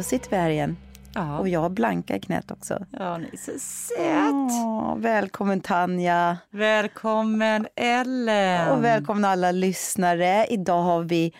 då 0.00 0.04
sitter 0.04 0.30
vi 0.30 0.36
här 0.36 0.50
igen. 0.50 0.76
Ja. 1.14 1.38
Och 1.38 1.48
jag 1.48 1.60
har 1.60 1.68
Blanka 1.70 2.16
i 2.16 2.20
knät 2.20 2.50
också. 2.50 2.86
Ja, 2.90 3.18
ni 3.18 3.28
är 3.32 3.36
så 3.36 3.58
söt. 3.58 4.32
Åh, 4.32 4.96
välkommen 4.96 5.60
Tanja. 5.60 6.38
Välkommen 6.50 7.66
Ellen. 7.76 8.68
Och 8.68 8.84
välkomna 8.84 9.28
alla 9.28 9.52
lyssnare. 9.52 10.46
Idag 10.50 10.82
har 10.82 11.02
vi 11.02 11.34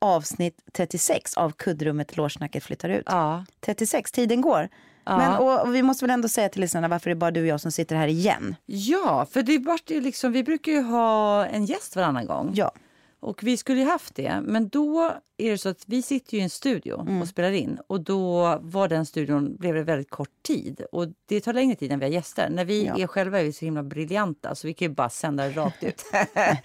avsnitt 0.00 0.58
36 0.72 1.36
av 1.36 1.50
Kuddrummet 1.50 2.16
Lårsnacket 2.16 2.64
flyttar 2.64 2.88
ut. 2.88 3.04
Ja. 3.06 3.44
36, 3.60 4.12
tiden 4.12 4.40
går. 4.40 4.68
Ja. 5.04 5.18
Men, 5.18 5.34
och, 5.36 5.60
och 5.66 5.74
vi 5.74 5.82
måste 5.82 6.04
väl 6.04 6.10
ändå 6.10 6.28
säga 6.28 6.48
till 6.48 6.60
lyssnarna 6.60 6.88
varför 6.88 7.10
det 7.10 7.14
är 7.14 7.18
bara 7.18 7.30
du 7.30 7.40
och 7.40 7.46
jag 7.46 7.60
som 7.60 7.72
sitter 7.72 7.96
här 7.96 8.08
igen. 8.08 8.56
ja, 8.66 9.26
för 9.30 9.42
det 9.42 9.58
vart 9.58 9.90
ju 9.90 10.00
liksom, 10.00 10.32
vi 10.32 10.44
brukar 10.44 10.72
ju 10.72 10.82
ha 10.82 11.46
en 11.46 11.64
gäst 11.64 11.96
varannan 11.96 12.26
gång. 12.26 12.50
Ja. 12.54 12.72
Och 13.20 13.42
vi 13.42 13.56
skulle 13.56 13.80
ju 13.80 13.86
haft 13.86 14.14
det, 14.14 14.40
men 14.44 14.68
då 14.68 15.12
är 15.38 15.50
det 15.50 15.58
så 15.58 15.68
att 15.68 15.82
vi 15.86 16.02
sitter 16.02 16.34
ju 16.34 16.40
i 16.40 16.42
en 16.42 16.50
studio 16.50 17.00
Mm. 17.00 17.22
och 17.22 17.28
spelar 17.28 17.50
in 17.52 17.78
och 17.86 18.00
då 18.00 18.58
var 18.62 18.88
den 18.88 19.06
studion, 19.06 19.56
blev 19.56 19.74
det 19.74 19.82
väldigt 19.82 20.10
kort 20.10 20.28
tid 20.46 20.80
och 20.92 21.06
det 21.28 21.40
tar 21.40 21.52
längre 21.52 21.76
tid 21.76 21.92
än 21.92 21.98
vi 21.98 22.04
har 22.06 22.12
gäster. 22.12 22.48
När 22.50 22.64
vi 22.64 22.84
Ja. 22.86 22.98
är 22.98 23.06
själva 23.06 23.40
är 23.40 23.44
vi 23.44 23.52
så 23.52 23.64
himla 23.64 23.82
briljanta 23.82 24.54
så 24.54 24.66
vi 24.66 24.74
kan 24.74 24.88
ju 24.88 24.94
bara 24.94 25.10
sända 25.10 25.50
rakt 25.50 25.84
ut. 25.84 26.02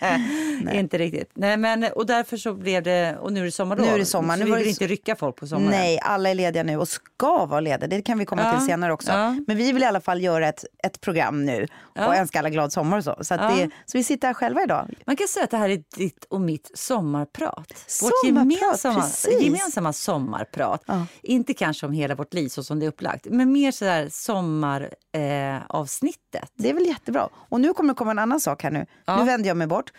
inte 0.74 0.98
riktigt. 0.98 1.32
Nej, 1.34 1.58
men, 1.58 1.84
och 1.96 2.06
därför 2.06 2.38
så 2.38 2.54
blev 2.54 2.84
det, 2.84 3.18
och 3.18 3.34
nu 3.34 3.40
är 3.40 3.46
det 3.46 3.52
sommarlov. 3.52 3.86
Nu 3.88 3.94
är 3.94 4.00
det 4.00 4.06
sommar. 4.06 4.38
Nu 4.38 4.46
vi 4.46 4.52
vill 4.52 4.64
det 4.64 4.70
inte 4.70 4.88
rycka 4.88 5.16
folk 5.16 5.36
på 5.36 5.48
sommaren. 5.48 5.72
Nej, 5.72 6.00
alla 6.02 6.30
är 6.30 6.36
lediga 6.36 6.64
nu 6.64 6.78
och 6.78 6.88
ska 6.88 7.46
vara 7.46 7.60
lediga. 7.60 7.88
Det 7.88 8.02
kan 8.02 8.20
vi 8.20 8.26
komma 8.26 8.42
Ja, 8.44 8.58
till 8.58 8.68
senare 8.68 8.94
också. 8.94 9.12
ja. 9.12 9.36
Men 9.48 9.58
vi 9.58 9.72
vill 9.72 9.84
i 9.84 9.86
alla 9.86 10.02
fall 10.02 10.22
göra 10.24 10.48
ett, 10.48 10.66
ett 10.84 11.02
program 11.02 11.46
nu 11.46 11.68
och 11.96 12.16
önska 12.16 12.40
alla 12.40 12.50
glad 12.50 12.74
sommar 12.74 12.98
och 12.98 13.04
så. 13.04 13.16
Så, 13.22 13.36
det, 13.38 13.70
så 13.86 13.98
vi 13.98 14.04
sitter 14.04 14.28
här 14.28 14.34
själva 14.34 14.64
idag. 14.64 14.90
Man 15.06 15.16
kan 15.16 15.28
säga 15.28 15.44
att 15.44 15.52
det 15.52 15.58
här 15.58 15.70
är 15.70 15.84
ditt 15.98 16.26
och 16.30 16.41
mitt 16.42 16.72
sommarprat. 16.74 17.74
Vårt 18.02 18.12
Sommarprat, 18.26 18.52
gemensamma, 18.62 19.02
precis. 19.02 19.42
gemensamma 19.42 19.94
sommarprat. 19.94 20.84
Ja. 20.86 21.06
Inte 21.24 21.54
kanske 21.54 21.86
om 21.86 21.92
hela 21.92 22.16
vårt 22.16 22.34
liv 22.34 22.48
så 22.50 22.64
som 22.64 22.80
det 22.80 22.86
är 22.86 22.88
upplagt, 22.88 23.26
men 23.30 23.52
mer 23.52 23.72
sådär 23.72 24.10
sommaravsnittet. 24.12 26.44
Eh. 26.44 26.50
Det 26.56 26.70
är 26.70 26.74
väl 26.74 26.86
jättebra. 26.88 27.30
Och 27.34 27.62
nu 27.62 27.74
kommer 27.74 27.94
det 27.94 27.98
komma 27.98 28.12
en 28.12 28.20
annan 28.20 28.40
sak 28.40 28.64
här 28.64 28.72
nu. 28.72 28.86
Ja. 29.06 29.18
Nu 29.18 29.26
vänder 29.26 29.48
jag 29.48 29.58
mig 29.58 29.68
bort. 29.68 29.94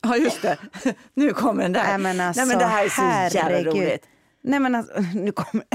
Ja, 0.00 0.16
just 0.16 0.42
det. 0.42 0.58
nu 1.14 1.32
kommer 1.32 1.62
den 1.62 1.72
där. 1.72 1.84
Nej 1.84 1.98
men 1.98 2.20
alltså, 2.20 2.40
Nej, 2.40 2.48
men 2.48 2.58
det 2.58 2.64
här 2.64 2.84
är 2.84 2.88
så 3.30 3.36
jävla 3.36 3.70
roligt. 3.70 4.04
Nej 4.42 4.60
men 4.60 4.74
alltså, 4.74 4.92
nu 5.14 5.32
kommer... 5.32 5.64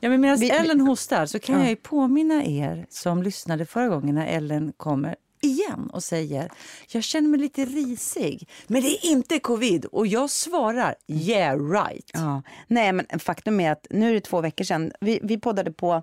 Ja, 0.00 0.08
men 0.10 0.20
medan 0.20 0.42
Ellen 0.42 0.80
hostar 0.80 1.26
så 1.26 1.38
kan 1.38 1.54
Ja. 1.54 1.60
jag 1.60 1.70
ju 1.70 1.76
påminna 1.76 2.44
er 2.44 2.86
som 2.90 3.22
lyssnade 3.22 3.66
förra 3.66 3.88
gången 3.88 4.14
när 4.14 4.26
Ellen 4.26 4.72
kommer 4.76 5.16
igen 5.44 5.90
och 5.92 6.02
säger 6.02 6.50
jag 6.88 7.04
känner 7.04 7.28
mig 7.28 7.40
lite 7.40 7.64
risig, 7.64 8.48
men 8.66 8.82
det 8.82 8.88
är 8.88 9.06
inte 9.10 9.38
covid. 9.38 9.84
Och 9.84 10.06
jag 10.06 10.30
svarar 10.30 10.94
yeah 11.08 11.58
right. 11.70 12.10
Ja. 12.14 12.42
Nej 12.66 12.92
men 12.92 13.06
faktum 13.18 13.60
är 13.60 13.72
att 13.72 13.86
nu 13.90 14.10
är 14.10 14.14
det 14.14 14.20
två 14.20 14.40
veckor 14.40 14.64
sedan. 14.64 14.92
Vi, 15.00 15.20
vi 15.22 15.38
poddade 15.38 15.72
på, 15.72 16.02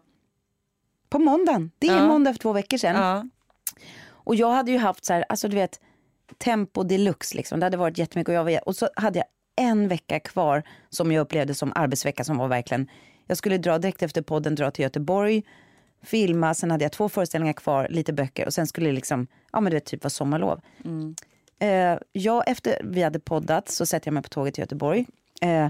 på 1.09 1.19
måndagen. 1.19 1.71
Det 1.79 1.87
är 1.87 1.95
Ja. 1.97 2.07
måndag 2.07 2.33
för 2.33 2.39
två 2.39 2.53
veckor 2.53 2.77
sedan. 2.77 2.95
Ja. 2.95 3.25
Och 4.09 4.35
jag 4.35 4.51
hade 4.51 4.71
ju 4.71 4.77
haft 4.77 5.05
så 5.05 5.13
här, 5.13 5.25
alltså 5.29 5.47
du 5.47 5.55
vet, 5.55 5.79
tempo 6.37 6.83
deluxe 6.83 7.37
liksom. 7.37 7.59
Det 7.59 7.65
hade 7.65 7.77
varit 7.77 7.97
jättemycket 7.97 8.29
och 8.29 8.35
jag 8.35 8.43
var, 8.43 8.67
och 8.67 8.75
så 8.75 8.89
hade 8.95 9.19
jag 9.19 9.25
en 9.67 9.87
vecka 9.87 10.19
kvar 10.19 10.63
som 10.89 11.11
jag 11.11 11.21
upplevde 11.21 11.53
som 11.55 11.71
arbetsvecka 11.75 12.23
som 12.23 12.37
var 12.37 12.47
verkligen, 12.47 12.89
jag 13.27 13.37
skulle 13.37 13.57
dra 13.57 13.77
direkt 13.77 14.01
efter 14.03 14.21
podden, 14.21 14.55
dra 14.55 14.71
till 14.71 14.83
Göteborg, 14.83 15.43
filma, 16.03 16.53
sen 16.53 16.71
hade 16.71 16.85
jag 16.85 16.91
två 16.91 17.09
föreställningar 17.09 17.53
kvar, 17.53 17.87
lite 17.89 18.13
böcker 18.13 18.45
och 18.45 18.53
sen 18.53 18.67
skulle 18.67 18.89
det 18.89 18.95
liksom, 18.95 19.27
ja 19.51 19.61
men 19.61 19.71
du 19.71 19.75
vet 19.75 19.85
typ 19.85 20.03
vara 20.03 20.09
sommarlov. 20.09 20.61
Eh, 21.59 21.97
jag, 22.11 22.43
efter 22.47 22.81
vi 22.83 23.01
hade 23.01 23.19
poddat 23.19 23.69
så 23.69 23.85
sätter 23.85 24.07
jag 24.07 24.13
mig 24.13 24.23
på 24.23 24.29
tåget 24.29 24.53
till 24.53 24.61
Göteborg. 24.61 25.05
Eh, 25.41 25.67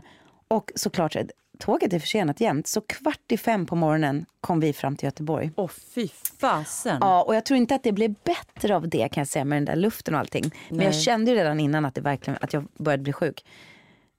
och 0.48 0.72
såklart, 0.76 1.16
tåget 1.60 1.94
är 1.94 2.00
försenat 2.00 2.42
jämt. 2.42 2.68
Så 2.68 2.82
kvart 2.82 3.32
i 3.32 3.38
fem 3.38 3.66
på 3.66 3.76
morgonen 3.76 4.26
kom 4.42 4.60
vi 4.60 4.74
fram 4.74 4.96
till 4.96 5.06
Göteborg. 5.06 5.52
Åh 5.56 5.70
fy 5.96 6.08
fasen. 6.42 6.98
Ja, 7.02 7.24
och 7.24 7.36
jag 7.36 7.46
tror 7.46 7.58
inte 7.58 7.76
att 7.76 7.84
det 7.84 7.92
blev 7.92 8.14
bättre 8.24 8.76
av 8.76 8.90
det 8.90 9.10
kan 9.10 9.22
jag 9.22 9.28
säga 9.28 9.46
med 9.46 9.58
den 9.58 9.66
där 9.66 9.76
luften 9.76 10.14
och 10.14 10.20
allting. 10.20 10.52
Men 10.70 10.80
jag 10.80 10.92
Nej. 10.92 11.02
kände 11.02 11.32
ju 11.32 11.38
redan 11.38 11.60
innan 11.60 11.86
att, 11.86 11.96
det 11.96 12.02
verkligen, 12.02 12.38
att 12.42 12.54
jag 12.54 12.68
började 12.78 13.04
bli 13.04 13.14
sjuk. 13.14 13.46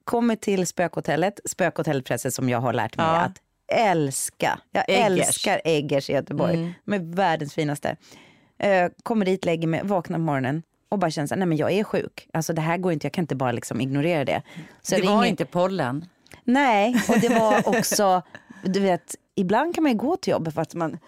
Kommer 0.05 0.37
till 0.37 0.67
spökhotellet, 0.67 1.41
spökhotellet 1.45 2.35
som 2.35 2.49
jag 2.49 2.61
har 2.61 2.73
lärt 2.73 2.97
mig 2.97 3.07
Ja. 3.07 3.21
att 3.21 3.39
älska. 3.73 4.59
Jag 4.73 4.85
Eggers. 4.89 5.29
älskar 5.29 5.61
Eggers 5.65 6.11
i 6.11 6.13
Göteborg. 6.13 6.55
Mm. 6.55 6.73
De 6.85 6.95
är 6.95 6.99
världens 7.15 7.55
finaste. 7.55 7.97
Eh, 8.59 8.91
kommer 9.03 9.27
dit, 9.27 9.45
lägger 9.45 9.69
mig, 9.69 9.81
vaknar 9.85 10.19
på 10.19 10.23
morgonen 10.23 10.63
och 10.89 10.99
bara 10.99 11.11
känner 11.11 11.27
så 11.27 11.35
här, 11.35 11.39
nej 11.39 11.47
men 11.49 11.59
jag 11.59 11.73
är 11.73 11.85
sjuk. 11.85 12.29
Alltså 12.33 12.53
det 12.53 12.61
här 12.61 12.77
går 12.79 12.93
inte, 12.93 13.07
jag 13.07 13.13
kan 13.13 13.23
inte 13.23 13.35
bara 13.35 13.53
liksom 13.53 13.81
ignorera 13.81 14.25
det. 14.25 14.43
Så 14.83 14.95
det 14.95 15.01
jag 15.01 15.07
var 15.13 15.17
ringer- 15.23 15.31
inte 15.31 15.45
pollen. 15.45 16.05
Nej, 16.45 16.97
och 17.09 17.21
det 17.21 17.29
var 17.29 17.69
också, 17.79 18.23
du 18.65 18.81
vet, 18.81 19.15
ibland 19.35 19.75
kan 19.75 19.83
man 19.83 19.93
ju 19.93 19.99
gå 19.99 20.17
till 20.17 20.31
jobbet 20.31 20.55
fast 20.55 20.75
man, 20.75 20.99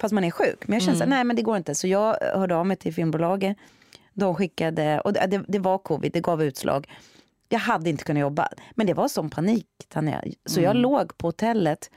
fast 0.00 0.12
man 0.14 0.24
är 0.24 0.30
sjuk. 0.30 0.66
Men 0.68 0.74
jag 0.74 0.82
kände 0.82 0.98
så 0.98 1.04
här, 1.04 1.10
nej 1.10 1.24
men 1.24 1.36
det 1.36 1.42
går 1.42 1.56
inte. 1.56 1.74
Så 1.74 1.86
jag 1.86 2.16
hörde 2.20 2.56
av 2.56 2.66
mig 2.66 2.76
till 2.76 2.94
filmbolaget. 2.94 3.56
De 4.12 4.34
skickade, 4.34 5.00
och 5.00 5.12
det, 5.12 5.44
det 5.48 5.58
var 5.58 5.78
covid, 5.78 6.12
det 6.12 6.20
gav 6.20 6.42
utslag. 6.42 6.88
Jag 7.54 7.60
hade 7.60 7.90
inte 7.90 8.04
kunnat 8.04 8.20
jobba. 8.20 8.48
Men 8.74 8.86
det 8.86 8.94
var 8.94 9.08
sån 9.08 9.30
panik, 9.30 9.66
Tanja. 9.88 10.22
Så 10.46 10.60
jag 10.60 10.76
låg 10.76 11.18
på 11.18 11.28
hotellet 11.28 11.90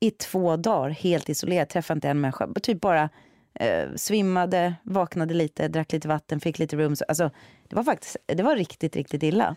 i 0.00 0.10
två 0.10 0.56
dagar, 0.56 0.90
helt 0.90 1.28
isolerad, 1.28 1.68
träffade 1.68 1.96
inte 1.96 2.08
en 2.08 2.20
människa. 2.20 2.48
Typ 2.62 2.80
bara 2.80 3.10
eh, 3.54 3.88
svimmade, 3.96 4.74
vaknade 4.82 5.34
lite, 5.34 5.68
drack 5.68 5.92
lite 5.92 6.08
vatten, 6.08 6.40
fick 6.40 6.58
lite 6.58 6.76
rum. 6.76 6.96
Alltså, 7.08 7.30
det 7.68 7.76
var 7.76 7.84
faktiskt, 7.84 8.16
det 8.26 8.42
var 8.42 8.56
riktigt, 8.56 8.96
riktigt 8.96 9.22
illa. 9.22 9.56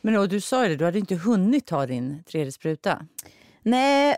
Men 0.00 0.16
och 0.16 0.28
du 0.28 0.40
sa 0.40 0.62
ju 0.62 0.68
det, 0.68 0.76
du 0.76 0.84
hade 0.84 0.98
inte 0.98 1.14
hunnit 1.14 1.66
ta 1.66 1.86
din 1.86 2.22
tredje 2.24 2.52
spruta. 2.52 3.06
Nej, 3.62 4.16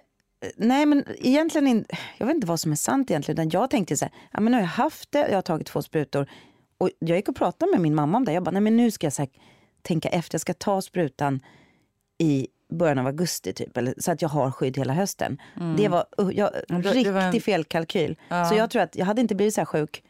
nej 0.57 0.87
men 0.87 1.05
egentligen 1.19 1.67
inte, 1.67 1.97
jag 2.19 2.27
vet 2.27 2.35
inte 2.35 2.47
vad 2.47 2.61
som 2.61 2.73
är 2.73 2.77
sant 2.77 3.11
egentligen. 3.11 3.39
Utan 3.39 3.61
jag 3.61 3.71
tänkte 3.71 3.97
så 3.97 4.05
här, 4.05 4.15
ja, 4.33 4.41
men 4.41 4.53
nu 4.53 4.59
har 4.59 4.63
jag 4.63 4.69
haft 4.69 5.13
det, 5.13 5.29
jag 5.29 5.35
har 5.35 5.43
tagit 5.43 5.67
två 5.67 5.83
sprutor. 5.83 6.27
Och 6.79 6.91
jag 6.99 7.17
gick 7.17 7.29
och 7.29 7.37
pratade 7.37 7.73
med 7.73 7.81
min 7.81 7.95
mamma 7.95 8.17
om 8.17 8.25
det. 8.25 8.33
Jag 8.33 8.43
bara, 8.43 8.51
nej 8.51 8.63
men 8.63 8.77
nu 8.77 8.91
ska 8.91 9.07
jag 9.07 9.13
här, 9.19 9.29
tänka 9.87 10.09
efter, 10.09 10.35
jag 10.35 10.41
ska 10.41 10.55
ta 10.55 10.83
sprutan 10.83 11.41
i 12.19 12.49
början 12.73 12.99
av 12.99 13.07
augusti 13.07 13.53
typ. 13.53 13.77
Eller, 13.77 13.95
så 13.99 14.13
att 14.13 14.23
jag 14.23 14.29
har 14.29 14.51
skydd 14.51 14.77
hela 14.79 14.93
hösten. 14.93 15.39
Det 15.77 15.89
var 15.89 16.05
uh, 16.21 16.31
jag, 16.33 16.51
Mm. 16.69 16.83
det 16.83 16.91
riktig 16.93 17.13
var 17.13 17.21
en- 17.21 17.41
felkalkyl. 17.41 18.17
Ja. 18.29 18.45
Så 18.45 18.55
jag 18.55 18.71
tror 18.71 18.83
att 18.83 18.97
jag 18.97 19.07
hade 19.07 19.21
inte 19.21 19.35
blivit 19.35 19.55
så 19.55 19.61
här 19.61 19.67
sjuk 19.67 20.03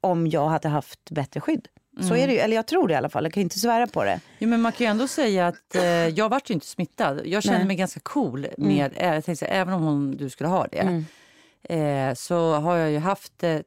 om 0.00 0.26
jag 0.26 0.48
hade 0.48 0.68
haft 0.68 1.10
bättre 1.10 1.40
skydd. 1.40 1.68
Så 2.08 2.14
är 2.16 2.26
det 2.26 2.32
ju, 2.32 2.38
eller 2.38 2.56
jag 2.56 2.66
tror 2.66 2.88
det 2.88 2.94
i 2.94 2.96
alla 2.96 3.08
fall. 3.08 3.24
Jag 3.24 3.32
kan 3.32 3.42
inte 3.42 3.58
svära 3.58 3.86
på 3.86 4.04
det. 4.04 4.20
Jo, 4.38 4.48
men 4.48 4.60
man 4.60 4.72
kan 4.72 4.86
ju 4.86 4.90
ändå 4.90 5.08
säga 5.08 5.46
att 5.46 5.74
eh, 5.74 5.82
jag 6.08 6.28
vart 6.28 6.50
ju 6.50 6.54
inte 6.54 6.66
smittad. 6.66 7.20
Jag 7.24 7.42
kände 7.42 7.58
Nej. 7.58 7.66
mig 7.66 7.76
ganska 7.76 8.00
cool 8.00 8.46
med, 8.58 8.92
eh, 8.96 9.14
jag 9.14 9.24
tänkte, 9.24 9.46
även 9.46 9.74
om 9.74 9.82
hon, 9.82 10.16
du 10.16 10.30
skulle 10.30 10.48
ha 10.48 10.66
det. 10.66 11.04
Eh, 11.74 12.14
så 12.14 12.52
har 12.54 12.76
jag 12.76 12.90
ju 12.90 12.98
haft 12.98 13.32
det 13.38 13.62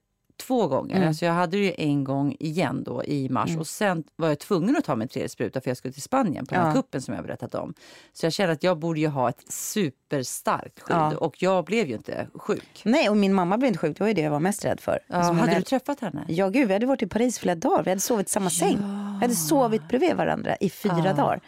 två 0.48 0.68
gånger. 0.68 1.08
Alltså 1.08 1.26
jag 1.26 1.34
hade 1.34 1.58
det 1.58 1.64
ju 1.64 1.74
en 1.78 2.04
gång 2.04 2.36
igen 2.40 2.84
då 2.84 3.04
i 3.04 3.30
mars 3.30 3.58
och 3.58 3.68
sen 3.68 4.04
var 4.16 4.28
jag 4.28 4.40
tvungen 4.40 4.78
att 4.78 4.84
ta 4.84 4.96
min 4.96 5.08
tredje 5.08 5.30
spruta 5.30 5.62
för 5.62 5.70
jag 5.70 5.78
skulle 5.78 5.92
till 5.94 6.02
Spanien 6.02 6.46
på 6.46 6.56
den 6.56 6.64
här 6.64 6.70
Ja. 6.70 6.74
kuppen 6.76 7.02
som 7.02 7.14
jag 7.14 7.24
berättat 7.24 7.56
om. 7.56 7.74
Så 8.14 8.26
jag 8.26 8.34
kände 8.34 8.54
att 8.54 8.64
jag 8.64 8.80
borde 8.80 9.00
ju 9.00 9.08
ha 9.08 9.30
ett 9.30 9.52
superstarkt 9.52 10.80
skydd 10.80 10.96
Ja. 10.98 11.18
och 11.18 11.42
jag 11.44 11.66
blev 11.66 11.88
ju 11.88 11.94
inte 11.96 12.28
sjuk. 12.36 12.82
Nej, 12.86 13.10
och 13.10 13.18
min 13.18 13.34
mamma 13.34 13.58
blev 13.58 13.68
inte 13.68 13.80
sjuk. 13.80 13.98
Det 13.98 14.04
var 14.04 14.08
ju 14.08 14.14
det 14.14 14.22
jag 14.22 14.32
var 14.32 14.40
mest 14.40 14.66
rädd 14.66 14.80
för. 14.80 15.00
Ja, 15.08 15.16
Alltså, 15.16 15.34
hade 15.34 15.56
du 15.56 15.62
träffat 15.62 16.00
henne? 16.00 16.26
Ja, 16.28 16.50
gud, 16.50 16.68
vi 16.68 16.74
hade 16.74 16.86
varit 16.86 17.02
i 17.02 17.08
Paris 17.08 17.40
flera 17.40 17.56
dagar. 17.56 17.84
Vi 17.84 17.90
hade 17.92 18.02
sovit 18.02 18.28
i 18.28 18.32
samma 18.32 18.50
säng. 18.50 18.78
Vi 19.20 19.26
hade 19.26 19.36
sovit 19.36 19.88
bredvid 19.88 20.16
varandra 20.16 20.56
i 20.60 20.70
fyra 20.70 21.14
dagar. 21.14 21.42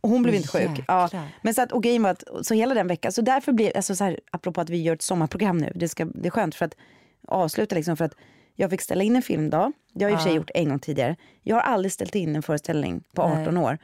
Och 0.00 0.10
hon 0.10 0.22
blev 0.22 0.34
inte 0.34 0.48
sjuk. 0.48 0.84
Ja. 0.88 1.08
Men 1.42 1.54
så 1.54 1.62
att, 1.62 1.72
och 1.72 1.82
grejen 1.82 2.02
var 2.02 2.10
att, 2.10 2.24
så 2.42 2.54
hela 2.54 2.74
den 2.74 2.86
veckan, 2.86 3.12
så 3.12 3.22
därför 3.22 3.52
blev, 3.52 3.72
alltså 3.76 3.94
så 3.96 4.04
här, 4.04 4.20
apropå 4.30 4.60
att 4.60 4.70
vi 4.70 4.82
gör 4.82 4.94
ett 4.94 5.02
sommarprogram 5.02 5.58
nu, 5.58 5.72
det, 5.74 5.88
ska, 5.88 6.04
det 6.04 6.26
är 6.28 6.30
skönt 6.30 6.54
för 6.54 6.64
att 6.64 6.74
avsluta 7.28 7.74
liksom 7.74 7.96
för 7.96 8.04
att 8.04 8.14
jag 8.54 8.70
fick 8.70 8.80
ställa 8.80 9.04
in 9.04 9.16
en 9.16 9.22
filmdag. 9.22 9.72
Det 9.92 10.04
har 10.04 10.10
jag 10.10 10.16
i 10.16 10.18
och 10.18 10.22
för 10.22 10.28
sig 10.28 10.36
gjort 10.36 10.50
en 10.54 10.68
gång 10.68 10.78
tidigare. 10.78 11.16
Jag 11.42 11.56
har 11.56 11.62
aldrig 11.62 11.92
ställt 11.92 12.14
in 12.14 12.36
en 12.36 12.42
föreställning 12.42 13.04
på 13.14 13.22
18 13.22 13.56
år. 13.56 13.78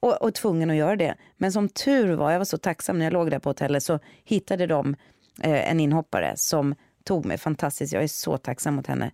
Och, 0.00 0.22
och 0.22 0.34
tvungen 0.34 0.70
att 0.70 0.76
göra 0.76 0.96
det. 0.96 1.14
Men 1.36 1.52
som 1.52 1.68
tur 1.68 2.14
var, 2.14 2.30
jag 2.30 2.38
var 2.38 2.44
så 2.44 2.58
tacksam 2.58 2.98
när 2.98 3.06
jag 3.06 3.12
låg 3.12 3.30
där 3.30 3.38
på 3.38 3.50
hotellet, 3.50 3.82
så 3.82 3.98
hittade 4.24 4.66
de 4.66 4.96
eh, 5.42 5.70
en 5.70 5.80
inhoppare 5.80 6.32
som 6.36 6.74
tog 7.04 7.24
mig 7.24 7.38
fantastiskt. 7.38 7.92
Jag 7.92 8.02
är 8.02 8.08
så 8.08 8.38
tacksam 8.38 8.74
mot 8.74 8.86
henne. 8.86 9.10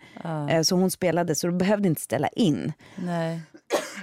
Eh, 0.51 0.63
så 0.63 0.77
hon 0.77 0.91
spelade, 0.91 1.35
så 1.35 1.47
du 1.47 1.53
behövde 1.53 1.89
inte 1.89 2.01
ställa 2.01 2.29
in. 2.29 2.73
Nej. 2.97 3.41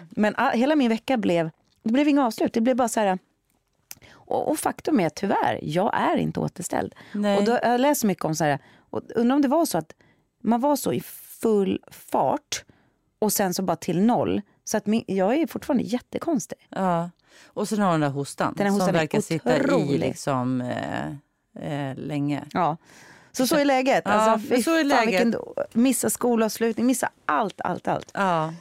Men 0.10 0.36
all, 0.36 0.52
hela 0.52 0.76
min 0.76 0.90
vecka 0.90 1.18
blev, 1.18 1.50
det 1.84 1.92
blev 1.92 2.08
inga 2.08 2.26
avslut. 2.26 2.54
Det 2.54 2.62
blev 2.62 2.76
bara 2.76 2.88
så 2.88 3.00
här... 3.00 3.20
Och, 4.12 4.52
och 4.52 4.60
faktum 4.60 5.00
är 5.00 5.10
tyvärr, 5.10 5.60
jag 5.62 5.92
är 5.94 6.18
inte 6.18 6.40
återställd. 6.40 6.96
Nej. 7.14 7.38
Och 7.38 7.44
då, 7.44 7.60
jag 7.64 7.82
läst 7.82 8.04
mycket 8.04 8.26
om 8.26 8.36
så 8.36 8.44
här, 8.44 8.60
och 8.90 9.02
undrar 9.16 9.36
om 9.36 9.42
det 9.42 9.48
var 9.48 9.66
så 9.66 9.78
att 9.78 9.94
man 10.44 10.62
var 10.62 10.76
så 10.76 10.94
i 10.94 11.02
full 11.42 11.84
fart 11.92 12.64
och 13.20 13.34
sen 13.34 13.54
så 13.54 13.64
bara 13.64 13.76
till 13.78 14.02
noll. 14.02 14.42
Så 14.64 14.78
att 14.78 14.86
min, 14.86 15.04
jag 15.08 15.36
är 15.36 15.48
fortfarande 15.48 15.84
jättekonstig. 15.84 16.58
Ja. 16.70 17.10
Och 17.46 17.68
sen 17.70 17.80
har 17.80 17.92
hon 17.92 18.00
den 18.02 18.10
där 18.10 18.16
hostan, 18.16 18.54
Den 18.58 18.66
här 18.66 18.72
hostan 18.72 18.88
som 18.88 18.94
verkar 18.96 19.22
sitta 19.22 19.58
i 19.58 19.98
liksom, 20.08 20.62
eh, 20.62 21.08
eh, 21.90 21.96
länge. 21.98 22.44
Ja. 22.52 22.78
Så 23.32 23.48
så 23.48 23.56
är 23.56 23.66
läget. 23.66 24.06
Alltså, 24.06 24.48
så 24.64 24.72
är 24.72 24.78
fan, 24.78 24.88
läget. 24.88 25.26
vilken- 25.26 25.42
Missa 25.74 26.10
skolavslutning, 26.10 26.86
missa 26.86 27.10
allt, 27.26 27.62
allt, 27.62 27.88
allt. 27.88 28.12
Ja. 28.14 28.54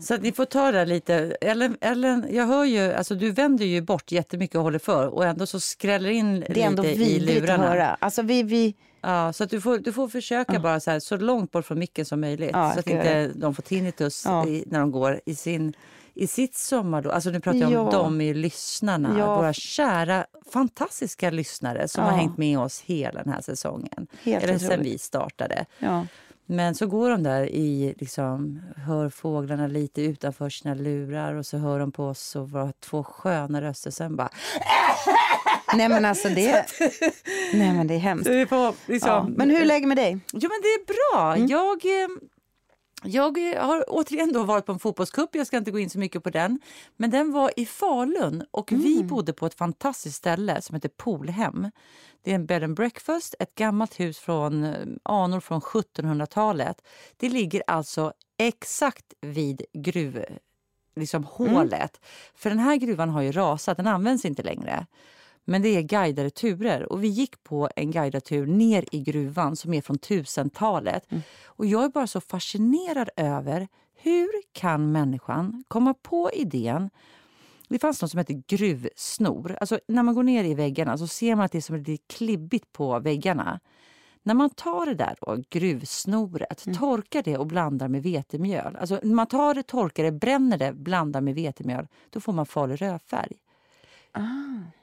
Så 0.00 0.14
att 0.14 0.22
ni 0.22 0.32
får 0.32 0.44
ta 0.44 0.70
det 0.72 0.84
lite. 0.84 1.36
Ellen, 1.40 1.76
Ellen, 1.80 2.26
jag 2.30 2.46
hör 2.46 2.64
ju, 2.64 2.92
alltså 2.92 3.14
du 3.14 3.30
vänder 3.30 3.64
ju 3.64 3.80
bort 3.80 4.12
jättemycket 4.12 4.56
och 4.56 4.62
håller 4.62 4.78
för 4.78 5.06
och 5.06 5.24
ändå 5.24 5.46
så 5.46 5.60
skräller 5.60 6.10
in 6.10 6.40
Det 6.48 6.62
är 6.62 6.66
ändå 6.66 6.82
lite 6.82 6.94
i 6.94 6.98
vidrigt 7.18 7.36
att 7.36 7.42
lurarna. 7.42 7.68
höra. 7.68 7.96
Alltså 8.00 8.22
vi, 8.22 8.42
vi, 8.42 8.74
Ja, 9.02 9.32
så 9.32 9.44
att 9.44 9.50
du 9.50 9.60
får, 9.60 9.78
du 9.78 9.92
får 9.92 10.08
försöka 10.08 10.58
bara 10.60 10.80
så, 10.80 10.90
här, 10.90 11.00
så 11.00 11.16
långt 11.16 11.50
bort 11.52 11.66
från 11.66 11.78
micken 11.78 12.04
som 12.04 12.20
möjligt. 12.20 12.50
Jag 12.52 12.72
så 12.74 12.78
att 12.80 12.86
inte 12.86 13.28
de 13.34 13.54
får 13.54 13.62
tinnitus 13.62 14.22
Ja. 14.26 14.46
i, 14.46 14.64
när 14.66 14.80
de 14.80 14.90
går 14.90 15.20
i, 15.26 15.34
sin, 15.34 15.72
i 16.14 16.26
sitt 16.26 16.54
sommarlov. 16.54 17.12
Alltså 17.12 17.30
nu 17.30 17.40
pratar 17.40 17.58
jag 17.58 17.68
om 17.68 17.72
Ja. 17.72 17.90
dem 17.90 18.20
i 18.20 18.34
lyssnarna. 18.34 19.16
Ja. 19.18 19.36
Våra 19.36 19.52
kära, 19.52 20.26
fantastiska 20.52 21.30
lyssnare 21.30 21.88
som 21.88 22.04
Ja. 22.04 22.10
har 22.10 22.18
hängt 22.18 22.38
med 22.38 22.58
oss 22.58 22.80
hela 22.80 23.22
den 23.22 23.32
här 23.32 23.40
säsongen. 23.40 24.06
Helt 24.22 24.44
Eller 24.44 24.58
sen 24.58 24.82
vi 24.82 24.98
startade. 24.98 25.64
Men 26.52 26.74
så 26.74 26.86
går 26.86 27.10
de 27.10 27.22
där 27.22 27.42
i, 27.46 27.94
liksom, 27.98 28.60
hör 28.76 29.08
fåglarna 29.08 29.66
lite 29.66 30.02
utanför 30.02 30.50
sina 30.50 30.74
lurar 30.74 31.34
och 31.34 31.46
så 31.46 31.58
hör 31.58 31.78
de 31.78 31.92
på 31.92 32.04
oss 32.06 32.36
och 32.36 32.50
våra 32.50 32.72
två 32.72 33.04
sköna 33.04 33.62
röster. 33.62 33.90
Sen 33.90 34.16
bara... 34.16 34.28
Nej 35.74 35.88
men 35.88 36.04
alltså 36.04 36.28
det, 36.28 36.66
nej 37.52 37.72
men 37.72 37.86
det 37.86 37.94
är 37.94 37.98
hemskt. 37.98 38.26
Vi 38.30 38.46
får, 38.46 38.74
liksom, 38.92 39.10
Ja. 39.10 39.26
Men 39.36 39.50
hur 39.50 39.60
är 39.60 39.64
läget 39.64 39.88
med 39.88 39.96
dig? 39.96 40.18
Jo, 40.32 40.40
men 40.50 40.60
det 40.62 40.68
är 40.68 40.86
bra. 40.86 41.34
Mm. 41.34 41.46
Jag, 41.48 41.84
eh, 41.84 42.08
jag 43.04 43.60
har 43.62 43.84
återigen 43.88 44.32
då 44.32 44.42
varit 44.42 44.66
på 44.66 44.72
en 44.72 44.78
fotbollscup. 44.78 45.28
Jag 45.32 45.46
ska 45.46 45.56
inte 45.56 45.70
gå 45.70 45.78
in 45.78 45.90
så 45.90 45.98
mycket 45.98 46.22
på 46.22 46.30
den. 46.30 46.60
Men 46.96 47.10
den 47.10 47.32
var 47.32 47.50
i 47.56 47.66
Falun 47.66 48.44
och 48.50 48.72
Mm. 48.72 48.84
vi 48.84 49.04
bodde 49.04 49.32
på 49.32 49.46
ett 49.46 49.54
fantastiskt 49.54 50.16
ställe 50.16 50.62
som 50.62 50.74
heter 50.74 50.88
Polhem. 50.96 51.70
Det 52.22 52.30
är 52.30 52.34
en 52.34 52.46
bed 52.46 52.64
and 52.64 52.76
breakfast, 52.76 53.34
ett 53.38 53.54
gammalt 53.54 54.00
hus 54.00 54.18
från 54.18 54.64
eh, 54.64 54.86
anor 55.02 55.40
från 55.40 55.60
1700-talet. 55.60 56.82
Det 57.16 57.28
ligger 57.28 57.62
alltså 57.66 58.12
exakt 58.38 59.14
vid 59.20 59.62
gruv 59.72 60.24
liksom 60.96 61.24
hålet. 61.24 62.00
För 62.34 62.50
den 62.50 62.58
här 62.58 62.76
gruvan 62.76 63.08
har 63.08 63.22
ju 63.22 63.32
rasat, 63.32 63.76
den 63.76 63.86
används 63.86 64.24
inte 64.24 64.42
längre. 64.42 64.86
Men 65.44 65.62
det 65.62 65.68
är 65.68 65.82
guidade 65.82 66.30
turer 66.30 66.92
och 66.92 67.04
vi 67.04 67.08
gick 67.08 67.42
på 67.42 67.68
en 67.76 67.90
guidad 67.90 68.24
tur 68.24 68.46
ner 68.46 68.84
i 68.92 69.00
gruvan 69.00 69.56
som 69.56 69.74
är 69.74 69.82
från 69.82 69.98
1000-talet. 69.98 71.06
Och 71.44 71.66
jag 71.66 71.84
är 71.84 71.88
bara 71.88 72.06
så 72.06 72.20
fascinerad 72.20 73.10
över 73.16 73.68
hur 73.94 74.30
kan 74.52 74.92
människan 74.92 75.64
komma 75.68 75.94
på 75.94 76.30
idén 76.32 76.90
det 77.74 77.78
fanns 77.78 78.02
något 78.02 78.10
som 78.10 78.18
heter 78.18 78.42
gruvsnor. 78.46 79.56
Alltså, 79.60 79.80
när 79.88 80.02
man 80.02 80.14
går 80.14 80.22
ner 80.22 80.44
i 80.44 80.54
väggarna 80.54 80.98
så 80.98 81.06
ser 81.06 81.34
man 81.34 81.44
att 81.44 81.52
det 81.52 81.58
är 81.58 81.62
som 81.62 81.76
lite 81.76 82.14
klibbigt 82.14 82.72
på 82.72 82.98
väggarna. 82.98 83.60
När 84.22 84.34
man 84.34 84.50
tar 84.50 84.86
det 84.86 84.94
där 84.94 85.16
då, 85.20 85.42
gruvsnoret, 85.50 86.64
torkar 86.78 87.22
det 87.22 87.38
och 87.38 87.46
blandar 87.46 87.88
med 87.88 88.02
vetemjöl. 88.02 88.76
Alltså, 88.76 89.00
när 89.02 89.14
man 89.14 89.26
tar 89.26 89.54
det, 89.54 89.62
torkar 89.62 90.04
det, 90.04 90.12
bränner 90.12 90.58
det, 90.58 90.72
blandar 90.72 91.20
med 91.20 91.34
vetemjöl, 91.34 91.86
då 92.10 92.20
får 92.20 92.32
man 92.32 92.46
farlig 92.46 92.82
rödfärg. 92.82 93.36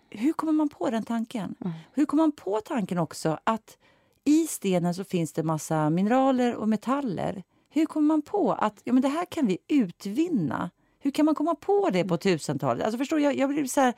Hur 0.09 0.33
kommer 0.33 0.53
man 0.53 0.69
på 0.69 0.89
den 0.89 1.03
tanken? 1.03 1.55
Hur 1.93 2.05
kommer 2.05 2.23
man 2.23 2.31
på 2.31 2.61
tanken 2.65 2.97
också 2.97 3.39
att 3.43 3.77
i 4.23 4.47
stenen 4.47 4.93
så 4.93 5.03
finns 5.03 5.33
det 5.33 5.43
massa 5.43 5.89
mineraler 5.89 6.55
och 6.55 6.69
metaller? 6.69 7.43
Hur 7.69 7.85
kommer 7.85 8.07
man 8.07 8.21
på 8.21 8.53
att 8.53 8.81
ja, 8.83 8.93
men 8.93 9.01
det 9.01 9.07
här 9.07 9.25
kan 9.25 9.47
vi 9.47 9.57
utvinna? 9.67 10.69
Hur 11.07 11.11
kan 11.11 11.25
man 11.25 11.35
komma 11.35 11.55
på 11.55 11.89
det 11.89 12.05
på 12.05 12.17
1000-talet? 12.17 12.83
Alltså 12.83 12.97
förstår 12.97 13.19
jag, 13.19 13.35
jag 13.35 13.49
blir 13.49 13.65
så 13.65 13.81
här, 13.81 13.93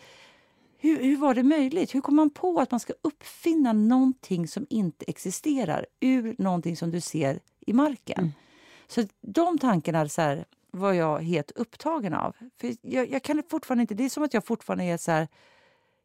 hur, 0.77 1.03
hur 1.03 1.17
var 1.17 1.33
det 1.33 1.43
möjligt? 1.43 1.95
Hur 1.95 2.01
kom 2.01 2.15
man 2.15 2.29
på 2.29 2.59
att 2.59 2.71
man 2.71 2.79
ska 2.79 2.93
uppfinna 3.01 3.73
någonting 3.73 4.47
som 4.47 4.67
inte 4.69 5.05
existerar 5.07 5.85
ur 5.99 6.35
någonting 6.37 6.77
som 6.77 6.91
du 6.91 7.01
ser 7.01 7.39
i 7.59 7.73
marken? 7.73 8.33
Så 8.87 9.03
de 9.21 9.57
tankarna 9.57 10.09
så 10.09 10.21
här, 10.21 10.45
var 10.71 10.93
jag 10.93 11.19
helt 11.19 11.51
upptagen 11.51 12.13
av. 12.13 12.35
För 12.61 12.75
jag, 12.81 13.09
jag 13.09 13.23
kan 13.23 13.43
fortfarande 13.49 13.81
inte, 13.81 13.93
det 13.93 14.05
är 14.05 14.09
som 14.09 14.23
att 14.23 14.33
jag 14.33 14.45
fortfarande 14.45 14.83
är 14.83 14.97
så 14.97 15.11
här, 15.11 15.27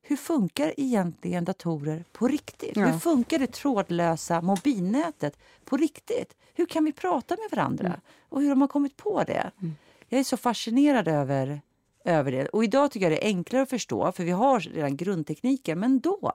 hur 0.03 0.17
funkar 0.17 0.75
egentligen 0.77 1.45
datorer 1.45 2.05
på 2.13 2.29
riktigt? 2.29 2.77
Ja. 2.77 2.87
Hur 2.87 2.99
funkar 2.99 3.39
det 3.39 3.53
trådlösa 3.53 4.41
mobilnätet 4.41 5.39
på 5.65 5.77
riktigt? 5.77 6.37
Hur 6.55 6.67
kan 6.67 6.85
vi 6.85 6.93
prata 6.93 7.37
med 7.37 7.59
varandra? 7.59 7.87
Mm. 7.87 8.01
Och 8.29 8.41
hur 8.41 8.49
har 8.49 8.57
man 8.57 8.69
kommit 8.69 8.97
på 8.97 9.25
det? 9.25 9.51
Jag 10.15 10.21
är 10.21 10.25
så 10.25 10.37
fascinerad 10.37 11.09
över, 11.09 11.61
över 12.05 12.33
det. 12.33 12.47
Och 12.47 12.65
idag 12.65 12.91
tycker 12.91 13.11
jag 13.11 13.13
det 13.13 13.25
är 13.25 13.29
enklare 13.29 13.63
att 13.63 13.71
förstå, 13.71 14.13
för 14.13 14.25
vi 14.25 14.31
har 14.31 14.61
redan 14.61 14.97
grundtekniken. 14.97 15.79
Men 15.81 16.01
då? 16.01 16.33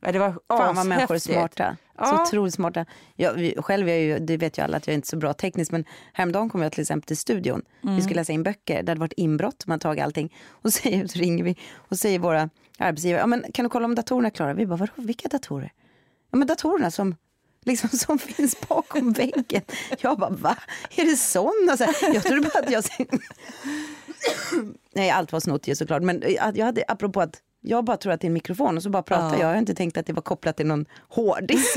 Ja, 0.00 0.12
det 0.12 0.18
var 0.18 0.26
Mm. 0.26 0.38
Fan 0.48 0.74
vad 0.76 0.86
människor 0.86 1.14
är 1.14 1.18
smarta. 1.18 1.76
Så 1.98 2.04
Ja. 2.04 2.22
otroligt 2.22 2.54
smarta. 2.54 2.86
Jag, 3.16 3.54
själv 3.64 3.88
är 3.88 3.96
ju, 3.96 4.18
det 4.18 4.36
vet 4.36 4.58
ju 4.58 4.62
alla 4.62 4.76
att 4.76 4.86
jag 4.86 4.92
är 4.92 4.96
inte 4.96 5.08
så 5.08 5.16
bra 5.16 5.32
tekniskt 5.32 5.72
men 5.72 5.84
häromdagen 6.12 6.48
kom 6.50 6.62
jag 6.62 6.72
till 6.72 6.80
exempel 6.80 7.06
till 7.06 7.16
studion. 7.16 7.62
Mm. 7.82 7.96
Vi 7.96 8.02
skulle 8.02 8.14
läsa 8.20 8.32
in 8.32 8.42
böcker, 8.42 8.82
det 8.82 8.90
hade 8.90 9.00
varit 9.00 9.12
inbrott, 9.16 9.66
man 9.66 9.78
tagit 9.78 10.04
allting. 10.04 10.34
Och 10.48 10.72
så, 10.72 10.80
säger, 10.82 11.06
så 11.08 11.18
ringer 11.18 11.44
vi 11.44 11.56
och 11.74 11.98
säger 11.98 12.18
våra 12.18 12.50
arbetsgivare, 12.78 13.20
ja, 13.20 13.26
men 13.26 13.44
kan 13.54 13.64
du 13.64 13.68
kolla 13.68 13.84
om 13.84 13.94
datorerna 13.94 14.28
är 14.28 14.30
klara? 14.30 14.54
Vi 14.54 14.66
bara, 14.66 14.76
vadå, 14.76 14.92
vilka 14.96 15.28
datorer? 15.28 15.72
Ja 16.30 16.38
men 16.38 16.48
datorerna 16.48 16.90
som 16.90 17.14
Liksom 17.64 17.88
som 17.92 18.18
finns 18.18 18.60
bakom 18.68 19.12
väggen. 19.12 19.62
Jag 20.00 20.18
bara, 20.18 20.30
va? 20.30 20.56
Är 20.96 21.04
det 21.04 21.16
sån? 21.16 21.74
Så 21.78 21.84
här, 21.84 22.14
jag 22.14 22.22
trodde 22.22 22.40
bara 22.40 22.58
att 22.64 22.70
jag... 22.70 22.84
Nej, 24.94 25.10
allt 25.10 25.32
var 25.32 25.40
snott 25.40 25.68
ju 25.68 25.74
såklart. 25.74 26.02
Men 26.02 26.22
att 26.40 26.56
jag 26.56 26.66
hade, 26.66 26.84
apropå 26.88 27.20
att 27.20 27.36
jag 27.60 27.84
bara 27.84 27.96
tror 27.96 28.12
att 28.12 28.20
det 28.20 28.24
är 28.24 28.28
en 28.28 28.32
mikrofon 28.32 28.76
och 28.76 28.82
så 28.82 28.90
bara 28.90 29.02
pratar 29.02 29.26
Ja. 29.26 29.32
jag. 29.32 29.40
Jag 29.40 29.46
har 29.48 29.56
inte 29.56 29.74
tänkt 29.74 29.96
att 29.96 30.06
det 30.06 30.12
var 30.12 30.22
kopplat 30.22 30.56
till 30.56 30.66
någon 30.66 30.86
hårddisk. 31.08 31.76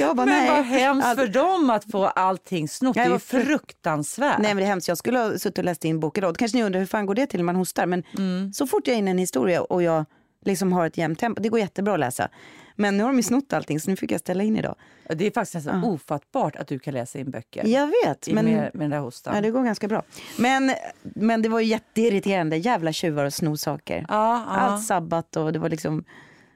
jag 0.00 0.16
bara, 0.16 0.26
Men 0.26 0.38
nej. 0.38 0.50
vad 0.50 0.64
hemskt 0.64 1.06
Allt- 1.06 1.18
för 1.20 1.26
dem 1.26 1.70
att 1.70 1.90
få 1.90 2.06
allting 2.06 2.68
snott. 2.68 2.96
Nej, 2.96 3.04
det 3.08 3.10
är 3.10 3.14
ju 3.14 3.18
fruktansvärt. 3.44 4.38
Nej 4.38 4.48
men 4.48 4.56
det 4.56 4.62
är 4.62 4.66
hemskt, 4.66 4.88
jag 4.88 4.98
skulle 4.98 5.18
ha 5.18 5.30
suttit 5.38 5.58
och 5.58 5.64
läst 5.64 5.84
in 5.84 6.00
bok 6.00 6.18
idag. 6.18 6.34
Då 6.34 6.38
kanske 6.38 6.58
ni 6.58 6.64
undrar 6.64 6.80
hur 6.80 6.86
fan 6.86 7.06
går 7.06 7.14
det 7.14 7.26
till 7.26 7.38
när 7.38 7.44
man 7.44 7.56
hostar. 7.56 7.86
Men 7.86 8.02
Mm. 8.18 8.52
så 8.52 8.66
fort 8.66 8.86
jag 8.86 8.94
är 8.94 8.98
inne 8.98 9.10
i 9.10 9.12
en 9.12 9.18
historia 9.18 9.62
och 9.62 9.82
jag 9.82 10.04
liksom 10.44 10.72
har 10.72 10.86
ett 10.86 10.98
jämnt 10.98 11.18
tempo, 11.18 11.42
det 11.42 11.48
går 11.48 11.60
jättebra 11.60 11.94
att 11.94 12.00
läsa. 12.00 12.28
Men 12.76 12.96
nu 12.96 13.02
har 13.02 13.10
de 13.10 13.16
ju 13.16 13.22
snott 13.22 13.52
allting 13.52 13.80
så 13.80 13.90
nu 13.90 13.96
fick 13.96 14.10
jag 14.12 14.20
ställa 14.20 14.42
in 14.44 14.56
idag. 14.56 14.74
Det 15.08 15.26
är 15.26 15.30
faktiskt 15.30 15.54
nästan 15.54 15.84
ofattbart 15.84 16.56
att 16.56 16.68
du 16.68 16.78
kan 16.78 16.94
läsa 16.94 17.18
in 17.18 17.30
böcker 17.30 17.66
Jag 17.66 17.86
vet, 17.86 18.28
men 18.32 18.44
med, 18.44 18.54
med 18.54 18.70
den 18.74 18.90
där 18.90 18.98
hostan. 18.98 19.34
ja, 19.34 19.40
det 19.40 19.50
går 19.50 19.62
ganska 19.64 19.88
bra. 19.88 20.02
Men, 20.38 20.72
men 21.02 21.42
det 21.42 21.48
var 21.48 21.60
ju 21.60 21.66
jätteirriterande, 21.66 22.56
jävla 22.56 22.92
tjuvar 22.92 23.24
och 23.24 23.34
sno 23.34 23.56
saker. 23.56 24.06
Ja, 24.08 24.44
ja. 24.48 24.52
Allt 24.56 24.84
sabbat 24.84 25.36
och 25.36 25.52
det 25.52 25.58
var 25.58 25.68
liksom, 25.68 26.04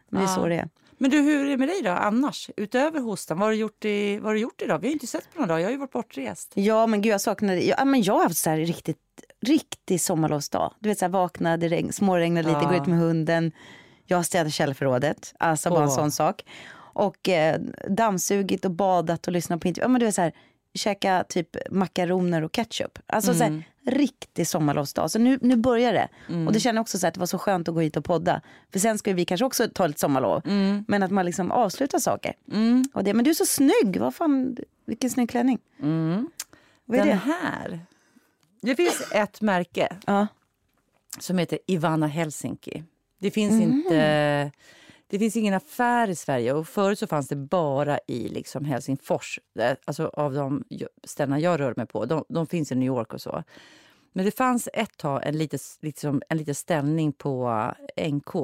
men 0.09 0.21
det 0.21 0.27
är 0.27 0.31
Ja. 0.31 0.35
så 0.35 0.47
det 0.47 0.55
är. 0.55 0.69
Men 0.99 1.11
du, 1.11 1.21
hur 1.21 1.45
är 1.47 1.49
det 1.51 1.57
med 1.57 1.69
dig 1.69 1.83
då 1.83 1.91
annars? 1.91 2.51
Utöver 2.57 3.01
hostan, 3.01 3.39
vad 3.39 3.47
har 3.47 3.53
du 3.53 3.59
gjort, 3.59 3.85
i, 3.85 4.17
vad 4.19 4.27
har 4.27 4.35
du 4.35 4.41
gjort 4.41 4.63
idag? 4.63 4.79
Vi 4.79 4.87
har 4.87 4.91
ju 4.91 4.93
inte 4.93 5.07
sett 5.07 5.35
på 5.35 5.41
några 5.41 5.49
dagar, 5.49 5.59
jag 5.59 5.67
har 5.67 5.73
ju 5.73 5.79
varit 5.79 5.93
bortrest. 5.93 6.53
Ja 6.55 6.87
men 6.87 7.03
gud 7.03 7.13
jag 7.13 7.21
saknade, 7.21 7.61
ja, 7.67 7.85
men 7.85 8.03
jag 8.03 8.15
har 8.15 8.23
haft 8.23 8.37
så 8.37 8.51
här 8.51 8.57
riktigt, 8.57 8.99
riktig 9.41 10.01
sommarlovsdag. 10.01 10.75
Du 10.81 10.89
vet 10.89 10.99
så 10.99 11.05
här 11.05 11.11
vakna, 11.13 11.57
det 11.57 11.69
regn, 11.69 11.93
småregnade 11.93 12.49
lite, 12.49 12.61
Ja. 12.63 12.69
gå 12.71 12.75
ut 12.77 12.87
med 12.87 12.99
hunden. 12.99 13.53
Jag 14.11 14.19
har 14.19 14.23
städat 14.23 14.53
källförrådet, 14.53 15.35
alltså 15.39 15.71
bara 15.71 15.85
en 15.85 15.91
sån 15.91 16.11
sak. 16.11 16.45
Och 16.93 17.29
eh, 17.29 17.61
dammsugit 17.89 18.65
och 18.65 18.71
badat 18.71 19.27
och 19.27 19.33
lyssnat 19.33 19.61
på 19.61 19.69
intervjuer. 19.69 19.85
Ja 19.85 19.89
men 19.89 20.01
du 20.01 20.07
vet 20.07 20.15
så 20.15 20.23
här, 20.23 20.33
käka 20.75 21.25
typ 21.29 21.57
makaroner 21.71 22.43
och 22.43 22.53
ketchup. 22.53 22.99
Alltså 23.07 23.35
så 23.35 23.45
Mm. 23.45 23.63
här, 23.85 23.93
riktig 23.95 24.47
sommarlovsdag. 24.47 25.11
Så 25.11 25.19
nu, 25.19 25.39
nu 25.43 25.57
börjar 25.57 25.93
det. 25.93 26.09
Och 26.47 26.53
det 26.53 26.61
känner 26.61 26.77
jag 26.79 26.83
också 26.83 26.99
så 26.99 27.07
här, 27.07 27.09
att 27.09 27.15
det 27.15 27.21
var 27.21 27.27
så 27.27 27.39
skönt 27.39 27.69
att 27.69 27.75
gå 27.75 27.81
hit 27.81 27.97
och 27.97 28.05
podda. 28.05 28.41
För 28.73 28.79
sen 28.79 28.99
ska 28.99 29.13
vi 29.13 29.25
kanske 29.25 29.45
också 29.45 29.69
ta 29.75 29.87
lite 29.87 30.01
sommarlov. 30.01 30.43
Men 30.89 31.03
att 31.03 31.11
man 31.11 31.27
liksom 31.27 31.51
avslutar 31.53 31.99
saker. 31.99 32.35
Mm. 32.53 32.85
Och 32.95 33.05
det, 33.05 33.15
men 33.15 33.25
du 33.25 33.31
är 33.31 33.35
så 33.35 33.47
snygg, 33.47 33.97
vad 34.01 34.15
fan, 34.15 34.57
vilken 34.87 35.11
snygg 35.11 35.31
klänning. 35.31 35.59
Vad 36.85 36.99
är 36.99 37.05
Den 37.05 37.07
det? 37.09 37.15
här. 37.43 37.81
Det 38.63 38.77
finns 38.77 39.03
ett 39.15 39.41
märke 39.41 39.89
Ja. 40.07 40.27
som 41.19 41.39
heter 41.39 41.59
Ivana 41.67 42.07
Helsinki. 42.07 42.85
Det 43.21 43.31
finns 43.31 43.53
Mhm. 43.53 43.63
inte... 43.63 44.51
Det 45.07 45.19
finns 45.19 45.37
ingen 45.37 45.55
affär 45.55 46.09
i 46.11 46.15
Sverige 46.15 46.53
och 46.53 46.69
förut 46.69 46.99
så 46.99 47.07
fanns 47.07 47.29
det 47.29 47.37
bara 47.37 47.99
i 48.07 48.29
liksom 48.29 48.65
Helsingfors. 48.65 49.39
Alltså 49.85 50.07
av 50.15 50.35
de 50.35 50.65
ställena 51.05 51.41
jag 51.41 51.61
rör 51.61 51.75
mig 51.77 51.87
på. 51.87 52.05
De, 52.05 52.25
de 52.29 52.47
finns 52.47 52.73
i 52.73 52.75
New 52.75 52.87
York 52.87 53.13
och 53.15 53.21
så. 53.21 53.43
Men 54.13 54.25
det 54.25 54.31
fanns 54.31 54.69
ett 54.75 54.97
tag 54.97 55.21
en 55.27 55.39
liten 55.39 55.59
liksom, 55.81 56.23
en 56.29 56.39
liten 56.39 56.55
ställning 56.55 57.13
på 57.13 57.65
NK. 58.11 58.35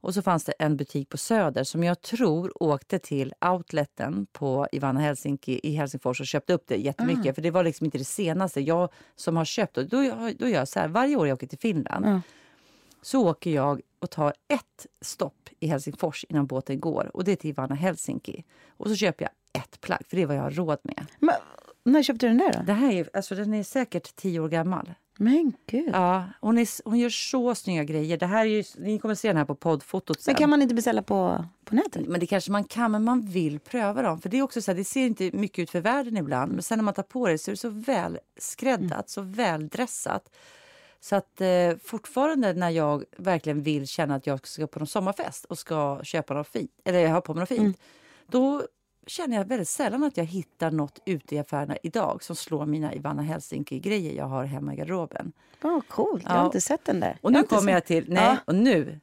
Och 0.00 0.14
så 0.14 0.22
fanns 0.22 0.44
det 0.44 0.52
en 0.58 0.76
butik 0.76 1.08
på 1.08 1.16
Söder 1.16 1.64
som 1.64 1.84
jag 1.84 2.00
tror 2.02 2.62
åkte 2.62 2.98
till 2.98 3.32
outleten 3.40 4.26
på 4.32 4.66
Ivana 4.72 5.00
Helsinki 5.00 5.60
i 5.62 5.72
Helsingfors 5.72 6.20
och 6.20 6.26
köpte 6.26 6.52
upp 6.54 6.64
det 6.66 6.76
jättemycket. 6.76 7.34
För 7.34 7.42
det 7.42 7.50
var 7.50 7.64
liksom 7.64 7.84
inte 7.84 7.98
det 7.98 8.04
senaste 8.04 8.60
jag 8.60 8.88
som 9.16 9.36
har 9.36 9.44
köpt. 9.44 9.76
Och 9.78 9.88
då, 9.88 9.96
då 10.38 10.48
gör 10.48 10.58
jag 10.58 10.68
så 10.68 10.80
här, 10.80 10.88
varje 10.88 11.16
år 11.16 11.28
jag 11.28 11.34
åker 11.34 11.46
till 11.46 11.58
Finland 11.58 12.06
Ja. 12.06 12.20
Så 13.10 13.28
åker 13.28 13.50
jag 13.50 13.80
och 13.98 14.10
tar 14.10 14.32
ett 14.48 14.86
stopp 15.00 15.48
i 15.60 15.66
Helsingfors 15.66 16.24
innan 16.28 16.46
båten 16.46 16.80
går. 16.80 17.10
Och 17.14 17.24
det 17.24 17.32
är 17.32 17.36
till 17.36 17.50
Ivana 17.50 17.74
Helsinki. 17.74 18.44
Och 18.68 18.88
så 18.88 18.96
köper 18.96 19.24
jag 19.24 19.62
ett 19.62 19.80
plagg, 19.80 20.00
för 20.08 20.16
det 20.16 20.22
är 20.22 20.26
vad 20.26 20.36
jag 20.36 20.42
har 20.42 20.50
råd 20.50 20.78
med. 20.82 21.06
Men, 21.18 21.34
när 21.84 22.02
köpte 22.02 22.26
du 22.26 22.30
den 22.30 22.38
där 22.38 22.52
då? 22.52 22.62
Det 22.66 22.72
här 22.72 22.92
är, 22.92 23.10
alltså, 23.12 23.34
den 23.34 23.54
är 23.54 23.62
säkert 23.62 24.16
tio 24.16 24.40
år 24.40 24.48
gammal. 24.48 24.94
Men 25.18 25.52
gud. 25.66 25.90
Ja, 25.92 26.24
hon, 26.40 26.58
är, 26.58 26.88
hon 26.88 26.98
gör 26.98 27.10
så 27.10 27.54
snygga 27.54 27.84
grejer. 27.84 28.16
Det 28.18 28.26
här 28.26 28.40
är 28.46 28.50
ju, 28.50 28.64
ni 28.78 28.98
kommer 28.98 29.14
se 29.14 29.28
den 29.28 29.36
här 29.36 29.44
på 29.44 29.54
poddfotot 29.54 30.20
sen. 30.20 30.32
Men 30.32 30.38
kan 30.38 30.50
man 30.50 30.62
inte 30.62 30.74
beställa 30.74 31.02
på, 31.02 31.44
på 31.64 31.74
nätet? 31.74 32.06
Men 32.08 32.20
det 32.20 32.26
kanske 32.26 32.52
man 32.52 32.64
kan, 32.64 32.92
men 32.92 33.04
man 33.04 33.20
vill 33.20 33.60
pröva 33.60 34.02
dem. 34.02 34.20
För 34.20 34.28
Det 34.28 34.38
är 34.38 34.42
också 34.42 34.62
så 34.62 34.70
här, 34.70 34.76
det 34.76 34.84
ser 34.84 35.06
inte 35.06 35.30
mycket 35.32 35.62
ut 35.62 35.70
för 35.70 35.80
världen 35.80 36.16
ibland. 36.16 36.52
Men 36.52 36.62
sen 36.62 36.78
när 36.78 36.84
man 36.84 36.94
tar 36.94 37.02
på 37.02 37.28
det 37.28 37.38
så 37.38 37.50
är 37.50 37.52
det 37.52 37.56
så 37.56 37.68
väl 37.68 38.18
skräddat, 38.36 38.92
Mm. 38.92 39.02
så 39.06 39.20
väldressat. 39.20 40.30
Så 41.00 41.16
att 41.16 41.40
eh, 41.40 41.76
fortfarande 41.84 42.52
när 42.52 42.70
jag 42.70 43.04
verkligen 43.16 43.62
vill 43.62 43.86
känna 43.86 44.14
att 44.14 44.26
jag 44.26 44.46
ska 44.48 44.66
på 44.66 44.78
någon 44.78 44.86
sommarfest 44.86 45.44
och 45.44 45.58
ska 45.58 46.00
köpa 46.02 46.34
något 46.34 46.48
fint, 46.48 46.70
eller 46.84 46.98
jag 46.98 47.10
har 47.10 47.20
på 47.20 47.34
mig 47.34 47.40
något 47.40 47.48
fint, 47.48 47.60
Mm. 47.60 47.74
då 48.26 48.62
känner 49.06 49.36
jag 49.36 49.44
väldigt 49.44 49.68
sällan 49.68 50.02
att 50.04 50.16
jag 50.16 50.24
hittar 50.24 50.70
något 50.70 50.98
ute 51.06 51.34
i 51.34 51.38
affärerna 51.38 51.76
idag 51.82 52.22
som 52.22 52.36
slår 52.36 52.66
mina 52.66 52.94
Ivana 52.94 53.22
Helsinki-grejer 53.22 54.12
jag 54.14 54.24
har 54.24 54.44
hemma 54.44 54.72
i 54.74 54.76
garderoben. 54.76 55.32
Åh, 55.62 55.80
coolt. 55.88 56.22
Jag 56.22 56.32
Ja. 56.32 56.36
har 56.38 56.46
inte 56.46 56.60
sett 56.60 56.84
den 56.84 57.00
där. 57.00 57.18
Och 57.22 57.32
nu 57.32 57.38
inte 57.38 57.54
kommer 57.54 57.72
jag 57.72 57.80
sett- 57.80 57.86
till, 57.86 58.04
nej, 58.12 58.24
Ja. 58.24 58.36
och 58.44 58.54
nu 58.54 59.00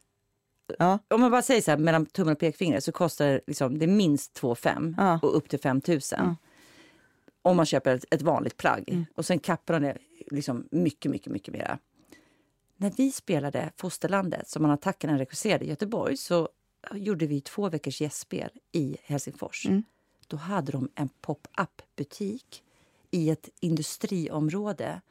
Ja. 0.79 0.99
om 1.07 1.21
man 1.21 1.31
bara 1.31 1.41
säger 1.41 1.61
så 1.61 1.71
här, 1.71 1.77
mellan 1.77 2.05
tummen 2.05 2.31
och 2.33 2.39
pekfingret 2.39 2.83
så 2.83 2.91
kostar 2.91 3.25
det, 3.25 3.39
liksom, 3.47 3.79
det 3.79 3.87
minst 3.87 4.33
2 4.33 4.55
5 4.55 4.95
Ja. 4.97 5.19
och 5.21 5.37
upp 5.37 5.49
till 5.49 5.59
5 5.59 5.81
000. 5.87 5.99
Om 7.41 7.57
man 7.57 7.65
köper 7.65 7.95
ett, 7.95 8.05
ett 8.11 8.21
vanligt 8.21 8.57
plagg. 8.57 8.83
Mm. 8.89 9.05
Och 9.15 9.25
sen 9.25 9.39
kappar 9.39 9.79
det 9.79 9.97
liksom 10.31 10.67
mycket, 10.71 11.11
mycket, 11.11 11.31
mycket 11.31 11.53
mera. 11.53 11.79
När 12.77 12.91
vi 12.97 13.11
spelade 13.11 13.71
Fosterlandet, 13.77 14.49
som 14.49 14.65
Anna 14.65 14.77
Takkanen 14.77 15.17
regisserade 15.17 15.65
i 15.65 15.69
Göteborg, 15.69 16.17
så 16.17 16.49
gjorde 16.93 17.27
vi 17.27 17.41
två 17.41 17.69
veckors 17.69 18.01
gästspel 18.01 18.49
i 18.71 18.97
Helsingfors. 19.03 19.65
Mm. 19.65 19.83
Då 20.27 20.37
hade 20.37 20.71
de 20.71 20.89
en 20.95 21.09
pop-up-butik 21.21 22.63
i 23.11 23.29
ett 23.29 23.49
industriområde 23.59 25.01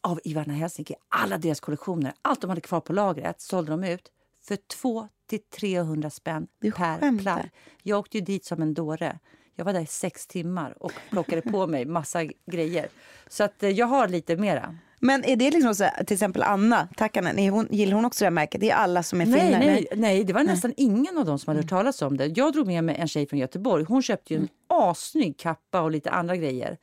av 0.00 0.20
Ivana 0.24 0.52
Helsinki. 0.52 0.94
Alla 1.08 1.38
deras 1.38 1.60
kollektioner, 1.60 2.12
allt 2.22 2.40
de 2.40 2.50
hade 2.50 2.60
kvar 2.60 2.80
på 2.80 2.92
lagret 2.92 3.40
sålde 3.40 3.70
de 3.70 3.84
ut 3.84 4.12
för 4.40 4.56
2 4.56 5.08
till 5.26 5.40
300 5.42 6.10
spänn 6.10 6.46
per 6.60 7.18
plagg. 7.18 7.50
Jag 7.82 7.98
åkte 7.98 8.18
ju 8.18 8.24
dit 8.24 8.44
som 8.44 8.62
en 8.62 8.74
dåre. 8.74 9.18
Jag 9.56 9.64
var 9.64 9.72
där 9.72 9.80
i 9.80 9.86
sex 9.86 10.26
timmar 10.26 10.74
och 10.82 10.92
plockade 11.10 11.42
på 11.42 11.66
mig 11.66 11.84
massa 11.84 12.24
grejer. 12.50 12.88
Så 13.28 13.44
att 13.44 13.62
eh, 13.62 13.70
jag 13.70 13.86
har 13.86 14.08
lite 14.08 14.36
mera. 14.36 14.76
Men 15.00 15.24
är 15.24 15.36
det 15.36 15.50
liksom 15.50 15.74
så 15.74 15.84
här, 15.84 16.04
till 16.04 16.14
exempel 16.14 16.42
Anna 16.42 16.88
Takkanen, 16.96 17.38
är 17.38 17.50
hon, 17.50 17.68
gillar 17.70 17.94
hon 17.94 18.04
också 18.04 18.24
det 18.24 18.26
här 18.26 18.30
märket? 18.30 18.60
Det 18.60 18.70
är 18.70 18.74
alla 18.74 19.02
som 19.02 19.20
är 19.20 19.26
Nej, 19.26 19.40
finnar? 19.40 19.58
nej, 19.60 19.86
nej, 19.94 20.24
det 20.24 20.32
var 20.32 20.42
nästan 20.44 20.74
ingen 20.76 21.18
av 21.18 21.24
dem 21.24 21.38
som 21.38 21.50
hade 21.50 21.58
Mm. 21.58 21.64
hört 21.64 21.70
talas 21.70 22.02
om 22.02 22.16
det. 22.16 22.26
Jag 22.26 22.52
drog 22.52 22.66
med 22.66 22.84
mig 22.84 22.96
en 22.96 23.08
tjej 23.08 23.26
från 23.26 23.38
Göteborg. 23.38 23.84
Hon 23.84 24.02
köpte 24.02 24.34
ju 24.34 24.40
en 24.40 24.48
assnygg 24.66 25.36
kappa 25.38 25.80
och 25.80 25.90
lite 25.90 26.10
andra 26.10 26.36
grejer. 26.36 26.76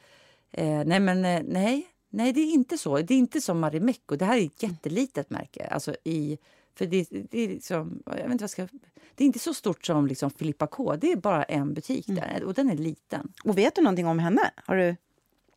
Eh, 0.52 0.84
nej, 0.86 1.00
men 1.00 1.26
eh, 1.26 1.42
nej, 1.48 1.88
nej, 2.10 2.34
det 2.34 2.40
är 2.42 2.54
inte 2.54 2.78
så. 2.78 2.98
Det 2.98 3.14
är 3.14 3.18
inte 3.18 3.42
som 3.42 3.60
Marimekko. 3.60 4.16
Det 4.16 4.26
här 4.26 4.38
är 4.38 4.46
ett 4.46 4.64
jättelitet 4.64 5.30
märke. 5.30 5.68
Alltså 5.72 5.96
i, 6.04 6.38
för 6.76 6.86
det, 6.86 7.08
det 7.32 7.40
är 7.44 7.48
liksom, 7.48 8.04
jag 8.06 8.16
vet 8.16 8.32
inte 8.32 8.44
vad 8.44 8.50
ska... 8.52 8.68
Det 9.16 9.24
är 9.24 9.26
inte 9.26 9.40
så 9.40 9.54
stort 9.54 9.86
som 9.86 10.08
liksom 10.08 10.30
Filippa 10.32 10.68
K. 10.68 10.96
Det 10.96 11.12
är 11.12 11.16
bara 11.16 11.44
en 11.44 11.74
butik 11.74 12.10
Mm. 12.10 12.24
där 12.24 12.44
och 12.44 12.54
den 12.54 12.70
är 12.70 12.76
liten. 12.76 13.32
Och 13.44 13.58
vet 13.58 13.76
du 13.76 13.82
någonting 13.82 14.08
om 14.08 14.20
henne? 14.20 14.42
Har 14.66 14.76
du, 14.76 14.84
Nej, 14.84 14.96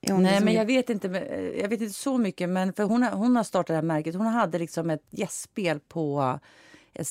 liksom- 0.01 0.45
men 0.45 0.55
jag 0.55 0.65
vet 0.65 0.91
inte. 0.91 1.09
eh, 1.09 1.61
Jag 1.61 1.69
vet 1.69 1.81
inte 1.81 1.93
så 1.95 2.19
mycket, 2.19 2.49
men 2.49 2.73
för 2.73 2.83
hon 2.85 3.03
har, 3.03 3.11
hon 3.11 3.37
har 3.37 3.45
startat 3.45 3.67
det 3.67 3.75
här 3.75 3.83
märket. 3.83 4.15
Hon 4.15 4.27
hade 4.27 4.59
liksom 4.59 4.91
ett 4.91 5.03
gästspel 5.11 5.81
på 5.81 6.39
ett, 6.95 7.09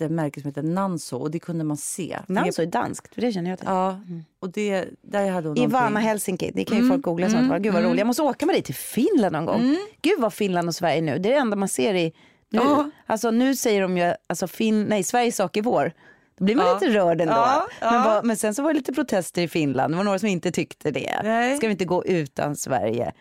ett 0.00 0.10
märke 0.10 0.40
som 0.40 0.48
heter 0.48 0.62
Nanso 0.62 1.16
och 1.16 1.30
det 1.30 1.38
kunde 1.38 1.64
man 1.64 1.76
se. 1.76 2.18
Nanso 2.26 2.62
är 2.62 2.66
danskt, 2.66 3.14
för 3.14 3.20
det 3.20 3.32
känner 3.32 3.50
jag 3.50 3.58
till. 3.58 3.68
Ja, 3.68 4.00
och 4.40 4.50
det, 4.50 4.84
där 5.02 5.30
hade 5.30 5.48
hon 5.48 5.58
Ivana 5.58 5.88
någonting. 5.88 6.08
Helsinki, 6.08 6.50
det 6.54 6.64
kan 6.64 6.78
ju 6.78 6.88
folk 6.88 7.02
googla. 7.02 7.26
Mm, 7.26 7.62
Gud 7.62 7.72
vad 7.74 7.84
roligt. 7.84 7.98
Jag 7.98 8.06
måste 8.06 8.22
åka 8.22 8.46
med 8.46 8.54
dig 8.54 8.62
till 8.62 8.74
Finland 8.74 9.32
någon 9.32 9.44
gång. 9.46 9.76
Gud 10.02 10.20
vad 10.20 10.32
Finland 10.34 10.68
och 10.68 10.74
Sverige 10.74 11.00
nu, 11.02 11.18
det 11.18 11.28
är 11.28 11.32
det 11.32 11.38
enda 11.38 11.56
man 11.56 11.68
ser 11.68 11.94
i... 11.94 12.12
Nu, 12.54 12.60
Ja. 12.62 12.90
alltså, 13.06 13.30
nu 13.30 13.56
säger 13.56 13.82
de 13.82 13.98
ju, 13.98 14.14
alltså, 14.26 14.46
fin, 14.46 14.84
nej, 14.84 15.02
Sveriges 15.02 15.36
sak 15.36 15.56
är 15.56 15.62
vår. 15.62 15.92
Då 16.38 16.44
blir 16.44 16.56
man 16.56 16.66
Ja. 16.66 16.74
lite 16.74 16.98
rörd 16.98 17.20
ändå. 17.20 17.32
Ja, 17.34 17.66
ja. 17.80 17.90
Men, 17.90 18.02
vad, 18.04 18.24
men 18.24 18.36
sen 18.36 18.54
så 18.54 18.62
var 18.62 18.70
det 18.72 18.76
lite 18.78 18.92
protester 18.92 19.42
i 19.42 19.48
Finland. 19.48 19.92
Det 19.92 19.96
var 19.96 20.04
några 20.04 20.18
som 20.18 20.28
inte 20.28 20.50
tyckte 20.50 20.90
det. 20.90 21.20
Nej. 21.24 21.56
Ska 21.56 21.66
vi 21.66 21.70
inte 21.72 21.84
gå 21.84 22.04
utan 22.04 22.56
Sverige? 22.56 23.12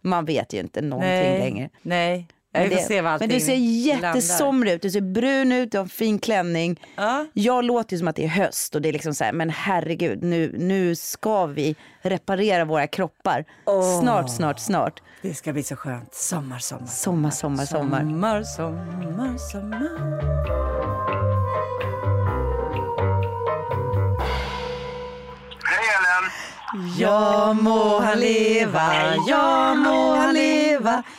Man 0.00 0.24
vet 0.24 0.52
ju 0.52 0.58
inte 0.60 0.80
någonting 0.82 1.10
Nej, 1.10 1.38
längre. 1.38 1.68
nej. 1.82 2.28
Men, 2.60 2.70
får 2.70 2.76
det, 2.76 2.82
se 2.82 3.00
vad 3.00 3.20
men 3.20 3.28
du 3.28 3.40
ser 3.40 3.54
jättesomrig 3.54 4.72
ut. 4.72 4.82
Du 4.82 4.90
ser 4.90 5.00
brun 5.00 5.52
ut, 5.52 5.72
du 5.72 5.78
har 5.78 5.82
en 5.84 5.88
fin 5.88 6.18
klänning. 6.18 6.80
Ja. 6.96 7.26
Jag 7.32 7.64
låter 7.64 7.92
ju 7.92 7.98
som 7.98 8.08
att 8.08 8.16
det 8.16 8.24
är 8.24 8.28
höst 8.28 8.74
och 8.74 8.82
det 8.82 8.88
är 8.88 8.92
liksom 8.92 9.14
så 9.14 9.24
här, 9.24 9.32
men 9.32 9.50
herregud, 9.50 10.22
nu, 10.22 10.54
nu 10.58 10.94
ska 10.96 11.46
vi 11.46 11.76
reparera 12.02 12.64
våra 12.64 12.86
kroppar. 12.86 13.44
Snart, 14.00 14.30
snart, 14.30 14.58
snart. 14.58 15.02
Det 15.22 15.34
ska 15.34 15.52
bli 15.52 15.62
så 15.62 15.76
skönt. 15.76 16.14
Sommar, 16.14 16.58
sommar. 16.58 16.86
Sommar, 16.86 17.30
sommar, 17.30 17.64
sommar. 17.64 18.00
Sommar, 18.00 18.42
sommar, 18.42 19.38
sommar. 19.38 20.56
Hej 25.64 25.86
Ellen! 25.96 26.30
Ja 26.98 27.52
må 27.52 28.00
han 28.00 28.20
leva, 28.20 29.14
ja 29.28 29.74
må 29.74 30.14
han 30.14 30.34
leva 30.34 30.65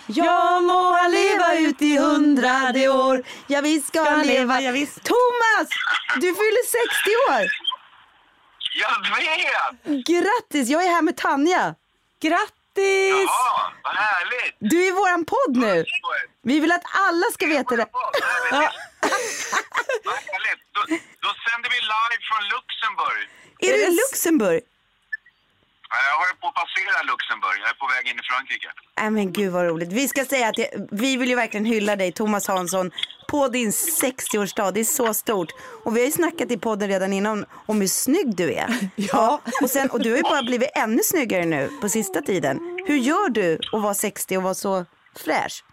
Ja 0.07 0.59
må 0.59 0.91
han 0.93 1.11
leva 1.11 1.55
ut 1.57 1.81
i 1.81 1.97
hundrade 1.97 2.89
år 2.89 3.23
Ja, 3.47 3.61
vi 3.61 3.81
ska, 3.81 4.05
Ska 4.05 4.15
leva. 4.15 4.23
leva, 4.23 4.61
ja, 4.61 4.71
visst. 4.71 5.03
Thomas, 5.03 5.67
du 6.15 6.21
fyller 6.39 6.65
60 6.65 7.33
år. 7.33 7.45
Jag 8.79 8.99
vet! 9.15 10.05
Grattis, 10.07 10.69
jag 10.69 10.83
är 10.83 10.87
här 10.89 11.01
med 11.01 11.17
Tanja. 11.17 11.75
Grattis! 12.21 13.25
Ja, 13.27 13.71
vad 13.83 13.95
härligt! 13.95 14.55
Du 14.59 14.83
är 14.83 14.87
i 14.87 14.91
våran 14.91 15.25
podd 15.25 15.57
nu. 15.57 15.85
Vi 16.43 16.59
vill 16.59 16.71
att 16.71 16.83
alla 16.93 17.25
ska 17.33 17.45
veta 17.47 17.75
det. 17.75 17.85
Vad 17.91 18.15
härligt! 20.15 20.61
Då, 20.73 20.81
då 21.25 21.29
sänder 21.49 21.69
vi 21.69 21.75
live 21.93 22.17
från 22.29 22.43
Luxemburg. 22.55 23.23
Är 23.59 23.71
du 23.73 23.77
i 23.77 23.81
Yes. 23.81 23.99
Luxemburg? 24.11 24.61
Ja, 25.89 25.97
Jag 26.09 26.17
håller 26.21 26.35
på 26.41 26.47
att 26.47 26.55
passera 26.63 27.03
Luxemburg. 27.11 27.57
Jag 27.63 27.69
är 27.69 27.73
på 27.83 27.87
väg 27.95 28.03
in 28.11 28.19
i 28.19 28.23
Frankrike. 28.31 28.67
Nej 29.01 29.09
men 29.11 29.33
gud 29.33 29.51
vad 29.53 29.65
roligt. 29.65 29.91
Vi 29.91 30.07
ska 30.07 30.25
säga 30.25 30.47
att 30.47 30.55
det, 30.55 30.69
vi 30.91 31.17
vill 31.17 31.29
ju 31.29 31.35
verkligen 31.35 31.65
hylla 31.65 31.95
dig 31.95 32.11
Thomas 32.11 32.47
Hansson 32.47 32.91
på 33.29 33.47
din 33.47 33.71
60-årsdag. 33.71 34.71
Det 34.71 34.79
är 34.79 34.83
så 34.83 35.13
stort. 35.13 35.49
Och 35.83 35.95
vi 35.95 35.99
har 35.99 36.05
ju 36.05 36.11
snackat 36.11 36.51
i 36.51 36.57
podden 36.57 36.87
redan 36.89 37.13
innan 37.13 37.45
om 37.65 37.81
hur 37.81 37.87
snygg 37.87 38.35
du 38.35 38.53
är. 38.53 38.89
Ja. 38.95 39.41
Och, 39.61 39.69
sen, 39.69 39.89
och 39.89 39.99
du 40.01 40.09
har 40.09 40.17
ju 40.17 40.23
bara 40.23 40.43
blivit 40.43 40.69
ännu 40.75 40.99
snyggare 41.03 41.45
nu 41.45 41.69
på 41.81 41.89
sista 41.89 42.21
tiden. 42.21 42.59
Hur 42.87 42.97
gör 42.97 43.29
du 43.29 43.59
att 43.71 43.81
vara 43.81 43.93
60 43.93 44.37
och 44.37 44.43
vara 44.43 44.53
så 44.53 44.85
fräsch? 45.25 45.63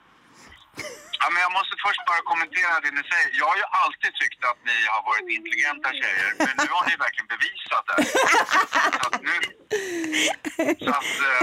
Ja, 1.21 1.27
men 1.33 1.41
jag 1.47 1.53
måste 1.59 1.75
först 1.87 2.03
bara 2.11 2.23
kommentera 2.33 2.73
det 2.85 2.93
ni 2.99 3.03
säger. 3.13 3.29
Jag 3.41 3.47
har 3.51 3.59
ju 3.63 3.67
alltid 3.83 4.13
tyckt 4.23 4.41
att 4.51 4.61
ni 4.71 4.77
har 4.95 5.03
varit 5.11 5.29
intelligenta 5.39 5.89
tjejer, 6.01 6.31
men 6.47 6.55
nu 6.65 6.69
har 6.77 6.85
ni 6.91 6.95
verkligen 7.05 7.29
bevisat 7.35 7.85
det. 7.89 7.97
Så 9.01 9.05
att 9.09 9.21
nu... 9.29 9.37
Så 10.85 10.91
att... 11.01 11.13
Eh, 11.29 11.41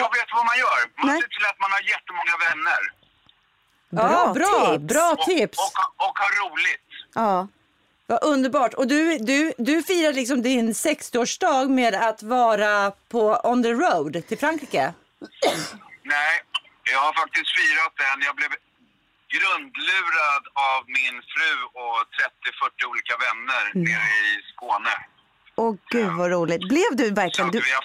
jag 0.00 0.08
vet 0.16 0.28
vad 0.36 0.44
man 0.50 0.58
gör. 0.64 0.78
Man 1.06 1.20
ser 1.20 1.28
till 1.36 1.46
att 1.52 1.60
man 1.64 1.70
har 1.76 1.82
jättemånga 1.94 2.34
vänner. 2.46 2.82
Ja, 3.90 4.32
bra, 4.34 4.72
tips. 4.72 4.84
bra 4.94 5.12
Och, 5.18 5.24
tips! 5.24 5.58
och, 5.58 6.06
och 6.06 6.18
ha 6.18 6.28
roligt. 6.42 6.88
Ja. 7.14 7.48
Vad 8.06 8.24
underbart. 8.24 8.74
Och 8.74 8.86
du, 8.86 9.18
du, 9.18 9.52
du 9.58 9.82
firar 9.82 10.12
liksom 10.12 10.42
din 10.42 10.72
60-årsdag 10.72 11.68
med 11.68 11.94
att 11.94 12.22
vara 12.22 12.92
på 13.08 13.40
on 13.44 13.62
the 13.62 13.72
road 13.72 14.26
till 14.28 14.38
Frankrike. 14.38 14.92
Nej, 16.02 16.42
jag 16.92 17.00
har 17.06 17.12
faktiskt 17.22 17.50
firat 17.58 17.92
den. 18.04 18.16
Jag 18.28 18.36
blev 18.40 18.52
grundlurad 19.34 20.44
av 20.70 20.80
min 20.98 21.16
fru 21.32 21.52
och 21.84 22.00
30-40 22.82 22.90
olika 22.90 23.14
vänner 23.26 23.64
nere 23.88 24.10
i 24.28 24.32
Skåne. 24.52 24.94
Åh 25.56 25.74
gud 25.90 26.12
vad 26.20 26.30
roligt. 26.30 26.68
Blev 26.68 26.90
du 26.92 27.10
verkligen... 27.10 27.50
Du, 27.50 27.58
har... 27.58 27.84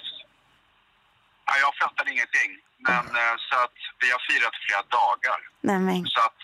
ja, 1.46 1.54
jag 1.66 1.76
fattade 1.82 2.12
ingenting. 2.12 2.52
Men 2.78 3.06
eh, 3.22 3.36
så 3.50 3.56
att 3.66 3.78
vi 4.00 4.08
har 4.12 4.22
firat 4.30 4.56
flera 4.66 4.84
dagar. 5.00 5.40
nej 5.62 5.80
men. 5.80 6.06
Så 6.06 6.20
att 6.20 6.42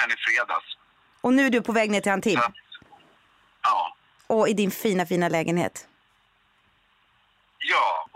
sen 0.00 0.10
i 0.10 0.16
fredags. 0.16 0.66
Och 1.20 1.32
nu 1.32 1.46
är 1.46 1.50
du 1.50 1.62
på 1.62 1.72
väg 1.72 1.90
ner 1.90 2.00
till 2.00 2.12
Antibes. 2.12 2.44
Ja. 3.62 3.96
Och 4.26 4.48
i 4.48 4.52
din 4.52 4.70
fina 4.70 5.06
fina 5.06 5.28
lägenhet. 5.28 5.88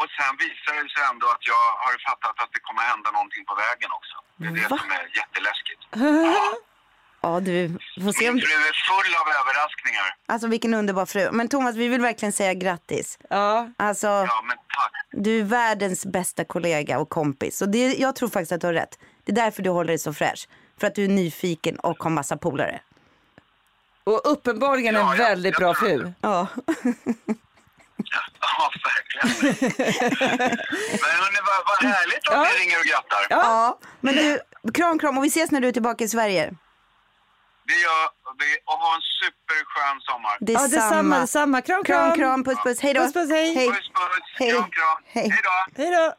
Ja, 0.00 0.04
och 0.04 0.10
sen 0.18 0.32
visar 0.44 0.72
det 0.82 0.90
sig 0.94 1.02
ändå 1.12 1.26
att 1.34 1.44
jag 1.52 1.64
har 1.84 1.92
fattat 2.08 2.36
att 2.44 2.50
det 2.56 2.60
kommer 2.60 2.82
hända 2.82 3.10
någonting 3.10 3.44
på 3.50 3.54
vägen 3.54 3.90
också. 3.98 4.14
Det 4.36 4.46
är 4.46 4.52
det 4.62 4.68
Va? 4.74 4.78
som 4.78 4.90
är 4.98 5.04
jätteläskigt. 5.20 5.82
Ja 7.22 7.40
du, 7.40 7.68
får 8.04 8.12
se 8.12 8.28
om... 8.28 8.34
Min 8.34 8.44
fru 8.44 8.52
är 8.52 8.72
full 8.90 9.14
av 9.20 9.28
överraskningar. 9.40 10.14
Alltså 10.26 10.48
vilken 10.48 10.74
underbar 10.74 11.06
fru. 11.06 11.28
Men 11.32 11.48
Thomas, 11.48 11.76
vi 11.76 11.88
vill 11.88 12.00
verkligen 12.00 12.32
säga 12.32 12.54
grattis. 12.54 13.18
Ja. 13.30 13.70
Alltså, 13.76 14.06
Ja, 14.06 14.42
men 14.46 14.56
tack. 14.56 14.92
du 15.12 15.40
är 15.40 15.44
världens 15.44 16.06
bästa 16.06 16.44
kollega 16.44 16.98
och 16.98 17.08
kompis. 17.08 17.62
Och 17.62 17.68
det, 17.68 17.94
jag 17.94 18.16
tror 18.16 18.28
faktiskt 18.28 18.52
att 18.52 18.60
du 18.60 18.66
har 18.66 18.74
rätt. 18.74 18.98
Det 19.24 19.32
är 19.32 19.36
därför 19.36 19.62
du 19.62 19.70
håller 19.70 19.88
dig 19.88 19.98
så 19.98 20.12
fräsch. 20.14 20.48
För 20.80 20.86
att 20.86 20.94
du 20.94 21.04
är 21.04 21.08
nyfiken 21.08 21.78
och 21.78 22.02
har 22.02 22.10
massa 22.10 22.36
polare. 22.36 22.80
Och 24.04 24.20
uppenbarligen 24.32 24.96
en 24.96 25.02
Ja, 25.02 25.14
ja, 25.16 25.24
väldigt 25.24 25.52
jag 25.60 25.74
bra 25.74 25.74
tror 25.74 25.88
fru. 25.88 26.12
Ja. 26.20 26.46
Ja, 28.40 28.70
verkligen. 28.84 29.54
Men 31.02 31.10
hörni, 31.22 31.38
vad, 31.48 31.60
vad 31.68 31.92
härligt 31.92 32.28
att 32.28 32.52
ni 32.52 32.64
ringer 32.64 32.78
och 32.78 32.84
grattar. 32.84 33.26
Ja, 33.30 33.78
men 34.00 34.14
du, 34.14 34.40
kram 34.74 34.98
kram 34.98 35.18
och 35.18 35.24
vi 35.24 35.28
ses 35.28 35.50
när 35.50 35.60
du 35.60 35.68
är 35.68 35.72
tillbaka 35.72 36.04
i 36.04 36.08
Sverige. 36.08 36.54
Det 37.66 37.74
gör 37.74 38.08
vi 38.38 38.58
och 38.64 38.72
ha 38.72 38.94
en 38.94 39.00
superskön 39.20 40.00
sommar. 40.00 40.36
Det 40.40 40.52
Ja, 40.52 40.68
detsamma, 40.68 41.18
detsamma. 41.20 41.60
Kram, 41.62 41.84
kram. 41.84 42.10
Kram, 42.10 42.18
kram, 42.18 42.44
puss, 42.44 42.62
puss. 42.64 42.80
Hej 42.80 42.94
då. 42.94 43.00
Puss, 43.00 43.12
puss, 43.12 43.30
hej. 43.30 43.54
Hej. 43.54 43.68
Puss, 43.68 43.76
puss. 43.76 44.38
Hej. 44.38 44.50
Kram, 44.50 44.62
kram. 44.62 45.02
Hej. 45.06 45.30
Hej 45.30 45.40
då. 45.44 45.82
Hej 45.82 45.90
då. 45.90 46.12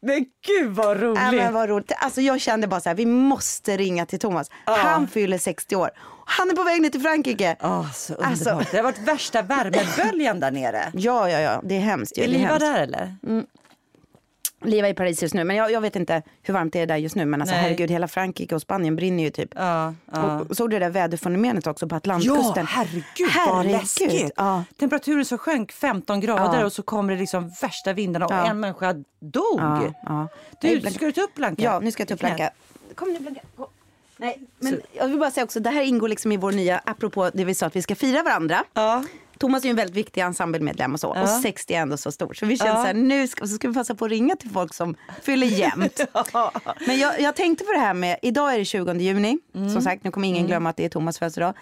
Men 0.00 0.26
gud 0.46 0.70
vad 0.70 1.00
roligt. 1.00 1.22
Ja, 1.22 1.32
men 1.32 1.52
vad 1.54 1.68
roligt. 1.68 1.92
Alltså, 1.98 2.20
jag 2.20 2.40
kände 2.40 2.66
bara 2.66 2.80
så 2.80 2.88
här, 2.88 2.96
vi 2.96 3.06
måste 3.06 3.76
ringa 3.76 4.06
till 4.06 4.18
Thomas. 4.20 4.50
Han 4.64 5.08
fyller 5.08 5.38
60 5.38 5.76
år. 5.76 5.90
Han 6.28 6.50
är 6.50 6.54
på 6.54 6.62
väg 6.64 6.82
ner 6.82 6.88
till 6.90 7.00
Frankrike. 7.00 7.56
Åh, 7.62 7.92
så 7.92 8.14
underbart. 8.14 8.30
Alltså- 8.30 8.62
Det 8.70 8.76
har 8.76 8.84
varit 8.84 8.98
värsta 8.98 9.42
värmeböljan 9.42 10.40
där 10.40 10.50
nere. 10.50 10.82
Ja, 10.94 11.30
ja, 11.30 11.40
ja. 11.40 11.60
Det 11.64 11.74
är 11.76 11.80
hemskt. 11.80 12.18
ju. 12.18 12.22
Är 12.22 12.28
Liva 12.28 12.58
där 12.58 12.80
eller? 12.82 13.16
Liva 14.64 14.88
i 14.88 14.94
Paris 14.94 15.22
just 15.22 15.34
nu. 15.34 15.44
Men 15.44 15.56
jag, 15.56 15.70
jag 15.72 15.80
vet 15.80 15.96
inte 15.96 16.22
hur 16.42 16.54
varmt 16.54 16.72
det 16.72 16.80
är 16.80 16.86
där 16.86 16.96
just 16.96 17.14
nu. 17.16 17.24
Men 17.24 17.40
alltså, 17.42 17.54
Nej. 17.56 17.62
herregud, 17.62 17.90
hela 17.90 18.08
Frankrike 18.08 18.54
och 18.54 18.62
Spanien 18.62 18.96
brinner 18.96 19.24
ju 19.24 19.30
typ. 19.30 19.50
Ja, 19.56 19.94
ja. 20.12 20.40
Och, 20.40 20.56
såg 20.56 20.70
du 20.70 20.78
det 20.78 20.84
där 20.84 20.90
väderfenomenet 20.90 21.66
också 21.66 21.88
på 21.88 21.94
Atlantkusten? 21.96 22.52
Ja, 22.56 22.64
herregud, 22.68 23.30
vad 23.46 23.66
läskigt. 23.66 24.32
Ja. 24.36 24.64
Temperaturen 24.80 25.24
så 25.24 25.38
sjönk 25.38 25.72
15 25.72 26.20
grader 26.20 26.58
Ja. 26.60 26.64
och 26.66 26.72
så 26.72 26.82
kommer 26.82 27.12
det 27.14 27.20
liksom 27.20 27.52
värsta 27.62 27.92
vindarna 27.92 28.26
och 28.26 28.32
Ja. 28.32 28.46
en 28.46 28.60
människa 28.60 28.92
dog. 29.20 29.60
Ja, 29.60 29.82
ja. 30.06 30.28
Du, 30.60 30.80
ska 30.80 31.04
du 31.06 31.12
ta 31.12 31.20
upp 31.20 31.34
Blanka? 31.34 31.62
Ja, 31.62 31.80
nu 31.80 31.90
ska 31.92 32.00
jag 32.00 32.08
ta 32.08 32.14
upp. 32.14 32.20
Blanka. 32.20 32.50
Kom 32.94 33.12
nu 33.12 33.18
Blanka. 33.18 33.40
Nej, 34.16 34.40
men 34.58 34.80
jag 34.92 35.08
vill 35.08 35.18
bara 35.18 35.30
säga 35.30 35.44
också, 35.44 35.60
det 35.60 35.70
här 35.70 35.82
ingår 35.82 36.08
liksom 36.08 36.32
i 36.32 36.36
vår 36.36 36.52
nya, 36.52 36.80
apropå 36.84 37.30
det 37.34 37.44
vi 37.44 37.54
sa 37.54 37.66
att 37.66 37.76
vi 37.76 37.82
ska 37.82 37.94
fira 37.94 38.22
varandra. 38.22 38.64
Ja. 38.74 39.04
Thomas 39.38 39.62
är 39.62 39.66
ju 39.66 39.70
en 39.70 39.76
väldigt 39.76 39.96
viktig 39.96 40.20
ensemblemedlem 40.20 40.94
och 40.94 41.00
så. 41.00 41.12
Ja. 41.16 41.22
Och 41.22 41.28
60 41.28 41.74
är 41.74 41.78
ändå 41.80 41.96
så 41.96 42.12
stor. 42.12 42.34
Så 42.34 42.46
vi 42.46 42.56
känner 42.56 42.70
Ja. 42.70 42.76
så 42.76 42.86
här, 42.86 42.94
nu 42.94 43.28
ska, 43.28 43.46
så 43.46 43.54
ska 43.54 43.68
vi 43.68 43.74
passa 43.74 43.94
på 43.94 44.04
att 44.04 44.10
ringa 44.10 44.36
till 44.36 44.50
folk 44.50 44.74
som 44.74 44.94
fyller 45.22 45.46
jämnt. 45.46 46.00
Men 46.86 46.98
jag, 46.98 47.20
jag 47.20 47.36
tänkte 47.36 47.64
på 47.64 47.72
det 47.72 47.78
här 47.78 47.94
med, 47.94 48.18
idag 48.22 48.54
är 48.54 48.58
det 48.58 48.64
20 48.64 48.92
juni. 48.92 49.38
Mm. 49.54 49.70
Som 49.70 49.82
sagt, 49.82 50.04
nu 50.04 50.10
kommer 50.10 50.28
ingen 50.28 50.46
glömma 50.46 50.70
att 50.70 50.76
det 50.76 50.84
är 50.84 50.88
Thomas 50.88 51.18
födelsedag. 51.18 51.54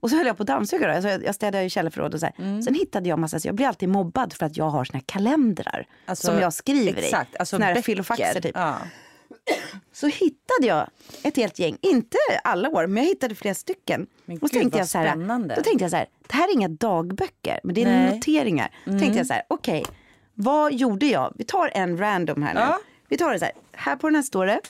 Och 0.00 0.10
så 0.10 0.16
höll 0.16 0.26
jag 0.26 0.36
på 0.36 0.42
att 0.42 0.46
dammsuga. 0.46 0.94
Alltså 0.94 1.08
jag, 1.08 1.24
jag 1.24 1.34
städade 1.34 1.64
i 1.64 1.70
källarförråd 1.70 2.14
och 2.14 2.20
så 2.20 2.26
här. 2.26 2.34
Mm. 2.38 2.62
Sen 2.62 2.74
hittade 2.74 3.08
jag 3.08 3.18
massa, 3.18 3.40
så 3.40 3.48
jag 3.48 3.54
blir 3.54 3.66
alltid 3.66 3.88
mobbad 3.88 4.32
för 4.32 4.46
att 4.46 4.56
jag 4.56 4.68
har 4.70 4.84
såna 4.84 4.96
här 4.98 5.04
kalendrar. 5.06 5.86
Alltså, 6.06 6.26
som 6.26 6.38
jag 6.40 6.52
skriver 6.52 7.02
Exakt, 7.02 7.34
i. 7.34 7.38
alltså 7.38 7.56
såna 7.56 7.66
här 7.66 7.74
böcker. 7.74 7.82
filofaxer 7.82 8.40
typ. 8.40 8.52
Ja. 8.54 8.76
Så 9.92 10.06
hittade 10.06 10.66
jag 10.66 10.86
ett 11.22 11.36
helt 11.36 11.58
gäng, 11.58 11.76
inte 11.80 12.18
alla 12.44 12.68
år, 12.68 12.86
men 12.86 13.02
jag 13.02 13.08
hittade 13.10 13.34
flera 13.34 13.54
stycken. 13.54 14.06
Men 14.24 14.36
och 14.36 14.48
gud, 14.48 14.60
tänkte 14.60 14.78
jag 14.78 14.88
så 14.88 14.98
här, 14.98 15.06
spännande. 15.08 15.54
då 15.54 15.62
tänkte 15.62 15.84
jag 15.84 15.90
så 15.90 15.96
här, 15.96 16.06
det 16.26 16.34
här 16.34 16.48
är 16.48 16.52
inga 16.52 16.68
dagböcker, 16.68 17.60
men 17.64 17.74
det 17.74 17.82
är 17.82 17.86
Nej. 17.86 17.94
Mm. 18.02 18.14
noteringar. 18.14 18.74
Då 18.84 18.98
tänkte 18.98 19.18
jag 19.18 19.26
så 19.26 19.32
här, 19.32 19.42
okej, 19.48 19.84
vad 20.34 20.72
gjorde 20.72 21.06
jag? 21.06 21.32
Vi 21.36 21.44
tar 21.44 21.70
en 21.74 21.98
random 21.98 22.42
här 22.42 22.54
nu. 22.54 22.60
Ja. 22.60 22.78
Vi 23.08 23.16
tar 23.18 23.32
det 23.32 23.38
så 23.38 23.44
här, 23.44 23.54
här 23.72 23.96
på 23.96 24.06
den 24.08 24.14
här 24.14 24.22
står 24.22 24.46
det 24.46 24.60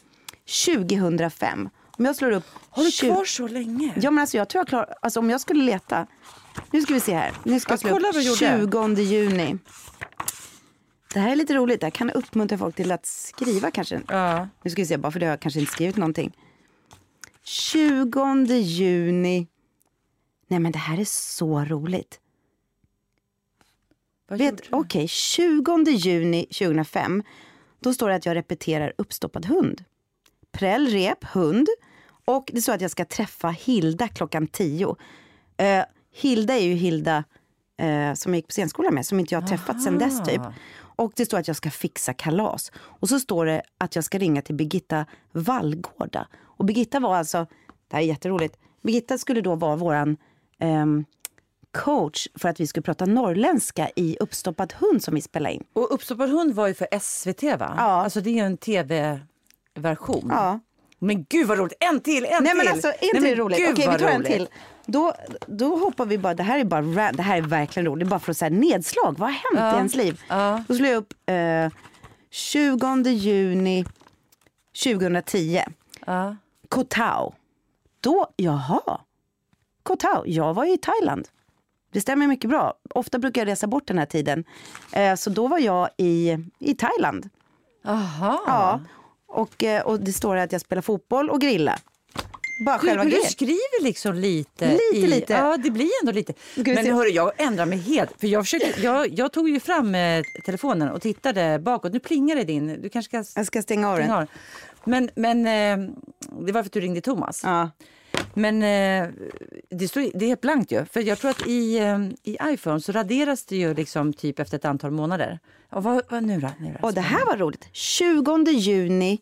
2005. 0.67 1.69
Om 1.99 2.05
jag 2.05 2.17
slår 2.17 2.31
upp... 2.31 2.45
Har 2.71 2.85
du 2.85 2.91
20 2.91 3.11
kvar 3.11 3.25
så 3.25 3.49
länge? 3.49 3.93
Ja 3.97 4.11
men 4.11 4.21
alltså 4.21 4.37
jag 4.37 4.49
tror 4.49 4.61
jag 4.61 4.69
klarar, 4.69 4.95
alltså 5.03 5.21
om 5.21 5.31
jag 5.31 5.41
skulle 5.41 5.65
leta. 5.65 6.07
Nu 6.71 6.83
ska 6.83 6.95
vi 6.95 7.01
se 7.01 7.15
här. 7.15 7.33
Nu 7.45 7.61
ska 7.61 7.73
Ja, 7.73 7.75
jag 7.75 7.81
slå 7.81 7.97
upp 7.97 8.03
vad 8.03 8.97
du 8.97 8.97
20 8.97 9.03
juni. 9.03 9.59
Det 11.15 11.21
här 11.21 11.33
är 11.33 11.37
lite 11.37 11.55
roligt, 11.55 11.81
det 11.81 11.87
här 11.87 11.91
kan 11.91 12.11
uppmuntra 12.11 12.59
folk 12.59 12.77
till 12.77 12.93
att 12.93 13.07
skriva 13.07 13.71
kanske. 13.71 14.03
Ja. 14.09 14.49
Nu 14.63 14.71
ska 14.71 14.83
vi 14.83 14.87
se, 14.87 14.97
bara 14.97 15.13
för 15.13 15.21
det 15.21 15.27
har 15.27 15.31
jag 15.31 15.41
kanske 15.41 15.61
inte 15.61 15.73
skrivit 15.73 15.97
någonting. 15.97 16.37
20 17.43 18.55
juni. 18.55 19.47
Nej 20.49 20.61
men 20.61 20.73
det 20.73 20.79
här 20.79 21.01
är 21.01 21.05
så 21.05 21.65
roligt. 21.65 22.21
Okej, 24.71 25.09
20 25.09 25.91
juni 25.91 26.45
2005. 26.45 27.23
Då 27.81 27.95
står 27.95 28.09
det 28.09 28.15
att 28.15 28.27
jag 28.27 28.35
repeterar 28.37 28.93
uppstoppad 28.99 29.47
hund. 29.47 29.85
Präll, 30.53 30.87
rep, 30.87 31.25
hund. 31.25 31.69
Och 32.25 32.51
det 32.53 32.63
står 32.63 32.73
att 32.73 32.81
jag 32.81 32.91
ska 32.91 33.05
träffa 33.05 33.49
Hilda 33.49 34.09
klockan 34.09 34.47
10. 34.47 34.97
Eh, 35.57 35.85
Hilda 36.15 36.55
är 36.55 36.65
ju 36.65 36.75
Hilda 36.75 37.25
eh, 37.79 38.15
som 38.15 38.35
jag 38.35 38.39
gick 38.39 38.47
på 38.47 38.53
scenskolan 38.53 38.95
med, 38.95 39.07
som 39.07 39.21
inte 39.21 39.35
jag 39.35 39.41
har 39.41 39.49
träffat 39.49 39.83
sen 39.83 39.99
dess 39.99 40.23
typ. 40.29 40.43
Och 41.01 41.13
det 41.17 41.27
står 41.27 41.39
att 41.39 41.49
jag 41.49 41.57
ska 41.57 41.71
fixa 41.71 42.13
kalas. 42.15 42.73
Och 42.77 43.09
så 43.09 43.21
står 43.21 43.47
det 43.47 43.63
att 43.79 43.95
jag 43.95 44.05
ska 44.05 44.19
ringa 44.19 44.43
till 44.43 44.55
Birgitta 44.55 45.07
Vallgårda. 45.33 46.27
Och 46.43 46.65
Birgitta 46.65 47.01
var 47.01 47.17
alltså, 47.17 47.47
det 47.89 47.97
här 47.97 48.03
är 48.03 48.07
jätteroligt, 48.07 48.57
Birgitta 48.83 49.19
skulle 49.19 49.41
då 49.41 49.55
vara 49.55 49.77
våran 49.77 50.17
ehm, 50.59 51.05
coach 51.73 52.27
för 52.35 52.49
att 52.49 52.61
vi 52.61 52.67
skulle 52.67 52.83
prata 52.83 53.07
norrländska 53.07 53.91
i 53.97 54.17
Uppstoppad 54.21 54.73
hund 54.79 55.03
som 55.03 55.15
vi 55.15 55.21
spelade 55.21 55.55
in. 55.55 55.65
Och 55.73 55.95
Uppstoppad 55.95 56.31
hund 56.31 56.55
var 56.55 56.69
ju 56.69 56.75
för 56.75 56.99
SVT 57.01 57.43
va? 57.43 57.75
Ja. 57.77 57.83
Alltså 57.83 58.21
det 58.21 58.31
är 58.31 58.35
ju 58.35 58.41
en 58.41 58.57
tv-version. 58.57 60.29
Ja. 60.31 60.61
Men 60.99 61.25
gud 61.29 61.47
vad 61.47 61.59
roligt! 61.59 61.75
En 61.81 62.01
till, 62.01 62.25
en 62.25 62.31
Nej 62.45 62.53
till! 62.53 62.59
men 62.65 62.69
alltså, 62.69 62.89
inte 62.89 63.21
Nej, 63.21 63.31
men 63.31 63.35
roligt? 63.35 63.59
gud, 63.59 63.73
Okej, 63.73 63.89
vi 63.93 63.99
tar 63.99 64.09
en 64.09 64.17
roligt. 64.17 64.33
till. 64.33 64.49
Då, 64.93 65.13
då 65.47 65.77
hoppar 65.77 66.07
vi 66.07 66.19
bara, 66.19 66.35
det 66.35 66.43
här 66.43 66.59
är 66.59 66.65
bara 66.65 66.83
ra- 66.83 67.13
det 67.13 67.23
här 67.23 67.37
är 67.37 67.43
verkligen 67.43 67.87
roligt. 67.87 68.05
Det 68.05 68.09
är 68.09 68.11
bara 68.11 68.21
för 68.21 68.31
att 68.31 68.37
säga 68.37 68.51
nedslag. 68.51 69.19
Vad 69.19 69.29
har 69.33 69.57
hänt 69.59 69.75
i 69.75 69.77
ens 69.79 69.95
liv? 69.95 70.21
Ja. 70.29 70.65
Då 70.69 70.75
slår 70.75 70.89
jag 70.89 70.97
upp 70.97 71.13
eh, 71.27 71.69
20 72.31 73.09
juni 73.11 73.85
2010. 74.85 75.63
Ja. 76.07 76.37
Koh 76.69 76.85
Tao. 76.89 77.35
Då, 78.01 78.27
jaha. 78.37 79.01
Koh 79.83 79.97
Tao, 79.97 80.23
jag 80.27 80.55
var 80.55 80.65
i 80.75 80.79
Thailand. 80.79 81.29
Det 81.93 82.01
stämmer 82.01 82.27
mycket 82.27 82.51
bra. 82.51 82.75
Ofta 82.95 83.19
brukar 83.19 83.41
jag 83.41 83.49
resa 83.53 83.67
bort 83.67 83.87
den 83.87 83.99
här 83.99 84.07
tiden. 84.07 84.45
Eh, 84.93 85.15
så 85.15 85.31
då 85.31 85.47
var 85.49 85.59
jag 85.59 85.89
i, 85.97 86.37
i 86.59 86.75
Thailand. 86.75 87.29
Aha. 87.85 88.43
Ja. 88.47 88.81
Och, 89.27 89.63
eh, 89.65 89.83
och 89.83 90.01
det 90.01 90.13
står 90.13 90.37
att 90.37 90.53
jag 90.53 90.61
spelar 90.61 90.83
fotboll 90.83 91.31
och 91.31 91.41
grilla. 91.41 91.79
Bara 92.67 92.79
Du, 92.79 92.87
själva 92.87 93.05
du 93.05 93.11
grejen. 93.11 93.31
skriver 93.31 93.83
liksom 93.83 94.15
lite. 94.15 94.71
Lite, 94.73 95.07
i, 95.07 95.07
lite. 95.07 95.33
Ja, 95.33 95.57
det 95.57 95.71
blir 95.71 95.91
ändå 96.03 96.13
lite. 96.13 96.33
Men 96.57 96.87
hörru, 96.87 97.09
jag 97.09 97.33
ändrar 97.37 97.67
mig 97.67 97.79
helt. 97.79 98.21
För 98.21 98.27
jag, 98.27 98.45
försökte, 98.45 98.81
jag, 98.83 99.19
jag 99.19 99.33
tog 99.33 99.49
ju 99.49 99.61
fram 99.61 99.95
eh, 99.95 100.23
telefonen 100.45 100.89
och 100.89 101.03
tittade 101.03 101.59
bakåt. 101.59 101.93
Nu 101.93 101.99
plingar 102.01 102.37
det 102.37 102.45
din. 102.45 102.83
Du 102.83 102.89
kanske 102.89 103.23
ska 103.25 103.39
Jag 103.41 103.47
ska 103.47 103.63
stänga 103.63 103.91
av 103.91 103.99
den. 103.99 104.11
av. 104.11 104.27
Men, 104.85 105.11
men 105.15 105.47
eh, 105.47 105.91
det 106.47 106.53
var 106.53 106.63
för 106.63 106.67
att 106.69 106.73
du 106.73 106.81
ringde 106.81 107.01
Thomas. 107.01 107.41
Ja. 107.45 107.71
Men 108.35 108.63
eh, 108.63 109.09
det, 109.71 109.89
står, 109.89 110.19
det 110.19 110.25
är 110.25 110.29
helt 110.29 110.41
blankt 110.41 110.73
ju. 110.73 110.85
För 110.85 111.01
jag 111.01 111.19
tror 111.19 111.31
att 111.31 111.47
i, 111.47 111.79
i 112.23 112.37
iPhone 112.45 112.81
så 112.81 112.93
raderas 112.93 113.45
det 113.45 113.57
ju 113.57 113.75
liksom 113.75 114.13
typ 114.13 114.39
efter 114.39 114.57
ett 114.57 114.65
antal 114.65 114.91
månader. 114.91 115.39
Och 115.71 115.83
vad, 115.83 116.03
vad 116.11 116.23
nu 116.23 116.41
då? 116.41 116.49
Nu 116.61 116.77
då? 116.81 116.87
Och 116.89 116.95
det 116.95 117.01
här 117.01 117.27
var 117.27 117.37
roligt. 117.37 117.69
20 117.73 118.51
juni 118.51 119.19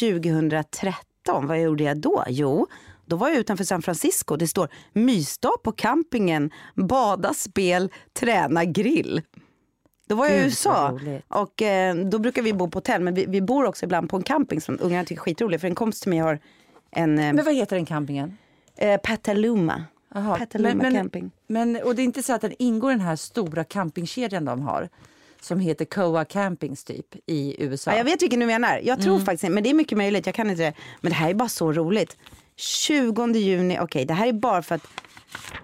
2013, 0.00 0.92
vad 1.32 1.60
gjorde 1.60 1.84
jag 1.84 1.96
då? 1.98 2.24
Jo, 2.28 2.66
då 3.04 3.16
var 3.16 3.28
jag 3.28 3.38
utanför 3.38 3.64
San 3.64 3.82
Francisco. 3.82 4.36
Det 4.36 4.48
står 4.48 4.68
mysdag 4.92 5.52
på 5.64 5.72
campingen, 5.72 6.50
bada, 6.74 7.34
spel, 7.34 7.92
träna, 8.12 8.64
grill. 8.64 9.22
Då 10.08 10.14
var 10.14 10.26
jag 10.26 10.36
i 10.38 10.44
USA 10.44 10.98
och 11.28 11.62
eh, 11.62 11.94
då 11.96 12.18
brukar 12.18 12.42
vi 12.42 12.52
bo 12.52 12.68
på 12.70 12.76
hotell 12.76 13.02
men 13.02 13.14
vi, 13.14 13.26
vi 13.28 13.40
bor 13.40 13.64
också 13.64 13.84
ibland 13.84 14.10
på 14.10 14.16
en 14.16 14.22
camping 14.22 14.60
som 14.60 14.78
ungarna 14.80 15.04
tycker 15.04 15.20
är 15.20 15.24
skitrolig 15.24 15.60
för 15.60 15.68
en 15.68 15.74
kompis 15.74 16.00
till 16.00 16.10
mig 16.10 16.18
har 16.18 16.38
en 16.90 17.18
eh, 17.18 17.32
Men 17.32 17.44
vad 17.44 17.54
heter 17.54 17.76
den 17.76 17.86
campingen? 17.86 18.38
eh, 18.76 19.00
Petaluma. 19.00 19.84
Jaha, 20.14 20.36
Petaluma 20.38 20.68
men- 20.74 20.78
men- 20.78 20.94
camping. 20.94 21.30
Men, 21.46 21.76
och 21.84 21.94
det 21.94 22.02
är 22.02 22.04
inte 22.04 22.22
så 22.22 22.32
att 22.32 22.40
den 22.40 22.52
ingår 22.58 22.90
i 22.90 22.94
den 22.94 23.00
här 23.06 23.16
stora 23.16 23.64
campingkedjan 23.64 24.44
de 24.44 24.62
har 24.62 24.88
som 25.44 25.60
heter 25.60 25.84
Coa 25.84 26.24
Campings 26.24 26.84
typ 26.84 27.06
i 27.26 27.56
USA. 27.64 27.90
Ja, 27.90 27.96
jag 27.96 28.04
vet 28.04 28.22
vilken 28.22 28.40
du 28.40 28.46
menar. 28.46 28.80
Jag 28.84 29.00
tror 29.00 29.14
Mm. 29.14 29.26
faktiskt 29.26 29.52
men 29.52 29.62
det 29.62 29.70
är 29.70 29.74
mycket 29.74 29.98
möjligt. 29.98 30.26
Jag 30.26 30.34
kan 30.34 30.50
inte 30.50 30.62
det. 30.62 30.72
Men 31.00 31.10
det 31.10 31.16
här 31.16 31.30
är 31.30 31.34
bara 31.34 31.48
så 31.48 31.72
roligt. 31.72 32.16
20 32.56 33.32
juni, 33.38 33.78
okej 33.80 34.04
det 34.04 34.14
här 34.14 34.26
är 34.26 34.32
bara 34.32 34.62
för 34.62 34.74
att 34.74 34.86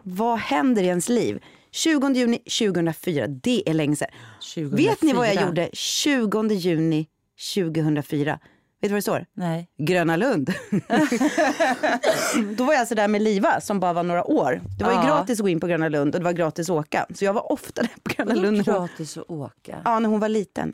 vad 0.02 0.38
händer 0.38 0.82
i 0.82 0.86
ens 0.86 1.08
liv? 1.08 1.42
20 1.70 2.12
juni 2.14 2.38
2004, 2.38 3.26
det 3.26 3.68
är 3.70 3.74
länge 3.74 3.96
sedan. 3.96 4.08
2004. 4.54 4.90
Vet 4.90 5.02
ni 5.02 5.12
vad 5.12 5.28
jag 5.28 5.42
gjorde 5.46 5.70
20 5.72 6.48
juni 6.54 7.06
2004? 7.54 8.38
Vet 8.82 8.88
du 8.88 8.92
vad 8.92 8.98
det 8.98 9.02
står? 9.02 9.26
Nej. 9.34 9.68
Gröna 9.78 10.16
Lund. 10.16 10.52
Då 12.56 12.64
var 12.64 12.72
jag 12.72 12.80
alltså 12.80 12.94
där 12.94 13.08
med 13.08 13.22
Liva 13.22 13.60
som 13.60 13.80
bara 13.80 13.92
var 13.92 14.02
några 14.02 14.24
år. 14.24 14.60
Det 14.78 14.84
var 14.84 14.90
ju 14.92 14.96
Ja. 14.98 15.06
gratis 15.06 15.38
att 15.40 15.42
gå 15.42 15.48
in 15.48 15.60
på 15.60 15.66
Gröna 15.66 15.88
Lund 15.88 16.14
och 16.14 16.20
det 16.20 16.24
var 16.24 16.32
gratis 16.32 16.70
att 16.70 16.76
åka. 16.76 17.06
Så 17.14 17.24
jag 17.24 17.32
var 17.32 17.52
ofta 17.52 17.82
där 17.82 17.90
på 18.02 18.10
Gröna 18.14 18.34
Lund. 18.34 18.56
hon- 18.56 18.64
gratis 18.64 19.16
att 19.16 19.30
åka? 19.30 19.82
Ja, 19.84 19.98
när 19.98 20.08
hon 20.08 20.20
var 20.20 20.28
liten. 20.28 20.72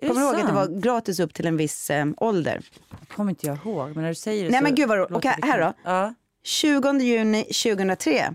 Kommer 0.00 0.14
du 0.14 0.20
ihåg 0.26 0.34
att 0.34 0.46
det 0.46 0.52
var 0.52 0.80
gratis 0.80 1.20
upp 1.20 1.34
till 1.34 1.46
en 1.46 1.56
viss 1.56 1.90
eh, 1.90 2.06
ålder? 2.16 2.60
kommer 3.14 3.30
inte 3.30 3.46
jag 3.46 3.56
ihåg, 3.64 3.88
men 3.94 4.02
när 4.02 4.08
du 4.08 4.14
säger 4.14 4.44
det 4.44 4.50
Nej, 4.50 4.58
så 4.60 4.62
men 4.64 4.74
gud 4.74 4.88
vad 4.88 4.98
roligt. 4.98 5.22
det 5.22 5.28
här 5.46 5.60
då? 5.60 5.72
Ja. 5.84 6.14
20 6.44 6.92
juni 7.00 7.42
2003. 7.44 8.34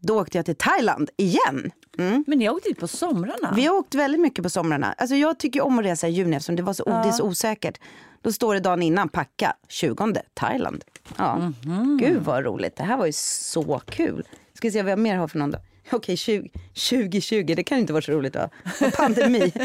Då 0.00 0.20
åkte 0.20 0.38
jag 0.38 0.44
till 0.44 0.56
Thailand 0.56 1.10
igen. 1.16 1.70
Mm. 1.98 2.24
Men 2.26 2.38
ni 2.38 2.48
åkte 2.48 2.68
dit 2.68 2.78
på 2.80 2.88
somrarna? 2.88 3.52
Vi 3.56 3.66
har 3.66 3.74
åkt 3.74 3.94
väldigt 3.94 4.20
mycket 4.20 4.42
på 4.42 4.50
somrarna. 4.50 4.94
Alltså 4.98 5.16
jag 5.16 5.38
tycker 5.38 5.60
om 5.60 5.78
att 5.78 5.84
resa 5.84 6.08
i 6.08 6.10
juni 6.10 6.36
eftersom 6.36 6.56
det, 6.56 6.62
var 6.62 6.72
så, 6.72 6.84
det 6.84 7.08
är 7.08 7.12
så 7.12 7.24
osäkert. 7.24 7.80
Då 8.22 8.32
står 8.32 8.54
det 8.54 8.60
dagen 8.60 8.82
innan, 8.82 9.08
packa, 9.08 9.56
20 9.68 10.22
Thailand. 10.34 10.84
Ja. 11.16 11.38
Mhm. 11.38 11.98
Gud 12.00 12.22
vad 12.22 12.44
roligt, 12.44 12.76
det 12.76 12.82
här 12.82 12.96
var 12.96 13.06
ju 13.06 13.12
så 13.12 13.80
kul. 13.86 14.26
Ska 14.54 14.68
vi 14.68 14.72
se 14.72 14.82
vad 14.82 14.92
jag 14.92 14.98
mer 14.98 15.16
har 15.16 15.28
för 15.28 15.38
någon 15.38 15.50
då. 15.50 15.58
Okej, 15.92 16.16
20, 16.16 16.50
2020, 16.90 17.54
det 17.56 17.64
kan 17.64 17.78
inte 17.78 17.92
vara 17.92 18.02
så 18.02 18.12
roligt 18.12 18.36
va? 18.36 18.48
Och 18.80 18.92
pandemi. 18.92 19.52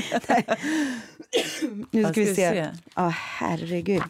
Nu 1.91 2.03
ska 2.03 2.21
vi 2.21 2.35
se. 2.35 2.69
Ja, 2.95 3.07
oh, 3.07 3.09
herregud. 3.09 4.03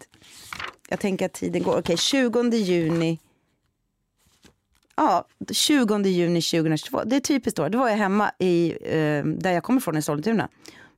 Jag 0.90 1.00
tänker 1.00 1.26
att 1.26 1.34
tiden 1.34 1.64
går. 1.64 1.80
Okej, 1.80 1.98
20 1.98 2.50
juni. 2.58 3.20
Ja, 4.96 5.28
20 5.52 5.98
juni 6.10 6.42
2022. 6.42 7.04
Det 7.06 7.16
är 7.16 7.20
typiskt 7.20 7.58
då. 7.58 7.70
Då 7.70 7.78
var 7.80 7.90
jag 7.90 7.98
hemma 7.98 8.32
i, 8.40 8.78
eh, 8.82 9.26
där 9.26 9.52
jag 9.52 9.64
kommer 9.64 9.80
från 9.80 9.98
i 9.98 10.02
Sollentuna. 10.02 10.50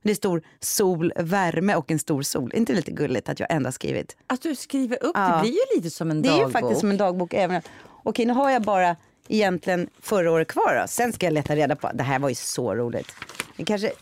Det 0.02 0.14
står 0.14 0.42
sol, 0.60 1.12
värme 1.16 1.74
och 1.74 1.90
en 1.90 1.98
stor 1.98 2.22
sol. 2.22 2.52
inte 2.54 2.72
det 2.72 2.76
lite 2.76 2.90
gulligt 2.90 3.28
att 3.28 3.40
jag 3.40 3.52
ändå 3.52 3.72
skrivit? 3.72 4.16
Att 4.26 4.42
du 4.42 4.56
skriver 4.56 5.04
upp, 5.04 5.12
ja. 5.14 5.36
det 5.36 5.40
blir 5.40 5.52
ju 5.52 5.76
lite 5.76 5.90
som 5.90 6.10
en 6.10 6.22
dagbok. 6.22 6.38
Det 6.38 6.42
är 6.42 6.46
ju 6.46 6.52
faktiskt 6.52 6.80
som 6.80 6.90
en 6.90 6.96
dagbok. 6.96 7.34
Även. 7.34 7.62
Okej, 8.02 8.26
nu 8.26 8.32
har 8.32 8.50
jag 8.50 8.62
bara 8.62 8.96
egentligen 9.28 9.88
förra 10.00 10.32
året 10.32 10.48
kvar 10.48 10.80
då. 10.80 10.88
Sen 10.88 11.12
ska 11.12 11.26
jag 11.26 11.32
leta 11.32 11.56
reda 11.56 11.76
på, 11.76 11.90
det 11.94 12.02
här 12.02 12.18
var 12.18 12.28
ju 12.28 12.34
så 12.34 12.74
roligt. 12.74 13.12
Det 13.56 13.64
kanske 13.64 13.92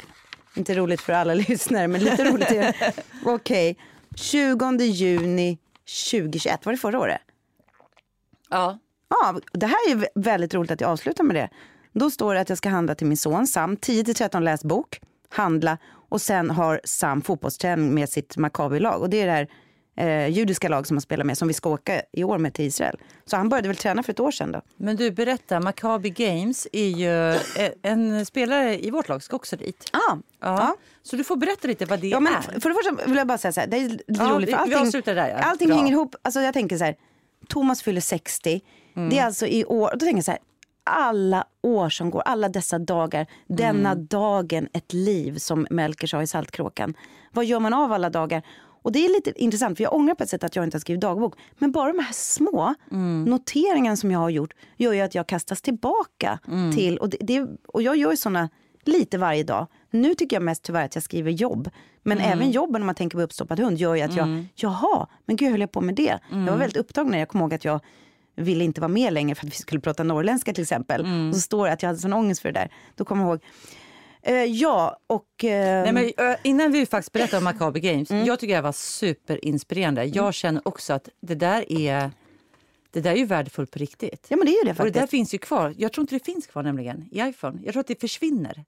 inte 0.54 0.74
roligt 0.74 1.00
för 1.00 1.12
alla 1.12 1.34
lyssnare, 1.48 1.88
men 1.88 2.00
lite 2.00 2.24
roligt. 2.24 2.76
Okej, 3.24 3.76
20 4.16 4.84
juni 4.84 5.58
2021, 6.10 6.66
var 6.66 6.72
det 6.72 6.78
förra 6.78 7.00
året? 7.00 7.20
Ja. 8.50 8.78
Ja, 9.08 9.40
det 9.52 9.66
här 9.66 9.90
är 9.90 10.08
väldigt 10.14 10.54
roligt 10.54 10.70
att 10.70 10.80
jag 10.80 10.90
avslutar 10.90 11.24
med 11.24 11.36
det. 11.36 11.50
Då 11.92 12.10
står 12.10 12.34
det 12.34 12.40
att 12.40 12.48
jag 12.48 12.58
ska 12.58 12.68
handla 12.68 12.94
till 12.94 13.06
min 13.06 13.16
son 13.16 13.46
Sam, 13.46 13.76
10-13 13.76 14.40
läs 14.40 14.64
bok, 14.64 15.00
handla 15.28 15.78
och 16.08 16.20
sen 16.20 16.50
har 16.50 16.80
Sam 16.84 17.22
fotbollsträning 17.22 17.94
med 17.94 18.08
sitt 18.08 18.36
Maccabi-lag. 18.36 19.00
Och 19.00 19.10
det 19.10 19.20
är 19.20 19.26
det 19.26 19.32
här 19.32 19.48
eh, 19.96 20.28
judiska 20.28 20.68
lag 20.68 20.86
som 20.86 20.96
han 20.96 21.00
spelar 21.00 21.24
med 21.24 21.38
som 21.38 21.48
vi 21.48 21.54
ska 21.54 21.70
åka 21.70 22.02
i 22.12 22.24
år 22.24 22.38
med 22.38 22.54
till 22.54 22.64
Israel. 22.64 22.96
Så 23.24 23.36
han 23.36 23.48
började 23.48 23.68
väl 23.68 23.76
träna 23.76 24.02
för 24.02 24.12
ett 24.12 24.20
år 24.20 24.30
sedan 24.30 24.52
då. 24.52 24.60
Men 24.76 24.96
du, 24.96 25.10
berätta, 25.10 25.60
Maccabi 25.60 26.10
Games 26.10 26.66
är 26.72 26.88
ju 26.88 27.30
eh, 27.30 27.72
en 27.82 28.26
spelare 28.26 28.84
i 28.84 28.90
vårt 28.90 29.08
lag 29.08 29.22
ska 29.22 29.36
också 29.36 29.56
dit. 29.56 29.90
Ah, 29.92 29.98
ja. 30.08 30.16
ja. 30.40 30.76
Så 31.02 31.16
du 31.16 31.24
får 31.24 31.36
berätta 31.36 31.68
lite 31.68 31.84
vad 31.84 32.00
det 32.00 32.08
ja, 32.08 32.20
men 32.20 32.32
är. 32.32 32.60
För 32.60 32.68
det 32.68 32.74
första 32.74 33.06
vill 33.06 33.16
jag 33.16 33.26
bara 33.26 33.38
säga 33.38 33.52
så 33.52 33.60
här, 33.60 33.66
det 33.66 33.76
är 33.76 33.88
lite 33.88 34.04
ja, 34.06 34.30
roligt 34.30 34.50
för 34.50 34.56
allting, 34.56 34.90
vi 34.92 35.00
där, 35.00 35.28
ja. 35.28 35.36
allting 35.36 35.72
hänger 35.72 35.92
ihop. 35.92 36.16
Alltså 36.22 36.40
jag 36.40 36.54
tänker 36.54 36.78
så 36.78 36.84
här, 36.84 36.96
Thomas 37.48 37.82
fyller 37.82 38.00
60. 38.00 38.60
Mm. 38.96 39.10
Det 39.10 39.18
är 39.18 39.24
alltså 39.24 39.46
i 39.46 39.64
år, 39.64 39.90
då 39.92 39.98
tänker 39.98 40.16
jag 40.16 40.24
så 40.24 40.30
här, 40.30 40.40
alla 40.84 41.44
år 41.62 41.88
som 41.88 42.10
går, 42.10 42.20
alla 42.20 42.48
dessa 42.48 42.78
dagar, 42.78 43.26
denna 43.46 43.90
mm. 43.90 44.06
dagen 44.06 44.68
ett 44.72 44.92
liv 44.92 45.38
som 45.38 45.66
Melker 45.70 46.06
sa 46.06 46.22
i 46.22 46.26
Saltkråkan. 46.26 46.94
Vad 47.32 47.44
gör 47.44 47.60
man 47.60 47.74
av 47.74 47.92
alla 47.92 48.10
dagar? 48.10 48.42
Och 48.84 48.92
det 48.92 49.04
är 49.04 49.08
lite 49.08 49.42
intressant 49.42 49.76
för 49.76 49.84
jag 49.84 49.94
ångrar 49.94 50.14
på 50.14 50.22
ett 50.22 50.30
sätt 50.30 50.44
att 50.44 50.56
jag 50.56 50.64
inte 50.64 50.74
har 50.74 50.80
skrivit 50.80 51.00
dagbok. 51.00 51.34
Men 51.58 51.72
bara 51.72 51.92
de 51.92 51.98
här 51.98 52.12
små 52.12 52.74
mm. 52.90 53.24
noteringarna 53.24 53.96
som 53.96 54.10
jag 54.10 54.18
har 54.18 54.30
gjort 54.30 54.54
gör 54.76 54.92
ju 54.92 55.00
att 55.00 55.14
jag 55.14 55.26
kastas 55.26 55.62
tillbaka 55.62 56.38
mm. 56.48 56.72
till, 56.72 56.98
och, 56.98 57.08
det, 57.08 57.16
det, 57.20 57.46
och 57.68 57.82
jag 57.82 57.96
gör 57.96 58.10
ju 58.10 58.16
såna 58.16 58.48
lite 58.84 59.18
varje 59.18 59.42
dag. 59.42 59.66
Nu 59.90 60.14
tycker 60.14 60.36
jag 60.36 60.42
mest 60.42 60.62
tyvärr 60.62 60.84
att 60.84 60.94
jag 60.94 61.04
skriver 61.04 61.30
jobb. 61.30 61.70
Men 62.02 62.18
mm. 62.18 62.32
även 62.32 62.50
jobben 62.50 62.82
om 62.82 62.86
man 62.86 62.94
tänker 62.94 63.18
på 63.18 63.22
uppstoppad 63.22 63.60
hund 63.60 63.78
gör 63.78 63.94
ju 63.94 64.02
att 64.02 64.16
jag, 64.16 64.26
mm. 64.26 64.48
jaha, 64.54 65.06
men 65.26 65.36
gud 65.36 65.50
höll 65.50 65.60
jag 65.60 65.72
på 65.72 65.80
med 65.80 65.94
det? 65.94 66.18
Jag 66.30 66.36
var 66.36 66.42
mm. 66.42 66.58
väldigt 66.58 66.76
upptagen 66.76 67.10
när 67.10 67.18
jag 67.18 67.28
kom 67.28 67.40
ihåg 67.40 67.54
att 67.54 67.64
jag 67.64 67.80
ville 68.34 68.64
inte 68.64 68.80
vara 68.80 68.88
med 68.88 69.12
längre 69.12 69.34
för 69.34 69.46
att 69.46 69.52
vi 69.52 69.56
skulle 69.56 69.80
prata 69.80 70.02
norrländska 70.02 70.52
till 70.52 70.62
exempel. 70.62 71.00
Mm. 71.00 71.28
Och 71.28 71.34
så 71.34 71.40
står 71.40 71.66
det 71.66 71.72
att 71.72 71.82
jag 71.82 71.88
hade 71.88 71.98
sån 71.98 72.12
ångest 72.12 72.42
för 72.42 72.52
det 72.52 72.60
där. 72.60 72.70
Då 72.94 73.04
kommer 73.04 73.22
jag 73.24 73.30
ihåg, 73.30 73.40
Uh, 74.28 74.44
ja, 74.44 74.96
och... 75.06 75.26
Uh... 75.44 75.50
Nej, 75.50 75.92
men, 75.92 76.04
uh, 76.04 76.36
innan 76.42 76.72
vi 76.72 76.86
faktiskt 76.86 77.12
berättar 77.12 77.38
om 77.38 77.44
Macabre 77.44 77.80
Games. 77.80 78.10
Mm. 78.10 78.24
Jag 78.24 78.40
tycker 78.40 78.54
det 78.54 78.60
var 78.60 78.72
superinspirerande. 78.72 80.02
Mm. 80.02 80.12
Jag 80.14 80.34
känner 80.34 80.68
också 80.68 80.92
att 80.92 81.08
det 81.20 81.34
där 81.34 81.72
är... 81.72 82.10
Det 82.90 83.00
där 83.00 83.10
är 83.10 83.16
ju 83.16 83.26
värdefullt 83.26 83.70
på 83.70 83.78
riktigt. 83.78 84.26
Ja, 84.28 84.36
men 84.36 84.46
det 84.46 84.52
är 84.52 84.64
det 84.64 84.74
faktiskt. 84.74 84.80
Och 84.80 84.92
det 84.92 85.00
där 85.00 85.06
finns 85.06 85.34
ju 85.34 85.38
kvar. 85.38 85.74
Jag 85.78 85.92
tror 85.92 86.02
inte 86.02 86.14
det 86.14 86.24
finns 86.24 86.46
kvar 86.46 86.62
nämligen 86.62 87.08
i 87.10 87.20
iPhone. 87.20 87.58
Jag 87.64 87.72
tror 87.72 87.80
att 87.80 87.86
det 87.86 88.00
försvinner. 88.00 88.64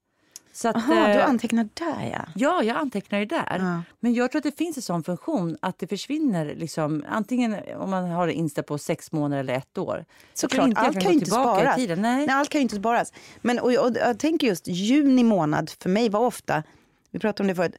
Så 0.56 0.68
att, 0.68 0.76
Aha, 0.76 0.94
du 1.06 1.12
eh, 1.12 1.28
antecknar 1.28 1.68
där 1.74 2.10
ja. 2.12 2.24
Ja, 2.34 2.62
jag 2.62 2.76
antecknar 2.76 3.24
där. 3.24 3.58
Ja. 3.58 3.82
Men 4.00 4.14
jag 4.14 4.30
tror 4.30 4.40
att 4.40 4.44
det 4.44 4.58
finns 4.58 4.76
en 4.76 4.82
sån 4.82 5.04
funktion 5.04 5.56
att 5.60 5.78
det 5.78 5.86
försvinner 5.86 6.54
liksom, 6.54 7.04
antingen 7.08 7.56
om 7.76 7.90
man 7.90 8.10
har 8.10 8.26
det 8.26 8.32
inställt 8.32 8.66
på 8.66 8.78
sex 8.78 9.12
månader 9.12 9.40
eller 9.40 9.54
ett 9.54 9.78
år. 9.78 10.04
Såklart, 10.34 10.70
allt 10.74 11.00
kan 11.00 11.12
ju 11.12 11.18
inte 11.18 11.30
sparas. 11.30 11.76
Nej. 11.76 11.96
Nej. 11.96 12.28
allt 12.28 12.48
kan 12.48 12.58
ju 12.58 12.62
inte 12.62 12.76
sparas. 12.76 13.12
Men 13.42 13.58
och, 13.58 13.66
och, 13.66 13.96
jag 13.96 14.18
tänker 14.18 14.46
just 14.46 14.68
juni 14.68 15.24
månad 15.24 15.70
för 15.80 15.90
mig 15.90 16.08
var 16.08 16.20
ofta, 16.20 16.62
vi 17.10 17.18
pratade 17.18 17.42
om 17.42 17.48
det 17.48 17.54
förut, 17.54 17.76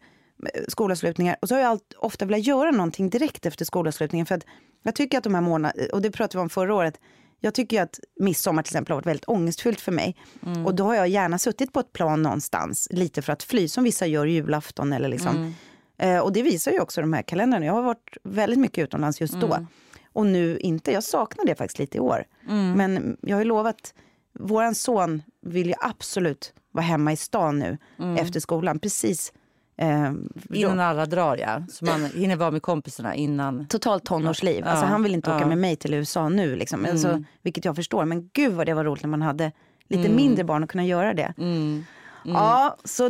skolavslutningar. 0.67 1.35
Och 1.41 1.47
så 1.47 1.55
har 1.55 1.61
jag 1.61 1.69
allt, 1.69 1.93
ofta 1.97 2.25
velat 2.25 2.45
göra 2.45 2.71
någonting 2.71 3.09
direkt 3.09 3.45
efter 3.45 3.65
skolavslutningen. 3.65 4.25
För 4.25 4.35
att 4.35 4.45
jag 4.83 4.95
tycker 4.95 5.17
att 5.17 5.23
de 5.23 5.35
här 5.35 5.41
månaderna, 5.41 5.87
och 5.93 6.01
det 6.01 6.11
pratade 6.11 6.37
vi 6.37 6.41
om 6.41 6.49
förra 6.49 6.75
året, 6.75 6.99
jag 7.39 7.53
tycker 7.53 7.81
att 7.81 7.99
midsommar 8.19 8.63
till 8.63 8.69
exempel 8.69 8.91
har 8.91 8.97
varit 8.97 9.05
väldigt 9.05 9.27
ångestfyllt 9.27 9.81
för 9.81 9.91
mig. 9.91 10.15
Mm. 10.45 10.65
Och 10.65 10.75
då 10.75 10.83
har 10.83 10.95
jag 10.95 11.07
gärna 11.07 11.37
suttit 11.37 11.73
på 11.73 11.79
ett 11.79 11.93
plan 11.93 12.23
någonstans, 12.23 12.87
lite 12.91 13.21
för 13.21 13.33
att 13.33 13.43
fly, 13.43 13.67
som 13.67 13.83
vissa 13.83 14.05
gör 14.05 14.25
julafton 14.25 14.93
eller 14.93 15.09
liksom. 15.09 15.35
Mm. 15.35 15.53
Eh, 15.97 16.19
och 16.19 16.33
det 16.33 16.43
visar 16.43 16.71
ju 16.71 16.79
också 16.79 17.01
de 17.01 17.13
här 17.13 17.21
kalendrarna. 17.21 17.65
Jag 17.65 17.73
har 17.73 17.81
varit 17.81 18.17
väldigt 18.23 18.59
mycket 18.59 18.83
utomlands 18.83 19.21
just 19.21 19.33
då. 19.33 19.53
Mm. 19.53 19.67
Och 20.13 20.25
nu 20.25 20.57
inte. 20.57 20.91
Jag 20.91 21.03
saknar 21.03 21.45
det 21.45 21.55
faktiskt 21.55 21.79
lite 21.79 21.97
i 21.97 21.99
år. 21.99 22.25
Mm. 22.49 22.71
Men 22.73 23.17
jag 23.21 23.35
har 23.35 23.41
ju 23.41 23.47
lovat, 23.47 23.93
våran 24.39 24.75
son 24.75 25.21
vill 25.41 25.67
ju 25.67 25.73
absolut 25.79 26.53
vara 26.71 26.85
hemma 26.85 27.13
i 27.13 27.17
stan 27.17 27.59
nu 27.59 27.77
mm. 27.99 28.17
efter 28.17 28.39
skolan. 28.39 28.79
Precis 28.79 29.33
Eh, 29.77 30.11
innan 30.53 30.79
alla 30.79 31.05
drar 31.05 31.37
ja, 31.37 31.61
så 31.69 31.85
man 31.85 32.05
hinner 32.05 32.35
vara 32.35 32.51
med 32.51 32.61
kompisarna 32.61 33.15
innan. 33.15 33.67
Totalt 33.67 34.05
tonårsliv. 34.05 34.63
Ja, 34.65 34.71
alltså, 34.71 34.85
han 34.85 35.03
vill 35.03 35.13
inte 35.13 35.29
ja. 35.29 35.35
åka 35.35 35.45
med 35.45 35.57
mig 35.57 35.75
till 35.75 35.93
USA 35.93 36.29
nu. 36.29 36.55
Liksom. 36.55 36.79
Mm. 36.79 36.91
Alltså, 36.91 37.23
vilket 37.41 37.65
jag 37.65 37.75
förstår. 37.75 38.05
Men 38.05 38.29
gud 38.33 38.53
vad 38.53 38.65
det 38.65 38.73
var 38.73 38.83
roligt 38.83 39.03
när 39.03 39.09
man 39.09 39.21
hade 39.21 39.51
lite 39.87 40.05
mm. 40.05 40.15
mindre 40.15 40.43
barn 40.43 40.63
och 40.63 40.69
kunna 40.69 40.85
göra 40.85 41.13
det. 41.13 41.33
Mm. 41.37 41.55
mm. 41.55 41.85
Ja, 42.23 42.77
så... 42.83 43.05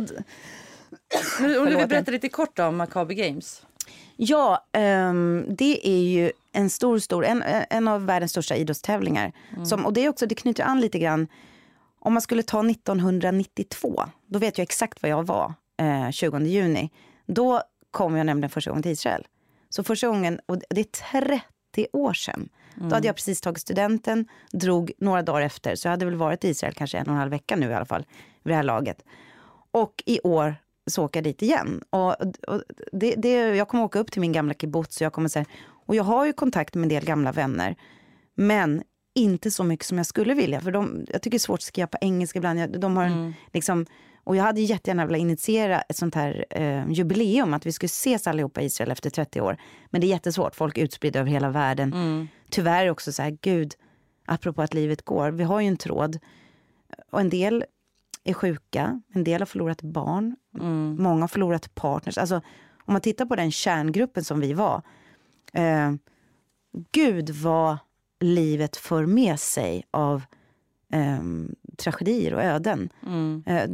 Om 1.40 1.64
du 1.64 1.76
vill 1.76 1.88
berätta 1.88 2.10
lite 2.10 2.28
kort 2.28 2.58
om 2.58 2.76
Macabre 2.76 3.14
Games. 3.14 3.62
Ja, 4.16 4.64
um, 4.78 5.44
det 5.48 5.88
är 5.88 6.02
ju 6.02 6.32
en 6.52 6.70
stor, 6.70 6.98
stor, 6.98 7.24
en, 7.24 7.42
en 7.70 7.88
av 7.88 8.06
världens 8.06 8.30
största 8.30 8.56
idrottstävlingar. 8.56 9.32
Mm. 9.52 9.66
Som, 9.66 9.86
och 9.86 9.92
det, 9.92 10.04
är 10.04 10.08
också, 10.08 10.26
det 10.26 10.34
knyter 10.34 10.64
an 10.64 10.80
lite 10.80 10.98
grann, 10.98 11.28
om 11.98 12.12
man 12.12 12.22
skulle 12.22 12.42
ta 12.42 12.70
1992, 12.70 14.04
då 14.26 14.38
vet 14.38 14.58
jag 14.58 14.62
exakt 14.62 15.02
var 15.02 15.08
jag 15.08 15.26
var 15.26 15.54
eh, 15.78 16.10
20 16.10 16.38
juni. 16.38 16.90
Då 17.26 17.62
kom 17.90 18.16
jag 18.16 18.26
nämligen 18.26 18.50
första 18.50 18.70
gången 18.70 18.82
till 18.82 18.92
Israel. 18.92 19.26
Så 19.68 19.84
första 19.84 20.08
gången, 20.08 20.40
och 20.46 20.58
det 20.70 20.80
är 20.80 21.20
30 21.20 21.86
år 21.92 22.12
sedan. 22.12 22.48
Mm. 22.76 22.88
Då 22.88 22.94
hade 22.94 23.06
jag 23.06 23.16
precis 23.16 23.40
tagit 23.40 23.60
studenten, 23.60 24.28
drog 24.52 24.92
några 24.98 25.22
dagar 25.22 25.40
efter. 25.40 25.74
Så 25.74 25.88
jag 25.88 25.90
hade 25.90 26.04
väl 26.04 26.14
varit 26.14 26.44
i 26.44 26.48
Israel 26.48 26.74
kanske 26.74 26.98
en 26.98 27.06
och 27.06 27.12
en 27.12 27.18
halv 27.18 27.30
vecka 27.30 27.56
nu 27.56 27.70
i 27.70 27.74
alla 27.74 27.84
fall, 27.84 28.06
vid 28.42 28.52
det 28.52 28.56
här 28.56 28.62
laget. 28.62 29.04
Och 29.70 30.02
i 30.06 30.20
år 30.20 30.54
så 30.86 31.04
åker 31.04 31.18
jag 31.18 31.24
dit 31.24 31.42
igen. 31.42 31.82
Och, 31.90 32.14
och 32.48 32.62
det, 32.92 33.14
det, 33.14 33.56
jag 33.56 33.68
kommer 33.68 33.84
åka 33.84 33.98
upp 33.98 34.12
till 34.12 34.20
min 34.20 34.32
gamla 34.32 34.54
kibbutz 34.54 34.96
och 34.96 35.04
jag 35.04 35.12
kommer 35.12 35.28
säga, 35.28 35.44
och 35.86 35.94
jag 35.94 36.04
har 36.04 36.26
ju 36.26 36.32
kontakt 36.32 36.74
med 36.74 36.82
en 36.82 36.88
del 36.88 37.04
gamla 37.04 37.32
vänner. 37.32 37.76
Men 38.34 38.82
inte 39.14 39.50
så 39.50 39.64
mycket 39.64 39.86
som 39.86 39.96
jag 39.98 40.06
skulle 40.06 40.34
vilja. 40.34 40.60
För 40.60 40.70
de, 40.70 41.06
jag 41.08 41.22
tycker 41.22 41.30
det 41.30 41.36
är 41.36 41.38
svårt 41.38 41.58
att 41.58 41.62
skriva 41.62 41.86
på 41.86 41.98
engelska 42.00 42.38
ibland. 42.38 42.80
De 42.80 42.96
har 42.96 43.04
en, 43.04 43.12
mm. 43.12 43.32
liksom, 43.52 43.86
och 44.28 44.36
jag 44.36 44.42
hade 44.42 44.60
jättegärna 44.60 45.06
velat 45.06 45.20
initiera 45.20 45.80
ett 45.80 45.96
sånt 45.96 46.14
här 46.14 46.44
eh, 46.50 46.90
jubileum, 46.90 47.54
att 47.54 47.66
vi 47.66 47.72
skulle 47.72 47.86
ses 47.86 48.26
allihopa 48.26 48.60
i 48.60 48.64
Israel 48.64 48.90
efter 48.90 49.10
30 49.10 49.40
år. 49.40 49.56
Men 49.90 50.00
det 50.00 50.06
är 50.06 50.08
jättesvårt, 50.08 50.54
folk 50.54 50.78
är 50.78 50.82
utspridda 50.82 51.20
över 51.20 51.30
hela 51.30 51.50
världen. 51.50 51.92
Mm. 51.92 52.28
Tyvärr 52.50 52.90
också 52.90 53.12
så 53.12 53.22
här, 53.22 53.38
gud, 53.40 53.74
apropå 54.26 54.62
att 54.62 54.74
livet 54.74 55.02
går, 55.02 55.30
vi 55.30 55.44
har 55.44 55.60
ju 55.60 55.68
en 55.68 55.76
tråd. 55.76 56.18
Och 57.10 57.20
en 57.20 57.30
del 57.30 57.64
är 58.24 58.32
sjuka, 58.32 59.02
en 59.14 59.24
del 59.24 59.40
har 59.40 59.46
förlorat 59.46 59.82
barn, 59.82 60.36
mm. 60.60 60.96
många 61.02 61.20
har 61.20 61.28
förlorat 61.28 61.74
partners. 61.74 62.18
Alltså, 62.18 62.36
om 62.84 62.92
man 62.92 63.00
tittar 63.00 63.26
på 63.26 63.36
den 63.36 63.50
kärngruppen 63.50 64.24
som 64.24 64.40
vi 64.40 64.52
var. 64.52 64.82
Eh, 65.52 65.92
gud 66.92 67.30
vad 67.30 67.78
livet 68.20 68.76
för 68.76 69.06
med 69.06 69.40
sig 69.40 69.84
av 69.90 70.22
eh, 70.92 71.22
tragedier 71.76 72.34
och 72.34 72.42
öden. 72.42 72.88
Mm. 73.06 73.42
Eh, 73.46 73.70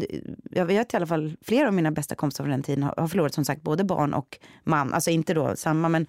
jag 0.51 0.67
vet 0.67 0.95
i 0.95 0.97
alla 0.97 1.07
fall, 1.07 1.37
flera 1.43 1.69
av 1.69 1.75
mina 1.75 1.91
bästa 1.91 2.15
kompisar 2.15 2.45
från 2.45 2.51
den 2.51 2.63
tiden 2.63 2.83
har, 2.83 2.95
har 2.97 3.09
förlorat 3.09 3.35
som 3.35 3.45
sagt 3.45 3.63
både 3.63 3.85
barn 3.85 4.15
och 4.15 4.39
man. 4.65 4.93
Alltså 4.95 5.11
inte 5.11 5.35
då 5.35 5.57
samma, 5.57 5.89
men 5.89 6.07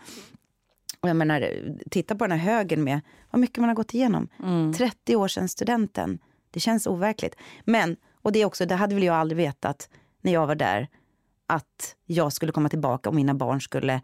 och 1.06 1.10
jag 1.10 1.18
menar, 1.18 1.50
titta 1.92 2.16
på 2.16 2.28
den 2.28 2.40
här 2.40 2.54
högen 2.54 2.84
med 2.84 3.02
vad 3.32 3.40
mycket 3.40 3.58
man 3.58 3.70
har 3.70 3.76
gått 3.76 3.94
igenom. 3.94 4.28
Mm. 4.44 4.74
30 4.74 5.16
år 5.16 5.28
sedan 5.28 5.50
studenten. 5.50 6.20
Det 6.52 6.60
känns 6.60 6.88
overkligt. 6.88 7.36
Men, 7.66 7.96
och 8.22 8.32
det 8.32 8.42
är 8.42 8.46
också, 8.46 8.66
det 8.66 8.76
hade 8.76 8.96
väl 8.96 9.04
jag 9.04 9.16
aldrig 9.16 9.38
vetat 9.38 9.90
när 10.22 10.34
jag 10.34 10.48
var 10.48 10.56
där, 10.56 10.88
att 11.48 11.96
jag 12.06 12.34
skulle 12.34 12.52
komma 12.52 12.70
tillbaka 12.70 13.10
och 13.10 13.16
mina 13.16 13.34
barn 13.34 13.62
skulle 13.62 14.02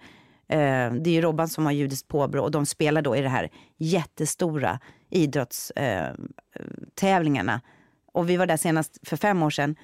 eh, 0.51 0.93
det 0.93 1.09
är 1.09 1.13
ju 1.13 1.21
Robban 1.21 1.49
som 1.49 1.65
har 1.65 1.71
judiskt 1.71 2.07
påbrå 2.07 2.43
och 2.43 2.51
de 2.51 2.65
spelar 2.65 3.01
då 3.01 3.15
i 3.15 3.21
det 3.21 3.29
här 3.29 3.49
jättestora 3.77 4.79
idrottstävlingarna. 5.09 7.61
Och 8.13 8.29
vi 8.29 8.37
var 8.37 8.45
där 8.45 8.57
senast 8.57 8.97
för 9.03 9.17
fem 9.17 9.43
år 9.43 9.49
sedan. 9.49 9.75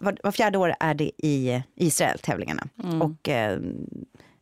Var, 0.00 0.16
var 0.22 0.32
fjärde 0.32 0.58
år 0.58 0.74
är 0.80 0.94
det 0.94 1.10
i 1.18 1.62
Israel, 1.74 2.18
tävlingarna. 2.18 2.68
Mm. 2.84 3.02
Och 3.02 3.28
eh, 3.28 3.58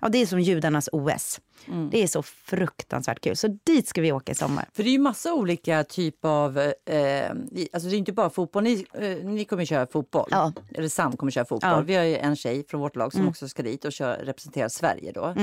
Ja, 0.01 0.09
det 0.09 0.19
är 0.19 0.27
som 0.27 0.41
judarnas 0.41 0.89
OS. 0.93 1.41
Mm. 1.69 1.91
Det 1.91 2.03
är 2.03 2.07
så 2.07 2.23
fruktansvärt 2.23 3.21
kul. 3.21 3.37
Så 3.37 3.59
dit 3.65 3.89
ska 3.89 4.01
vi 4.01 4.13
åka 4.13 4.33
i 4.33 4.35
sommar. 4.35 4.69
För 4.73 4.83
det 4.83 4.89
är 4.89 4.93
ju 4.93 4.99
massa 4.99 5.35
olika 5.35 5.85
typer 5.85 6.29
av... 6.29 6.59
Eh, 6.59 7.31
alltså 7.73 7.89
det 7.89 7.97
är 7.97 7.99
inte 7.99 8.13
bara 8.13 8.31
fotboll. 8.31 8.63
Ni, 8.63 8.87
eh, 8.95 9.17
ni 9.25 9.45
kommer 9.45 9.65
köra 9.65 9.87
fotboll. 9.87 10.29
Ja. 10.31 10.53
Eller 10.75 10.89
Sam 10.89 11.17
kommer 11.17 11.33
köra 11.33 11.45
fotboll. 11.45 11.71
Ja. 11.71 11.75
Mm. 11.75 11.87
Vi 11.87 11.95
har 11.95 12.05
ju 12.05 12.17
en 12.17 12.37
tjej 12.37 12.65
från 12.69 12.81
vårt 12.81 12.97
lag 12.97 13.13
som 13.13 13.29
också 13.29 13.49
ska 13.49 13.63
dit 13.63 13.85
och 13.85 13.93
kör, 13.93 14.17
representera 14.17 14.69
Sverige 14.69 15.13
då. 15.13 15.35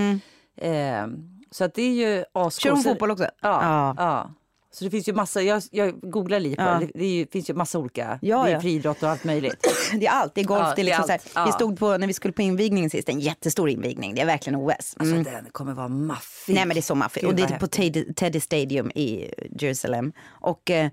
Eh, 0.62 1.08
så 1.52 1.64
att 1.64 1.74
det 1.74 1.82
är 1.82 1.94
ju 1.94 2.26
ascoolt. 2.34 2.62
Kör 2.62 2.72
hon 2.72 2.84
fotboll 2.84 3.12
också? 3.12 3.24
Ja. 3.24 3.30
Ja. 3.42 3.96
ja. 3.98 4.32
Så 4.78 4.84
det 4.84 4.92
finns 4.92 5.08
ju 5.10 5.14
massa, 5.14 5.42
jag, 5.42 5.64
jag 5.72 6.00
googlar 6.12 6.40
lite 6.40 6.62
Ja. 6.62 6.80
det. 6.80 7.00
Det, 7.00 7.32
finns 7.32 7.50
ju 7.50 7.54
massa 7.54 7.80
olika. 7.80 8.20
Ja, 8.22 8.44
det 8.44 8.50
är 8.50 8.54
ja. 8.54 8.62
friidrott 8.62 9.04
och 9.04 9.10
allt 9.10 9.24
möjligt. 9.24 9.68
Det 10.00 10.08
är 10.08 10.12
allt. 10.12 10.36
Det 10.36 10.42
är 10.42 10.46
golf. 10.46 10.62
Ja, 10.62 10.74
det 10.76 10.82
är 10.82 10.86
det 10.86 10.92
är 10.92 10.98
liksom 11.00 11.20
så 11.34 11.40
här. 11.40 11.46
Vi 11.46 11.52
stod 11.52 11.80
på, 11.80 11.98
när 11.98 12.08
vi 12.08 12.14
skulle 12.14 12.32
på 12.32 12.42
invigningen 12.42 12.90
sist, 12.90 13.10
en 13.10 13.20
jättestor 13.20 13.70
invigning. 13.70 14.16
Det 14.16 14.22
är 14.22 14.26
verkligen 14.26 14.60
OS. 14.60 14.72
Alltså 14.98 15.16
Mm. 15.16 15.24
den 15.24 15.46
kommer 15.52 15.74
vara 15.74 15.88
maffig. 15.88 16.54
Nej 16.54 16.66
men 16.66 16.76
det 16.76 16.80
är 16.80 16.82
så 16.82 16.96
maffigt. 16.96 17.22
Gud, 17.22 17.30
Och 17.30 17.36
det 17.36 17.44
är 17.44 17.50
vad 17.50 17.60
på 17.60 17.68
Teddy, 17.68 18.14
Teddy 18.14 18.40
Stadium 18.40 18.92
i 18.96 19.34
Jerusalem. 19.60 20.14
Och 20.28 20.72
eh, 20.72 20.90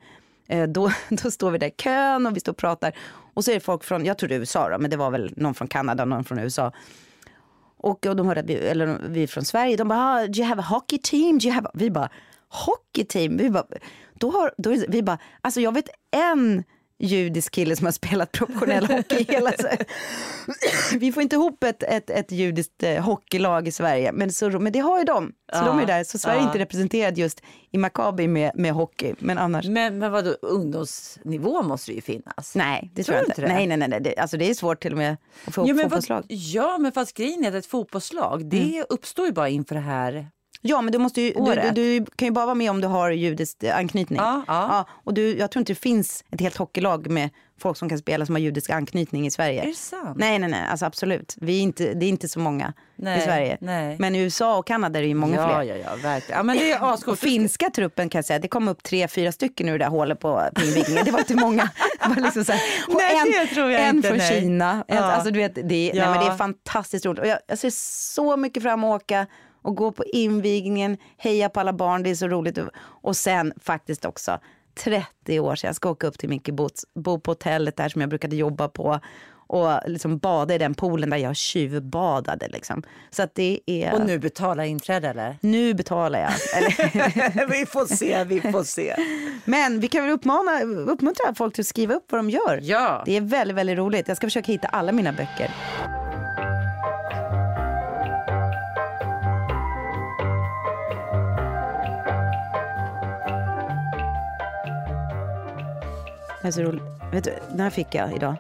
eh, 0.49 0.69
då, 0.69 0.91
då 1.23 1.31
står 1.31 1.51
vi 1.51 1.59
där 1.59 1.67
i 1.67 1.71
kön 1.71 2.27
och 2.27 2.37
vi 2.37 2.41
står 2.41 2.53
och 2.53 2.59
pratar. 2.59 2.93
Och 3.35 3.45
så 3.45 3.51
är 3.51 3.55
det 3.55 3.61
folk 3.61 3.85
från, 3.85 4.05
jag 4.05 4.19
tror 4.19 4.29
det 4.29 4.35
är 4.35 4.39
USA 4.39 4.69
då, 4.69 4.79
men 4.79 4.91
det 4.91 4.97
var 4.97 5.11
väl 5.11 5.33
någon 5.37 5.55
från 5.55 5.69
Kanada 5.69 6.03
och 6.03 6.09
någon 6.09 6.25
från 6.25 6.39
USA. 6.39 6.73
Och, 7.77 8.07
och 8.07 8.17
de 8.17 8.27
hörde 8.27 8.41
att 8.41 8.47
vi, 8.47 8.55
eller 8.55 8.99
vi 9.09 9.23
är 9.23 9.27
från 9.27 9.45
Sverige. 9.45 9.77
De 9.77 9.89
bara, 9.89 9.99
ah, 10.01 10.27
do 10.27 10.39
you 10.39 10.45
have 10.49 10.63
a 10.63 10.67
hockey 10.69 10.99
team? 10.99 11.39
Do 11.39 11.45
you 11.47 11.55
have. 11.55 11.71
Vi 11.75 11.91
bara, 11.91 12.11
hockey 12.67 13.05
team? 13.05 13.37
Vi 13.37 13.51
bara, 13.51 13.67
då 14.15 14.31
har, 14.31 14.55
då 14.59 14.73
är 14.73 14.87
vi 14.89 15.03
bara, 15.03 15.19
alltså 15.41 15.61
jag 15.61 15.75
vet 15.75 15.89
en 16.11 16.65
judisk 16.99 17.53
kille 17.53 17.77
som 17.77 17.85
har 17.85 17.93
spelat 17.93 18.33
professionell 18.33 18.87
hockey 18.87 19.25
hela. 19.29 19.53
Vi 20.99 21.13
får 21.13 21.23
inte 21.23 21.37
ihop 21.37 21.65
ett, 21.65 21.83
ett, 21.83 22.11
ett 22.11 22.33
judiskt 22.33 22.83
eh, 22.83 23.05
hockeylag 23.05 23.69
i 23.69 23.73
Sverige, 23.73 24.13
men, 24.13 24.33
så, 24.33 24.51
men 24.51 24.73
det 24.73 24.79
har 24.79 24.99
ju 24.99 25.05
de. 25.05 25.27
Så 25.27 25.33
Ja, 25.59 25.65
de 25.65 25.79
är 25.79 25.87
där. 25.87 26.05
Så 26.05 26.19
Sverige 26.19 26.39
är 26.39 26.41
ja. 26.41 26.47
inte 26.47 26.59
representerad 26.59 27.19
just 27.19 27.43
i 27.71 27.79
Maccabi 27.79 28.29
med, 28.29 28.53
med 28.55 28.73
hockey, 28.73 29.15
men 29.19 29.39
annars. 29.39 29.67
Men, 29.67 29.99
men 29.99 30.13
vadå, 30.13 30.31
ungdomsnivå 30.43 31.63
måste 31.63 31.91
det 31.91 31.95
ju 31.95 32.01
finnas. 32.01 32.55
Nej, 32.55 32.91
det 32.95 33.05
Tror 33.05 33.17
jag 33.17 33.27
inte. 33.27 33.47
Nej, 33.47 33.67
nej, 33.67 33.77
nej. 33.77 33.89
nej. 33.89 34.01
Det, 34.01 34.17
alltså 34.17 34.37
det 34.37 34.51
är 34.51 34.55
svårt 34.55 34.83
till 34.83 34.93
och 34.93 34.99
med 34.99 35.17
att 35.45 35.55
få 35.55 35.69
Ja 35.69 35.75
fotbollslag. 35.75 36.17
vad, 36.17 36.25
ja, 36.29 36.79
men 36.79 36.93
fast 36.93 37.17
grejen 37.17 37.45
är 37.45 37.49
att 37.49 37.55
ett 37.55 37.67
fotbollslag 37.67 38.47
det 38.47 38.85
uppstår 38.89 39.27
ju 39.27 39.33
bara 39.33 39.49
inför 39.49 39.75
det 39.75 39.81
här. 39.81 40.29
Ja, 40.67 40.83
men 40.83 40.93
du, 40.93 40.99
måste 40.99 41.21
ju, 41.23 41.33
du, 41.33 41.55
du, 41.55 41.71
du 42.01 42.07
kan 42.17 42.27
ju 42.29 42.33
bara 42.33 42.45
vara 42.47 42.55
med 42.55 42.71
om 42.71 42.81
du 42.81 42.89
har 42.89 43.11
judisk 43.11 43.63
eh, 43.63 43.77
anknytning. 43.77 44.19
Ja, 44.19 44.43
ja. 44.47 44.87
och 44.91 45.15
du, 45.15 45.37
jag 45.39 45.51
tror 45.51 45.61
inte 45.61 45.73
det 45.73 45.79
finns 45.81 46.25
ett 46.31 46.41
helt 46.41 46.57
hockeylag 46.57 47.11
med 47.11 47.31
folk 47.61 47.77
som 47.77 47.89
kan 47.89 47.99
spela 47.99 48.27
som 48.27 48.35
har 48.35 48.41
judisk 48.41 48.71
anknytning 48.71 49.27
i 49.27 49.31
Sverige. 49.31 49.63
Är 49.63 49.67
det 49.67 49.75
sant? 49.75 50.17
Nej, 50.19 50.39
nej, 50.39 50.49
nej, 50.51 50.67
alltså 50.71 50.87
absolut. 50.87 51.35
Vi 51.41 51.59
inte, 51.59 51.95
det 51.95 52.07
är 52.07 52.09
inte 52.09 52.29
så 52.29 52.39
många 52.41 52.73
Nej, 52.97 53.19
i 53.19 53.23
Sverige. 53.23 53.59
nej. 53.61 53.97
Men 53.99 54.15
i 54.15 54.19
USA 54.19 54.57
och 54.59 54.67
Kanada 54.67 54.99
är 54.99 55.03
det 55.03 55.09
ju 55.09 55.15
många 55.15 55.37
ja, 55.37 55.47
fler. 55.49 55.63
ja, 55.63 55.75
ja, 55.85 55.91
verkligen. 56.03 56.39
Ja, 56.39 56.43
men 56.43 56.59
det 56.59 56.73
är 56.73 56.93
ascoolt. 56.95 57.21
finska 57.21 57.71
truppen 57.71 58.09
kan 58.09 58.19
jag 58.19 58.25
säga, 58.25 58.39
det 58.39 58.49
kom 58.49 58.69
upp 58.69 58.83
tre, 58.83 59.09
fyra 59.09 59.33
stycken 59.33 59.69
ur 59.69 59.79
det 59.79 59.85
där 59.85 59.91
hålet 59.91 60.21
på, 60.21 60.43
invigningen. 60.63 61.05
Det 61.05 61.11
var 61.11 61.19
inte 61.19 61.35
många. 61.35 61.71
Det 62.03 62.09
var 62.09 62.23
liksom 62.23 62.45
så 62.45 62.53
här. 62.53 62.61
Nej, 62.89 63.17
en, 63.41 63.47
det 63.47 63.55
tror 63.55 63.71
jag 63.71 63.83
en 63.83 63.97
inte, 63.97 64.09
från 64.09 64.19
nej. 64.19 64.41
Kina. 64.41 64.85
Ja. 64.89 64.99
alltså, 64.99 65.31
du 65.31 65.39
vet, 65.39 65.55
det, 65.55 65.61
är, 65.63 65.65
nej, 65.69 65.93
Ja. 65.95 66.11
men 66.11 66.21
det 66.21 66.27
är 66.33 66.37
fantastiskt 66.37 67.07
roligt. 67.07 67.21
Och 67.21 67.27
jag, 67.27 67.39
jag 67.47 67.59
ser 67.59 67.71
så 68.15 68.37
mycket 68.37 68.63
fram 68.63 68.79
emot 68.85 68.95
att 68.97 69.03
åka 69.03 69.27
och 69.65 69.77
gå 69.77 69.93
på 69.93 70.05
invigningen, 70.05 70.97
heja 71.17 71.49
på 71.49 71.61
alla 71.61 71.73
barn, 71.73 72.03
det 72.03 72.11
är 72.11 72.15
så 72.15 72.29
roligt. 72.29 72.59
Och 72.77 73.17
sen 73.17 73.53
faktiskt 73.61 74.05
också 74.05 74.39
30 74.75 75.41
år 75.41 75.57
sedan, 75.57 75.69
jag 75.69 75.77
ska 75.77 75.91
åka 75.91 76.07
upp 76.07 76.19
till 76.19 76.29
min 76.29 76.41
kibbutz, 76.41 76.85
bo 76.95 77.21
på 77.21 77.31
hotellet 77.31 77.77
där 77.77 77.89
som 77.89 78.01
jag 78.01 78.11
brukade 78.11 78.37
jobba 78.37 78.69
på 78.69 79.01
och 79.47 79.71
liksom 79.87 80.19
bada 80.19 80.55
i 80.55 80.59
den 80.59 80.75
poolen 80.75 81.11
där 81.11 81.17
jag 81.17 81.37
tjuvbadade. 81.37 82.49
Liksom. 82.49 82.83
Så 83.11 83.23
att 83.23 83.35
det 83.35 83.61
är... 83.67 83.95
Och 83.95 84.07
nu 84.07 84.19
betala 84.19 84.67
inträde 84.67 85.09
eller? 85.09 85.37
nu 85.41 85.75
betalar 85.75 86.21
jag. 86.21 86.33
Vi 87.49 87.67
får 87.67 87.95
se, 87.95 88.25
vi 88.25 88.41
får 88.41 88.65
se. 88.65 88.97
men 89.45 89.81
vi 89.81 89.89
kan 89.89 90.03
väl 90.05 90.13
uppmana, 90.13 90.63
uppmuntra 90.63 91.35
folk 91.35 91.55
till 91.55 91.63
att 91.63 91.67
skriva 91.67 91.95
upp 91.95 92.13
vad 92.13 92.19
de 92.19 92.31
gör. 92.31 92.61
Ja. 92.63 93.03
Det 93.07 93.17
är 93.17 93.21
väldigt, 93.21 93.57
väldigt 93.57 93.79
roligt. 93.79 94.09
Jag 94.09 94.17
ska 94.17 94.27
försöka 94.27 94.53
hitta 94.53 94.69
alla 94.69 94.93
mina 94.93 95.13
böcker. 95.13 95.51
Det 106.45 106.49
är 106.49 106.53
så 106.53 106.63
roligt. 106.63 106.83
Vet 107.13 107.25
du, 107.25 107.35
den 107.51 107.61
här 107.61 107.71
fick 107.71 107.95
jag 107.95 108.17
idag. 108.17 108.37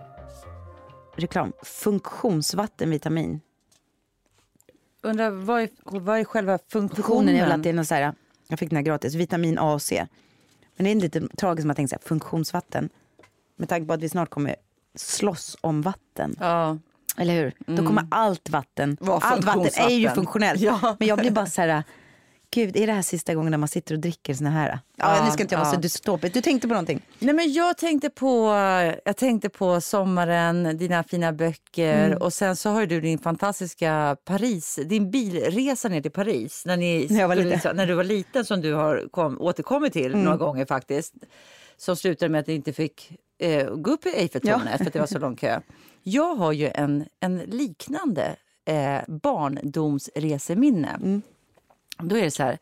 Reklam. 1.16 1.52
Funktionsvatten 1.62 2.90
vitamin. 2.90 3.40
Undrar 5.02 5.30
vad 5.30 5.62
är, 5.62 5.68
vad 5.82 6.18
är 6.18 6.24
själva 6.24 6.58
funktionen? 6.58 6.88
Funktionen 6.88 7.34
är 7.34 7.40
väl 7.40 7.52
att 7.52 7.62
det 7.62 7.68
är 7.68 7.72
någon 7.72 7.84
så 7.84 7.94
här, 7.94 8.14
jag 8.48 8.58
fick 8.58 8.70
den 8.70 8.76
här 8.76 8.82
gratis, 8.82 9.14
vitamin 9.14 9.58
A 9.58 9.72
och 9.72 9.82
C. 9.82 10.06
Men 10.76 10.84
det 10.84 10.90
är 10.90 10.94
lite 10.94 11.20
tragiskt 11.20 11.62
som 11.62 11.70
jag 11.70 11.76
tänkte 11.76 11.96
så 11.96 12.00
här, 12.02 12.08
funktionsvatten. 12.08 12.88
Med 13.56 13.68
tanke 13.68 13.86
på 13.86 13.92
att 13.92 14.00
vi 14.00 14.08
snart 14.08 14.30
kommer 14.30 14.56
slåss 14.94 15.56
om 15.60 15.82
vatten. 15.82 16.36
Ja. 16.40 16.78
Eller 17.16 17.34
hur? 17.34 17.52
Då 17.58 17.86
kommer 17.86 18.06
allt 18.10 18.50
vatten, 18.50 18.96
allt 19.00 19.44
vatten 19.44 19.90
är 19.90 19.94
ju 19.94 20.08
funktionellt. 20.08 20.60
Ja. 20.60 20.96
Men 20.98 21.08
jag 21.08 21.18
blir 21.18 21.30
bara 21.30 21.46
så 21.46 21.60
här, 21.60 21.84
gud 22.54 22.76
är 22.76 22.86
det 22.86 22.92
här 22.92 23.02
sista 23.02 23.34
gången 23.34 23.50
när 23.50 23.58
man 23.58 23.68
sitter 23.68 23.94
och 23.94 24.00
dricker 24.00 24.34
såna 24.34 24.50
här? 24.50 24.78
Ja, 24.96 25.16
Ja, 25.16 25.24
nu 25.24 25.30
ska 25.30 25.42
inte 25.42 25.54
jag 25.54 25.60
vara 25.60 25.68
ja. 25.68 25.74
så 25.74 25.80
dystopisk. 25.80 26.34
Du 26.34 26.40
tänkte 26.40 26.68
på 26.68 26.74
någonting? 26.74 27.00
Nej, 27.18 27.34
men 27.34 27.52
jag, 27.52 27.78
tänkte 27.78 28.10
på, 28.10 28.46
jag 29.04 29.16
tänkte 29.16 29.48
på 29.48 29.80
sommaren, 29.80 30.76
dina 30.78 31.04
fina 31.04 31.32
böcker 31.32 32.06
Mm. 32.06 32.18
och 32.22 32.32
sen 32.32 32.56
så 32.56 32.70
har 32.70 32.86
du 32.86 33.00
din 33.00 33.18
fantastiska 33.18 34.16
Paris, 34.24 34.78
din 34.86 35.10
bilresa 35.10 35.88
ner 35.88 36.00
till 36.00 36.10
Paris 36.10 36.62
när, 36.66 36.76
ni 36.76 37.06
skulle 37.08 37.34
liten. 37.34 37.76
när 37.76 37.86
du 37.86 37.94
var 37.94 38.04
liten 38.04 38.44
som 38.44 38.60
du 38.60 38.74
har 38.74 39.08
kom, 39.10 39.40
återkommit 39.40 39.92
till 39.92 40.12
Mm. 40.12 40.24
några 40.24 40.36
gånger 40.36 40.64
faktiskt. 40.66 41.14
Som 41.76 41.96
slutade 41.96 42.28
med 42.28 42.38
att 42.40 42.46
du 42.46 42.52
inte 42.52 42.72
fick 42.72 43.12
eh, 43.38 43.70
gå 43.74 43.90
upp 43.90 44.06
i 44.06 44.08
Eiffeltornet 44.08 44.78
för 44.78 44.86
att 44.86 44.92
det 44.92 44.98
var 44.98 45.06
så 45.06 45.18
lång 45.18 45.36
kö. 45.36 45.60
Jag 46.02 46.34
har 46.34 46.52
ju 46.52 46.68
en, 46.74 47.04
en 47.20 47.38
liknande 47.38 48.36
eh, 48.68 48.98
barndomsreseminne. 49.08 50.88
Mm. 51.02 51.22
Då 51.98 52.16
är 52.16 52.22
det 52.22 52.30
så 52.30 52.42
här, 52.42 52.58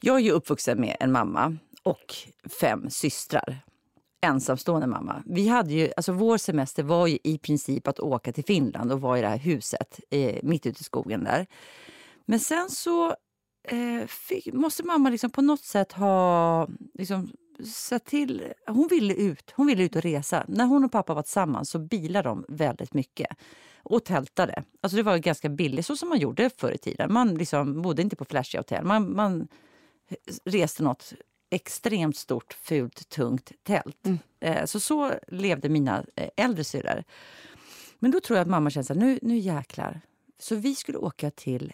jag 0.00 0.16
är 0.16 0.20
ju 0.20 0.30
uppvuxen 0.30 0.80
med 0.80 0.96
en 1.00 1.12
mamma 1.12 1.56
och 1.82 2.14
fem 2.60 2.90
systrar. 2.90 3.58
Ensamstående 4.20 4.86
mamma. 4.86 5.22
Vi 5.26 5.48
hade 5.48 5.74
ju, 5.74 5.92
alltså 5.96 6.12
vår 6.12 6.38
semester 6.38 6.82
var 6.82 7.06
ju 7.06 7.18
i 7.24 7.38
princip 7.38 7.88
att 7.88 8.00
åka 8.00 8.32
till 8.32 8.44
Finland 8.44 8.92
och 8.92 9.00
vara 9.00 9.18
i 9.18 9.20
det 9.22 9.28
här 9.28 9.38
huset 9.38 10.00
eh, 10.10 10.38
mitt 10.42 10.66
ute 10.66 10.80
i 10.80 10.84
skogen 10.84 11.24
där. 11.24 11.46
Men 12.26 12.40
sen 12.40 12.70
så 12.70 13.16
eh, 13.68 14.06
fick, 14.06 14.52
måste 14.52 14.82
mamma 14.82 15.10
liksom 15.10 15.30
på 15.30 15.42
något 15.42 15.64
sätt 15.64 15.92
ha 15.92 16.68
liksom, 16.94 17.30
sett 17.66 18.04
till... 18.04 18.52
Hon 18.66 18.88
ville 18.90 19.14
ut 19.14 19.52
Hon 19.56 19.66
ville 19.66 19.82
ut 19.82 19.96
och 19.96 20.02
resa. 20.02 20.44
När 20.48 20.64
hon 20.64 20.84
och 20.84 20.92
pappa 20.92 21.14
var 21.14 21.22
tillsammans 21.22 21.70
så 21.70 21.78
bilade 21.78 22.28
de 22.28 22.44
väldigt 22.48 22.94
mycket 22.94 23.26
och 23.82 24.04
tältade. 24.04 24.62
Alltså 24.80 24.96
det 24.96 25.02
var 25.02 25.18
ganska 25.18 25.48
billigt, 25.48 25.86
så 25.86 25.96
som 25.96 26.08
man 26.08 26.18
gjorde 26.18 26.50
förr 26.56 26.72
i 26.72 26.78
tiden. 26.78 27.12
Man 27.12 27.34
liksom 27.34 27.82
bodde 27.82 28.02
inte 28.02 28.16
på 28.16 28.24
flashiga 28.24 28.60
hotell. 28.60 28.84
Man, 28.84 29.16
man 29.16 29.48
reste 30.44 30.82
något 30.82 31.12
extremt 31.50 32.16
stort, 32.16 32.52
fult, 32.52 33.08
tungt 33.08 33.52
tält. 33.62 33.96
Eh, 34.40 34.64
så 34.64 34.80
så 34.80 35.12
levde 35.28 35.68
mina 35.68 36.04
eh, 36.16 36.28
äldre 36.36 36.64
syrror. 36.64 37.04
Men 37.98 38.10
då 38.10 38.20
tror 38.20 38.36
jag 38.36 38.42
att 38.44 38.50
mamma 38.50 38.70
kände 38.70 38.86
så 38.86 38.94
här, 38.94 39.00
nu, 39.00 39.18
nu 39.22 39.38
jäklar. 39.38 40.00
Så 40.38 40.54
vi 40.56 40.74
skulle 40.74 40.98
åka 40.98 41.30
till 41.30 41.72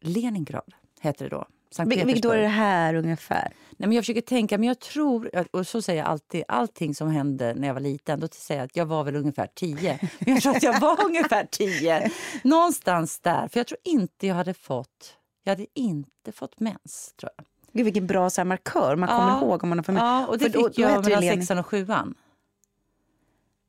Leningrad, 0.00 0.74
hette 1.00 1.24
det 1.24 1.30
då. 1.30 1.46
Sankt 1.70 1.94
Vil- 1.94 2.04
Vilket 2.06 2.24
år 2.24 2.34
är 2.34 2.42
det 2.42 2.48
här 2.48 2.94
ungefär? 2.94 3.52
Nej, 3.78 3.88
men 3.88 3.92
jag 3.92 4.02
försöker 4.02 4.20
tänka, 4.20 4.58
men 4.58 4.68
jag 4.68 4.78
tror, 4.78 5.30
och 5.50 5.66
så 5.66 5.82
säger 5.82 6.02
jag 6.02 6.08
alltid, 6.08 6.44
allting 6.48 6.94
som 6.94 7.08
hände 7.08 7.54
när 7.54 7.66
jag 7.66 7.74
var 7.74 7.80
liten, 7.80 8.20
då 8.20 8.28
säger 8.32 8.60
jag 8.60 8.64
att 8.66 8.76
jag 8.76 8.86
var 8.86 9.04
väl 9.04 9.16
ungefär 9.16 9.48
tio. 9.54 9.98
Men 10.18 10.34
jag 10.34 10.42
tror 10.42 10.56
att 10.56 10.62
jag 10.62 10.80
var 10.80 11.04
ungefär 11.04 11.46
tio. 11.50 12.10
Någonstans 12.44 13.20
där, 13.20 13.48
för 13.48 13.60
jag 13.60 13.66
tror 13.66 13.78
inte 13.84 14.26
jag 14.26 14.34
hade 14.34 14.54
fått, 14.54 15.16
jag 15.44 15.52
hade 15.52 15.66
inte 15.74 16.32
fått 16.32 16.60
mens, 16.60 17.14
tror 17.20 17.30
jag. 17.36 17.46
Gud 17.72 17.84
vilken 17.84 18.06
bra 18.06 18.30
så 18.30 18.40
här, 18.40 18.46
markör 18.46 18.96
man 18.96 19.08
kommer 19.08 19.28
Ja. 19.28 19.38
ihåg 19.40 19.62
om 19.62 19.68
man 19.68 19.78
har 19.78 19.82
för 19.82 19.92
Ja, 19.92 20.26
och 20.26 20.38
det 20.38 20.50
för 20.50 20.58
fick 20.62 20.76
då 20.76 20.82
jag 20.82 21.04
mellan 21.04 21.22
sexan 21.22 21.58
och 21.58 21.66
sjuan. 21.66 22.14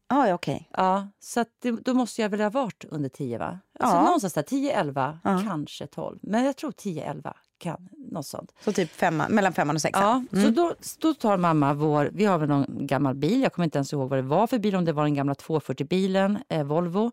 Ah, 0.10 0.28
ja, 0.28 0.34
okej. 0.34 0.70
Ja, 0.74 1.08
så 1.20 1.40
att 1.40 1.48
det, 1.62 1.72
då 1.72 1.94
måste 1.94 2.22
jag 2.22 2.30
väl 2.30 2.42
ha 2.42 2.50
varit 2.50 2.86
under 2.90 3.10
10 3.10 3.38
va? 3.38 3.60
Alltså 3.80 3.98
Ja. 3.98 4.04
någonstans 4.04 4.34
där, 4.34 4.42
10, 4.42 4.74
11, 4.80 5.20
Ja. 5.24 5.42
kanske 5.48 5.88
12. 5.88 6.20
Men 6.22 6.46
jag 6.46 6.56
tror 6.58 6.72
10, 6.72 7.04
11 7.12 7.34
kan, 7.58 7.90
något 8.12 8.26
sånt. 8.26 8.54
Så 8.66 8.72
typ 8.74 8.92
femma, 8.92 9.30
mellan 9.30 9.54
femman 9.54 9.76
och 9.76 9.82
sexan? 9.82 10.28
Ja, 10.32 10.42
så 10.44 10.50
då, 10.50 10.74
då 11.00 11.14
tar 11.14 11.38
mamma 11.38 11.74
vår, 11.74 12.10
vi 12.14 12.26
har 12.26 12.38
väl 12.38 12.50
någon 12.50 12.66
gammal 12.88 13.16
bil, 13.16 13.42
jag 13.42 13.54
kommer 13.54 13.64
inte 13.64 13.78
ens 13.78 13.94
ihåg 13.94 14.10
vad 14.10 14.20
det 14.20 14.24
var 14.24 14.48
för 14.48 14.60
bil, 14.60 14.76
om 14.76 14.86
det 14.86 14.94
var 14.94 15.04
den 15.04 15.14
gamla 15.16 15.34
240-bilen, 15.34 16.38
eh, 16.50 16.64
Volvo. 16.64 17.12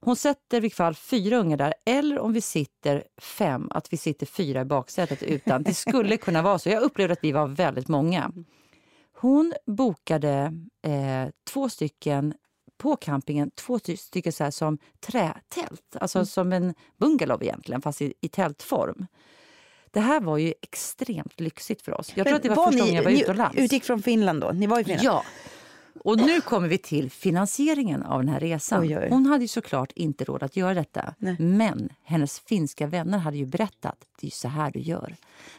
Hon 0.00 0.16
sätter 0.16 0.56
i 0.56 0.60
vilket 0.60 0.76
fall 0.76 0.94
fyra 0.94 1.36
ungar 1.36 1.56
där, 1.56 1.74
eller 1.84 2.18
om 2.18 2.32
vi 2.32 2.40
sitter 2.40 3.04
fem, 3.20 3.68
att 3.70 3.92
vi 3.92 3.96
sitter 3.96 4.26
fyra 4.26 4.60
i 4.60 4.64
baksätet 4.64 5.22
utan. 5.22 5.62
Det 5.62 5.74
skulle 5.74 6.16
kunna 6.16 6.42
vara 6.42 6.58
så. 6.58 6.68
Jag 6.68 6.82
upplevde 6.82 7.12
att 7.12 7.24
vi 7.24 7.32
var 7.32 7.46
väldigt 7.46 7.88
många. 7.88 8.32
Hon 9.18 9.52
bokade 9.66 10.52
eh, 10.82 11.28
två 11.44 11.68
stycken 11.68 12.34
på 12.78 12.96
campingen 12.96 13.50
två 13.50 13.78
ty- 13.78 13.96
stycken 13.96 14.32
så 14.32 14.44
här 14.44 14.50
som 14.50 14.78
trätält. 15.00 15.96
Alltså 16.00 16.26
som 16.26 16.52
en 16.52 16.74
bungalow 16.96 17.42
egentligen, 17.42 17.82
fast 17.82 18.02
i, 18.02 18.14
i 18.20 18.28
tältform. 18.28 19.06
Det 19.90 20.00
här 20.00 20.20
var 20.20 20.38
ju 20.38 20.54
extremt 20.62 21.40
lyxigt 21.40 21.82
för 21.82 21.92
oss. 21.92 22.12
Jag 22.14 22.26
tror 22.26 22.36
att 22.36 22.42
det 22.42 22.48
var, 22.48 22.56
första 22.56 22.70
ni, 22.70 22.78
gången 22.80 22.94
jag 22.94 23.02
var 23.04 23.10
ni 23.10 23.22
utomlands. 23.22 23.56
utgick 23.58 23.84
från 23.84 24.02
Finland 24.02 24.40
då? 24.40 24.50
Ni 24.50 24.66
var 24.66 24.80
i 24.80 24.84
Finland? 24.84 25.04
Ja. 25.06 25.24
Och 26.04 26.18
nu 26.18 26.40
kommer 26.40 26.68
vi 26.68 26.78
till 26.78 27.10
finansieringen 27.10 28.02
av 28.02 28.20
den 28.20 28.28
här 28.28 28.40
resan. 28.40 28.82
Oj, 28.82 28.98
oj. 28.98 29.08
Hon 29.10 29.26
hade 29.26 29.44
ju 29.44 29.48
såklart 29.48 29.92
inte 29.92 30.24
råd 30.24 30.42
att 30.42 30.56
göra 30.56 30.74
detta. 30.74 31.14
Nej. 31.18 31.36
Men 31.38 31.88
hennes 32.02 32.40
finska 32.40 32.86
vänner 32.86 33.18
hade 33.18 33.36
ju 33.36 33.46
berättat 33.46 33.96
det 34.20 34.26
är 34.26 34.30
så 34.30 34.48
här 34.48 34.70
du 34.70 34.80
gör. 34.80 35.14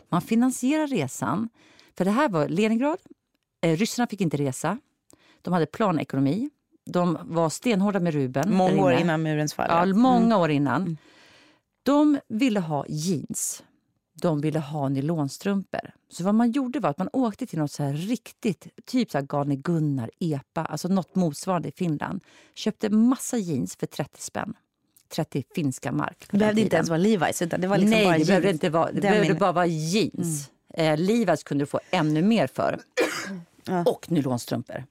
Man 0.10 0.22
finansierar 0.22 0.88
resan. 0.88 1.50
För 1.98 2.06
det 2.06 2.12
här 2.12 2.30
var 2.30 2.48
Leningrad. 2.48 2.98
Eh, 3.62 3.76
ryssarna 3.78 4.08
fick 4.08 4.22
inte 4.22 4.38
resa. 4.38 4.78
De 5.41 5.54
hade 5.54 5.65
planekonomi. 5.65 6.50
De 6.86 7.17
var 7.24 7.50
stenhårda 7.50 8.00
med 8.00 8.13
rubeln. 8.13 8.50
där 8.50 8.58
Många 8.58 8.84
år 8.84 8.93
innan 8.93 9.24
murens 9.24 9.54
fall. 9.54 9.89
Ja, 9.89 9.93
många 9.96 10.38
år 10.38 10.52
innan. 10.52 10.98
De 11.84 12.20
ville 12.28 12.60
ha 12.60 12.86
jeans. 12.88 13.63
De 14.22 14.41
ville 14.41 14.60
ha 14.60 14.89
nylonstrumpor. 14.89 15.91
Så 16.10 16.24
vad 16.24 16.36
man 16.36 16.52
gjorde 16.52 16.80
var 16.80 16.89
att 16.89 16.98
man 16.98 17.10
åkte 17.13 17.46
till 17.46 17.60
något 17.60 17.72
så 17.72 17.84
här 17.84 17.93
riktigt, 17.93 18.67
typ 18.86 19.12
så 19.12 19.17
här 19.17 19.26
Galne 19.26 19.56
Gunnar, 19.56 20.12
EPA, 20.20 20.65
alltså 20.65 20.88
något 20.88 21.15
motsvarande 21.15 21.67
i 21.70 21.72
Finland. 21.72 22.24
Köpte 22.56 22.89
massa 22.89 23.38
jeans 23.38 23.76
för 23.76 23.88
30 23.88 24.22
spänn. 24.22 24.54
30 25.10 25.43
finska 25.56 25.91
mark. 25.91 26.28
Det 26.32 26.38
behövde 26.38 26.62
inte 26.62 26.76
ens 26.76 26.89
vara 26.89 27.00
Levi's 27.00 27.43
utan 27.43 27.62
det 27.62 27.67
var 27.67 27.78
liksom 27.78 27.91
Nej, 27.91 28.06
bara 28.06 28.12
det 28.12 28.17
jeans. 28.17 28.28
behövde 28.28 28.50
inte 28.52 28.70
vara. 28.70 28.91
Det 28.91 29.02
behövde 29.02 29.30
min- 29.30 29.38
bara 29.38 29.52
vara 29.52 29.65
jeans. 29.65 30.52
Eh, 30.78 30.98
Levi's 30.98 31.44
kunde 31.44 31.62
du 31.62 31.66
få 31.66 31.80
ännu 31.92 32.22
mer 32.22 32.48
för. 32.48 32.80
Och 33.86 34.12
nylonstrumpor. 34.12 34.86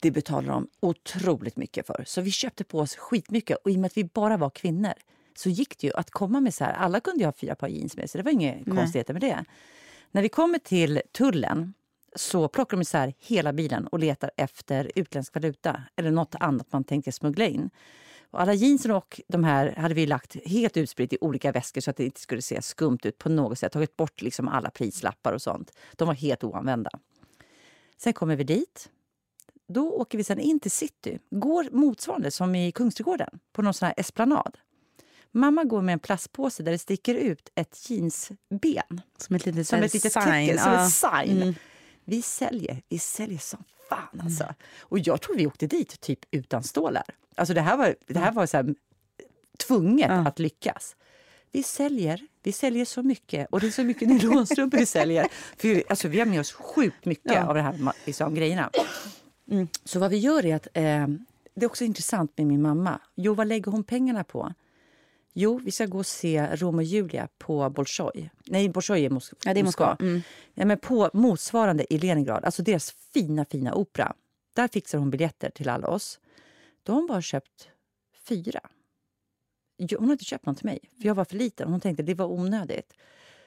Det 0.00 0.10
betalade 0.10 0.48
de 0.48 0.68
otroligt 0.80 1.56
mycket 1.56 1.86
för. 1.86 2.04
Så 2.06 2.20
vi 2.20 2.30
köpte 2.30 2.64
på 2.64 2.78
oss 2.78 2.96
skitmycket. 2.96 3.58
Och 3.64 3.70
i 3.70 3.76
och 3.76 3.80
med 3.80 3.86
att 3.86 3.96
vi 3.96 4.04
bara 4.04 4.36
var 4.36 4.50
kvinnor 4.50 4.92
så 5.36 5.48
gick 5.48 5.78
det 5.78 5.86
ju 5.86 5.92
att 5.92 6.10
komma 6.10 6.40
med 6.40 6.54
så 6.54 6.64
här. 6.64 6.72
Alla 6.72 7.00
kunde 7.00 7.20
ju 7.20 7.26
ha 7.26 7.32
fyra 7.32 7.54
par 7.54 7.68
jeans 7.68 7.96
med 7.96 8.10
sig. 8.10 8.18
Det 8.18 8.22
var 8.24 8.32
inga 8.32 8.64
konstigheter 8.64 9.12
med 9.12 9.22
det. 9.22 9.44
När 10.10 10.22
vi 10.22 10.28
kommer 10.28 10.58
till 10.58 11.02
tullen 11.12 11.74
så 12.16 12.48
plockar 12.48 12.76
de 12.76 12.80
isär 12.82 13.14
hela 13.18 13.52
bilen 13.52 13.86
och 13.86 13.98
letar 13.98 14.30
efter 14.36 14.92
utländsk 14.94 15.34
valuta 15.34 15.82
eller 15.96 16.10
något 16.10 16.34
annat 16.40 16.72
man 16.72 16.84
tänkte 16.84 17.12
smuggla 17.12 17.46
in. 17.46 17.70
Och 18.34 18.40
alla 18.40 18.54
jeansen 18.54 18.90
och 18.90 19.20
de 19.28 19.44
här 19.44 19.74
hade 19.76 19.94
vi 19.94 20.06
lagt 20.06 20.36
helt 20.46 20.76
utspritt 20.76 21.12
i 21.12 21.18
olika 21.20 21.52
väskor 21.52 21.80
så 21.80 21.90
att 21.90 21.96
det 21.96 22.04
inte 22.04 22.20
skulle 22.20 22.42
se 22.42 22.62
skumt 22.62 22.98
ut 23.02 23.18
på 23.18 23.28
något 23.28 23.58
sätt. 23.58 23.72
Tagit 23.72 23.96
bort 23.96 24.22
liksom 24.22 24.48
alla 24.48 24.70
prislappar 24.70 25.32
och 25.32 25.42
sånt. 25.42 25.72
De 25.96 26.08
var 26.08 26.14
helt 26.14 26.44
oanvända. 26.44 26.90
Sen 27.96 28.12
kommer 28.12 28.36
vi 28.36 28.44
dit. 28.44 28.90
Då 29.68 29.90
åker 29.90 30.18
vi 30.18 30.24
sen 30.24 30.40
in 30.40 30.60
till 30.60 30.70
city. 30.70 31.18
Går 31.30 31.68
motsvarande 31.72 32.30
som 32.30 32.54
i 32.54 32.72
Kungsträdgården 32.72 33.38
på 33.52 33.62
någon 33.62 33.74
sån 33.74 33.86
här 33.86 33.94
esplanad. 33.96 34.58
Mamma 35.32 35.64
går 35.64 35.82
med 35.82 35.92
en 35.92 35.98
plastpåse 35.98 36.62
där 36.62 36.72
det 36.72 36.78
sticker 36.78 37.14
ut 37.14 37.48
ett 37.54 37.90
jeansben. 37.90 39.00
Som 39.18 39.36
ett 39.36 39.46
litet, 39.46 39.68
Som 39.68 39.78
ett 39.82 39.94
litet 39.94 40.12
sign. 40.12 40.22
tecken, 40.24 40.58
som 40.58 40.72
Ja. 40.72 40.86
ett 40.86 40.92
sign. 40.92 41.42
Mm. 41.42 41.54
Vi 42.04 42.22
säljer, 42.22 42.82
vi 42.88 42.98
säljer 42.98 43.38
som 43.38 43.64
fan 43.88 44.20
alltså. 44.24 44.54
Och 44.80 44.98
jag 44.98 45.20
tror 45.20 45.36
vi 45.36 45.46
åkte 45.46 45.66
dit 45.66 46.00
typ 46.00 46.18
utan 46.30 46.62
stålar. 46.62 47.04
Alltså 47.34 47.54
det 47.54 47.60
här 47.60 47.76
var, 47.76 47.96
det 48.06 48.18
här 48.18 48.32
var 48.32 48.46
så 48.46 48.56
här, 48.56 48.74
tvunget 49.66 50.10
Ja. 50.10 50.14
att 50.28 50.38
lyckas. 50.38 50.96
Vi 51.52 51.62
säljer, 51.62 52.20
vi 52.42 52.52
säljer 52.52 52.84
så 52.84 53.02
mycket 53.02 53.48
och 53.50 53.60
det 53.60 53.66
är 53.66 53.70
så 53.70 53.84
mycket 53.84 54.08
nylonstrumpor 54.08 54.78
vi 54.78 54.86
säljer. 54.86 55.26
För, 55.56 55.82
alltså, 55.88 56.08
vi 56.08 56.18
har 56.18 56.26
med 56.26 56.40
oss 56.40 56.52
sjukt 56.52 57.04
mycket 57.04 57.32
Ja. 57.32 57.46
av 57.46 57.54
de 57.54 57.60
här 57.60 57.92
liksom, 58.04 58.34
grejerna. 58.34 58.70
Så 59.84 59.98
vad 59.98 60.10
vi 60.10 60.16
gör 60.18 60.46
är 60.46 60.56
att, 60.56 60.66
eh, 60.66 61.06
det 61.54 61.64
är 61.64 61.66
också 61.66 61.84
intressant 61.84 62.32
med 62.38 62.46
min 62.46 62.62
mamma. 62.62 63.00
Jo, 63.14 63.34
vad 63.34 63.46
lägger 63.46 63.72
hon 63.72 63.84
pengarna 63.84 64.24
på? 64.24 64.52
Jo, 65.36 65.58
vi 65.64 65.70
ska 65.70 65.86
gå 65.86 65.98
och 65.98 66.06
se 66.06 66.56
Rom 66.56 66.74
och 66.74 66.82
Julia 66.82 67.28
på 67.38 67.70
Bolshoi. 67.70 68.30
Nej, 68.46 68.68
Bolshoi 68.68 69.04
är 69.04 69.10
Mos- 69.10 69.32
Ja, 69.44 69.54
det 69.54 69.60
är 69.60 69.64
Moskva. 69.64 69.90
Moskva. 69.90 70.06
Mm. 70.06 70.22
Ja, 70.54 70.64
men 70.64 70.78
på 70.78 71.10
motsvarande 71.14 71.94
i 71.94 71.98
Leningrad, 71.98 72.44
alltså 72.44 72.62
deras 72.62 72.90
fina, 72.90 73.44
fina 73.44 73.74
opera. 73.74 74.14
Där 74.54 74.68
fixar 74.68 74.98
hon 74.98 75.10
biljetter 75.10 75.50
till 75.50 75.68
alla 75.68 75.88
oss. 75.88 76.20
Då 76.82 76.92
har 76.92 76.96
hon 77.00 77.06
bara 77.06 77.22
köpt 77.22 77.68
fyra. 78.28 78.60
Hon 79.98 80.04
har 80.06 80.12
inte 80.12 80.24
köpt 80.24 80.46
någon 80.46 80.54
till 80.54 80.66
mig, 80.66 80.78
för 81.00 81.06
jag 81.08 81.14
var 81.14 81.24
för 81.24 81.36
liten. 81.36 81.68
Hon 81.68 81.80
tänkte 81.80 82.02
det 82.02 82.14
var 82.14 82.26
onödigt. 82.26 82.92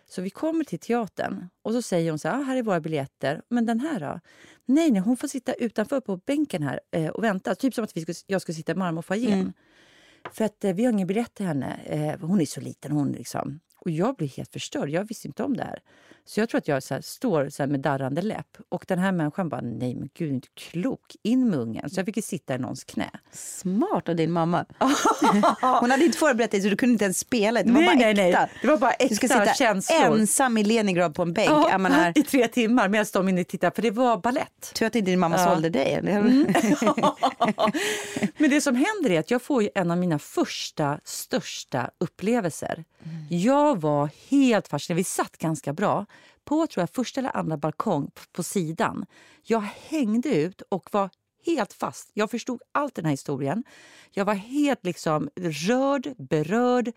Så 0.10 0.22
vi 0.22 0.30
kommer 0.30 0.64
till 0.64 0.80
teatern 0.80 1.50
och 1.62 1.74
så 1.74 1.82
säger 1.82 2.12
hon 2.12 2.20
så 2.20 2.28
här, 2.28 2.40
ah, 2.40 2.44
här 2.44 2.56
är 2.56 2.64
våra 2.64 2.80
biljetter. 2.80 3.42
Men 3.50 3.66
den 3.66 3.80
här 3.80 4.00
då? 4.00 4.20
Nej, 4.66 4.92
nej, 4.92 5.02
hon 5.02 5.18
får 5.18 5.28
sitta 5.28 5.54
utanför 5.54 6.00
på 6.00 6.18
bänken 6.18 6.64
här 6.64 6.80
eh, 6.92 7.08
och 7.10 7.24
vänta. 7.24 7.56
Typ 7.56 7.74
som 7.74 7.84
att 7.84 7.98
vi 7.98 8.02
skulle, 8.02 8.16
jag 8.28 8.42
skulle 8.42 8.56
sitta 8.56 8.72
i 8.72 8.76
marmorfoajén. 8.76 9.34
Mm. 9.34 9.54
För 10.32 10.46
att 10.46 10.64
eh, 10.64 10.74
vi 10.74 10.86
har 10.86 10.94
ingen 10.94 11.08
biljett 11.08 11.34
till 11.34 11.46
henne. 11.46 11.80
Eh, 11.86 12.28
hon 12.28 12.42
är 12.42 12.46
så 12.46 12.62
liten. 12.62 12.92
Hon 12.92 13.12
liksom. 13.12 13.60
Och 13.80 13.92
jag 13.92 14.16
blir 14.16 14.28
helt 14.28 14.54
förstörd. 14.54 14.90
Jag 14.90 15.08
visste 15.08 15.28
inte 15.28 15.44
om 15.44 15.58
det 15.58 15.64
här. 15.64 15.80
Så 16.30 16.40
jag 16.40 16.50
tror 16.50 16.58
att 16.60 16.68
jag 16.68 16.84
så 16.84 16.94
här, 16.94 17.02
står 17.02 17.50
så 17.50 17.64
här 17.64 17.68
med 17.68 17.80
darrande 17.80 18.22
läpp. 18.22 18.58
Och 18.70 18.86
den 18.88 19.00
här 19.00 19.12
människan 19.12 19.50
bara, 19.50 19.62
nej 19.62 19.96
men 19.96 20.10
gud, 20.18 20.34
inte 20.34 20.48
klok. 20.56 21.16
In 21.24 21.50
med 21.50 21.60
ungen. 21.60 21.90
Så 21.90 22.00
jag 22.00 22.06
fick 22.06 22.26
sitta 22.26 22.56
i 22.56 22.58
någons 22.58 22.84
knä. 22.84 23.10
Smart 23.32 24.10
av 24.10 24.16
din 24.16 24.32
mamma. 24.32 24.66
Hon 25.62 25.92
hade 25.92 26.06
inte 26.06 26.18
förberett 26.18 26.52
dig 26.52 26.62
så 26.62 26.70
du 26.70 26.76
kunde 26.76 26.94
inte 26.94 27.06
ens 27.06 27.20
spela. 27.20 27.64
Det 27.64 27.72
var 27.72 27.82
bara 27.82 27.94
nej, 27.96 28.12
äkta. 28.12 28.22
nej. 28.40 28.50
Det 28.62 28.68
var 28.68 28.78
bara 28.78 28.94
Du 29.10 29.16
ska 29.16 29.26
äkta 29.28 29.40
sitta 29.40 29.54
känslor. 29.54 30.20
ensam 30.20 30.58
i 30.58 30.64
Leningrad 30.64 31.16
på 31.16 31.22
en 31.22 31.34
bänk. 31.34 31.50
Ja, 31.50 31.78
menar, 31.78 32.12
I 32.16 32.24
tre 32.24 32.48
timmar 32.48 32.90
medan 32.90 33.06
de 33.14 33.30
inne 33.30 33.44
tittade. 33.44 33.76
För 33.76 33.82
det 33.82 33.92
var 33.92 34.18
ballett. 34.18 34.74
tur 34.74 34.86
att 34.88 34.96
inte 34.96 35.12
din 35.12 35.20
mamma 35.20 35.36
Ja. 35.36 35.42
Mm. 35.42 35.54
sålde 35.54 35.70
dig. 35.70 35.94
Eller? 35.94 36.22
Men 38.38 38.50
det 38.50 38.62
som 38.62 38.76
händer 38.76 39.12
är 39.12 39.20
att 39.20 39.32
jag 39.32 39.42
får 39.42 39.70
en 39.76 39.92
av 39.92 39.98
mina 39.98 40.20
första, 40.20 41.00
största 41.04 41.90
upplevelser. 41.98 42.84
Jag 43.30 43.82
var 43.82 44.10
helt 44.30 44.68
fascinerad. 44.68 44.98
Vi 44.98 45.04
satt 45.04 45.38
ganska 45.38 45.74
bra 45.74 46.06
på 46.48 46.68
tror 46.68 46.82
jag, 46.82 46.90
första 46.90 47.20
eller 47.20 47.38
andra 47.38 47.58
balkong 47.58 48.08
p- 48.08 48.22
på 48.32 48.44
sidan. 48.44 49.06
Jag 49.44 49.62
hängde 49.62 50.30
ut 50.30 50.62
och 50.70 50.90
var 50.92 51.10
helt 51.46 51.74
fast. 51.74 52.10
Jag 52.14 52.32
förstod 52.32 52.62
allt 52.72 52.96
den 52.96 53.06
här 53.06 53.12
historien. 53.12 53.64
Jag 54.12 54.26
var 54.26 54.34
helt 54.34 54.86
liksom 54.86 55.30
rörd, 55.40 56.14
berörd, 56.18 56.92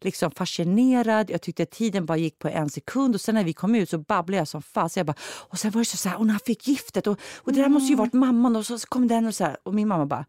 liksom 0.00 0.30
fascinerad. 0.30 1.30
Jag 1.30 1.42
tyckte 1.42 1.62
att 1.62 1.70
tiden 1.70 2.06
bara 2.06 2.18
gick 2.18 2.38
på 2.38 2.48
en 2.48 2.70
sekund. 2.70 3.14
Och 3.14 3.20
sen 3.20 3.34
när 3.34 3.44
vi 3.44 3.52
kom 3.52 3.74
ut 3.74 3.90
så 3.90 3.98
babblade 3.98 4.38
jag 4.38 4.48
som 4.48 4.62
fast. 4.62 4.96
Jag 4.96 5.06
bara, 5.06 5.14
och 5.22 5.58
sen 5.58 5.70
var 5.70 5.80
det 5.80 5.84
så 5.84 6.08
här, 6.08 6.18
och 6.18 6.26
när 6.26 6.32
han 6.32 6.40
fick 6.40 6.68
giftet 6.68 7.06
och, 7.06 7.18
och 7.36 7.52
det 7.52 7.60
där 7.62 7.68
måste 7.68 7.90
ju 7.90 7.96
varit 7.96 8.12
mamman. 8.12 8.56
Och 8.56 8.66
så 8.66 8.78
kom 8.78 9.08
den 9.08 9.26
och 9.26 9.34
så 9.34 9.44
här. 9.44 9.56
Och 9.62 9.74
min 9.74 9.88
mamma 9.88 10.06
bara, 10.06 10.24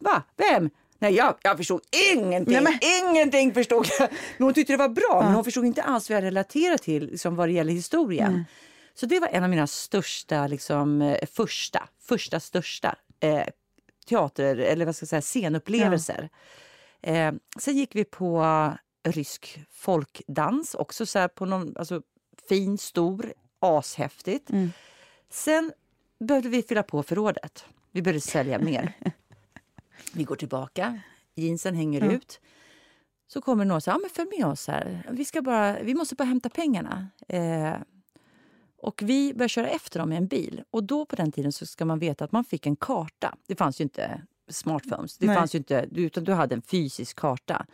Va? 0.00 0.22
Vem? 0.36 0.70
Nej, 1.02 1.14
jag, 1.14 1.34
jag 1.42 1.56
förstod 1.56 1.80
ingenting. 2.14 2.62
Nej, 2.62 2.78
Ingenting 3.10 3.54
förstod 3.54 3.86
jag. 3.98 4.08
Men 4.38 4.44
hon 4.44 4.54
tyckte 4.54 4.72
det 4.72 4.76
var 4.76 4.88
bra, 4.88 5.22
men 5.24 5.34
hon 5.34 5.44
förstod 5.44 5.64
inte 5.64 5.82
alls 5.82 6.10
vad 6.10 6.16
jag 6.16 6.24
relaterade 6.24 6.78
till 6.78 7.06
liksom, 7.06 7.36
vad 7.36 7.48
det 7.48 7.52
gäller 7.52 7.72
historien. 7.72 8.44
Så 8.94 9.06
det 9.06 9.20
var 9.20 9.28
en 9.28 9.44
av 9.44 9.50
mina 9.50 9.66
största, 9.66 10.46
liksom, 10.46 11.02
eh, 11.02 11.26
första, 11.32 11.88
första 12.00 12.40
största 12.40 12.94
eh, 13.20 13.44
teater 14.08 14.56
eller 14.56 14.86
vad 14.86 14.96
ska 14.96 15.02
jag 15.02 15.08
säga, 15.08 15.20
scenupplevelser. 15.20 16.28
Eh, 17.02 17.32
sen 17.58 17.76
gick 17.76 17.94
vi 17.94 18.04
på 18.04 18.44
rysk 19.08 19.60
folkdans, 19.70 20.74
också 20.74 21.06
så 21.06 21.28
på 21.28 21.46
någon 21.46 21.76
alltså, 21.76 22.02
fin, 22.48 22.78
stor, 22.78 23.32
ashäftigt. 23.60 24.50
Sen 25.30 25.72
behövde 26.20 26.48
vi 26.48 26.62
fylla 26.62 26.82
på 26.82 27.02
förrådet. 27.02 27.64
Vi 27.92 28.02
behövde 28.02 28.20
sälja 28.20 28.58
mer. 28.58 28.92
Vi 30.12 30.24
går 30.24 30.36
tillbaka, 30.36 31.00
jeansen 31.34 31.74
hänger 31.74 32.12
ut. 32.12 32.40
Så 33.32 33.40
kommer 33.40 33.64
någon 33.64 33.76
och 33.76 33.82
säger, 33.82 33.96
ja, 33.96 34.00
men 34.00 34.10
följ 34.10 34.38
med 34.38 34.46
oss 34.46 34.68
här. 34.68 35.06
Vi, 35.10 35.24
ska 35.24 35.42
bara, 35.42 35.82
vi 35.82 35.94
måste 35.94 36.14
bara 36.14 36.24
hämta 36.24 36.48
pengarna. 36.48 37.08
Eh, 37.28 37.74
och 38.76 39.02
vi 39.02 39.34
börjar 39.34 39.48
köra 39.48 39.68
efter 39.68 39.98
dem 39.98 40.08
med 40.08 40.18
en 40.18 40.26
bil. 40.26 40.62
Och 40.70 40.84
då 40.84 41.04
på 41.04 41.16
den 41.16 41.32
tiden 41.32 41.52
så 41.52 41.66
ska 41.66 41.84
man 41.84 41.98
veta 41.98 42.24
att 42.24 42.32
man 42.32 42.44
fick 42.44 42.66
en 42.66 42.76
karta. 42.76 43.34
Det 43.46 43.56
fanns 43.56 43.80
ju 43.80 43.82
inte 43.82 44.22
smartphones. 44.48 45.18
Det 45.18 45.26
Nej. 45.26 45.36
fanns 45.36 45.54
ju 45.54 45.58
inte, 45.58 45.88
utan 45.94 46.24
du 46.24 46.32
hade 46.32 46.54
en 46.54 46.62
fysisk 46.62 47.16
karta. 47.16 47.66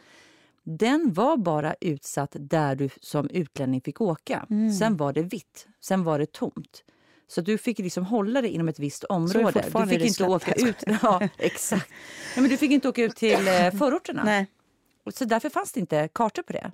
Den 0.62 1.12
var 1.12 1.36
bara 1.36 1.74
utsatt 1.80 2.36
där 2.40 2.74
du 2.74 2.88
som 3.00 3.30
utlänning 3.30 3.80
fick 3.80 4.00
åka. 4.00 4.46
Sen 4.78 4.96
var 4.96 5.12
det 5.12 5.22
vitt. 5.22 5.68
Sen 5.80 6.04
var 6.04 6.18
det 6.18 6.32
tomt. 6.32 6.84
Så 7.28 7.40
du 7.40 7.58
fick 7.58 7.78
liksom 7.78 8.04
hålla 8.04 8.42
dig 8.42 8.50
inom 8.50 8.68
ett 8.68 8.78
visst 8.78 9.04
område. 9.04 9.64
Du 9.72 9.86
fick 9.88 10.04
inte 10.04 10.24
åka 10.24 10.52
ut. 10.52 10.76
Ja, 11.02 11.28
exakt. 11.38 11.90
Nej, 12.36 12.42
men 12.42 12.50
du 12.50 12.56
fick 12.56 12.70
inte 12.70 12.88
åka 12.88 13.02
ut 13.02 13.16
till 13.16 13.48
eh, 13.48 13.70
förorterna. 13.78 14.24
Nej. 14.24 14.46
Så 15.14 15.24
därför 15.24 15.50
fanns 15.50 15.72
det 15.72 15.80
inte 15.80 16.08
kartor 16.12 16.42
på 16.42 16.52
det. 16.52 16.72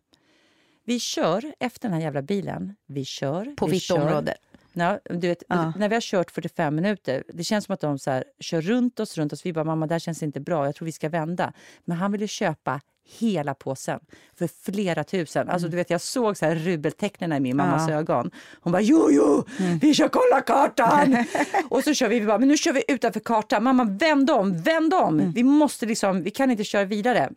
Vi 0.84 1.00
kör 1.00 1.52
efter 1.60 1.88
den 1.88 1.92
här 1.94 2.00
jävla 2.00 2.22
bilen. 2.22 2.76
Vi 2.86 3.04
kör. 3.04 3.54
På 3.56 3.66
vi 3.66 3.72
vitt 3.72 3.82
kör. 3.82 4.02
område. 4.02 4.34
Ja, 4.72 4.98
du 5.04 5.28
vet, 5.28 5.42
Ja. 5.48 5.72
När 5.76 5.88
vi 5.88 5.94
har 5.96 6.00
kört 6.00 6.30
45 6.30 6.74
minuter, 6.74 7.24
det 7.28 7.44
känns 7.44 7.64
som 7.64 7.74
att 7.74 7.80
de 7.80 7.98
så 7.98 8.10
här, 8.10 8.24
kör 8.40 8.60
runt 8.60 9.00
oss, 9.00 9.18
runt 9.18 9.32
oss. 9.32 9.46
Vi 9.46 9.52
bara, 9.52 9.64
mamma, 9.64 9.86
det 9.86 9.94
här 9.94 9.98
känns 9.98 10.22
inte 10.22 10.40
bra. 10.40 10.66
Jag 10.66 10.74
tror 10.74 10.86
vi 10.86 10.92
ska 10.92 11.08
vända. 11.08 11.52
Men 11.84 11.96
han 11.96 12.12
ville 12.12 12.28
köpa 12.28 12.80
hela 13.04 13.54
påsen 13.54 14.00
för 14.38 14.48
flera 14.72 15.04
tusen. 15.04 15.48
Alltså, 15.48 15.66
Mm. 15.66 15.70
du 15.70 15.76
vet, 15.76 15.90
jag 15.90 16.00
såg 16.00 16.36
så 16.36 16.46
här 16.46 16.54
rubeltecknen 16.54 17.32
i 17.32 17.40
min 17.40 17.56
mammas 17.56 17.88
ögon. 17.88 18.30
Hon 18.60 18.72
bara 18.72 18.82
jo, 18.82 19.08
jo, 19.10 19.44
Mm. 19.60 19.78
vi 19.78 19.94
ska 19.94 20.08
kolla 20.08 20.40
kartan. 20.40 21.16
och 21.70 21.84
så 21.84 21.94
kör 21.94 22.08
vi, 22.08 22.20
vi 22.20 22.26
bara, 22.26 22.38
men 22.38 22.48
nu 22.48 22.56
kör 22.56 22.72
vi 22.72 22.84
utanför 22.88 23.20
kartan. 23.20 23.64
Mamma 23.64 23.84
vänd 23.84 24.30
om, 24.30 24.62
vänd 24.62 24.94
om. 24.94 25.20
Mm. 25.20 25.32
Vi 25.32 25.42
måste 25.42 25.86
liksom, 25.86 26.22
vi 26.22 26.30
kan 26.30 26.50
inte 26.50 26.64
köra 26.64 26.84
vidare. 26.84 27.30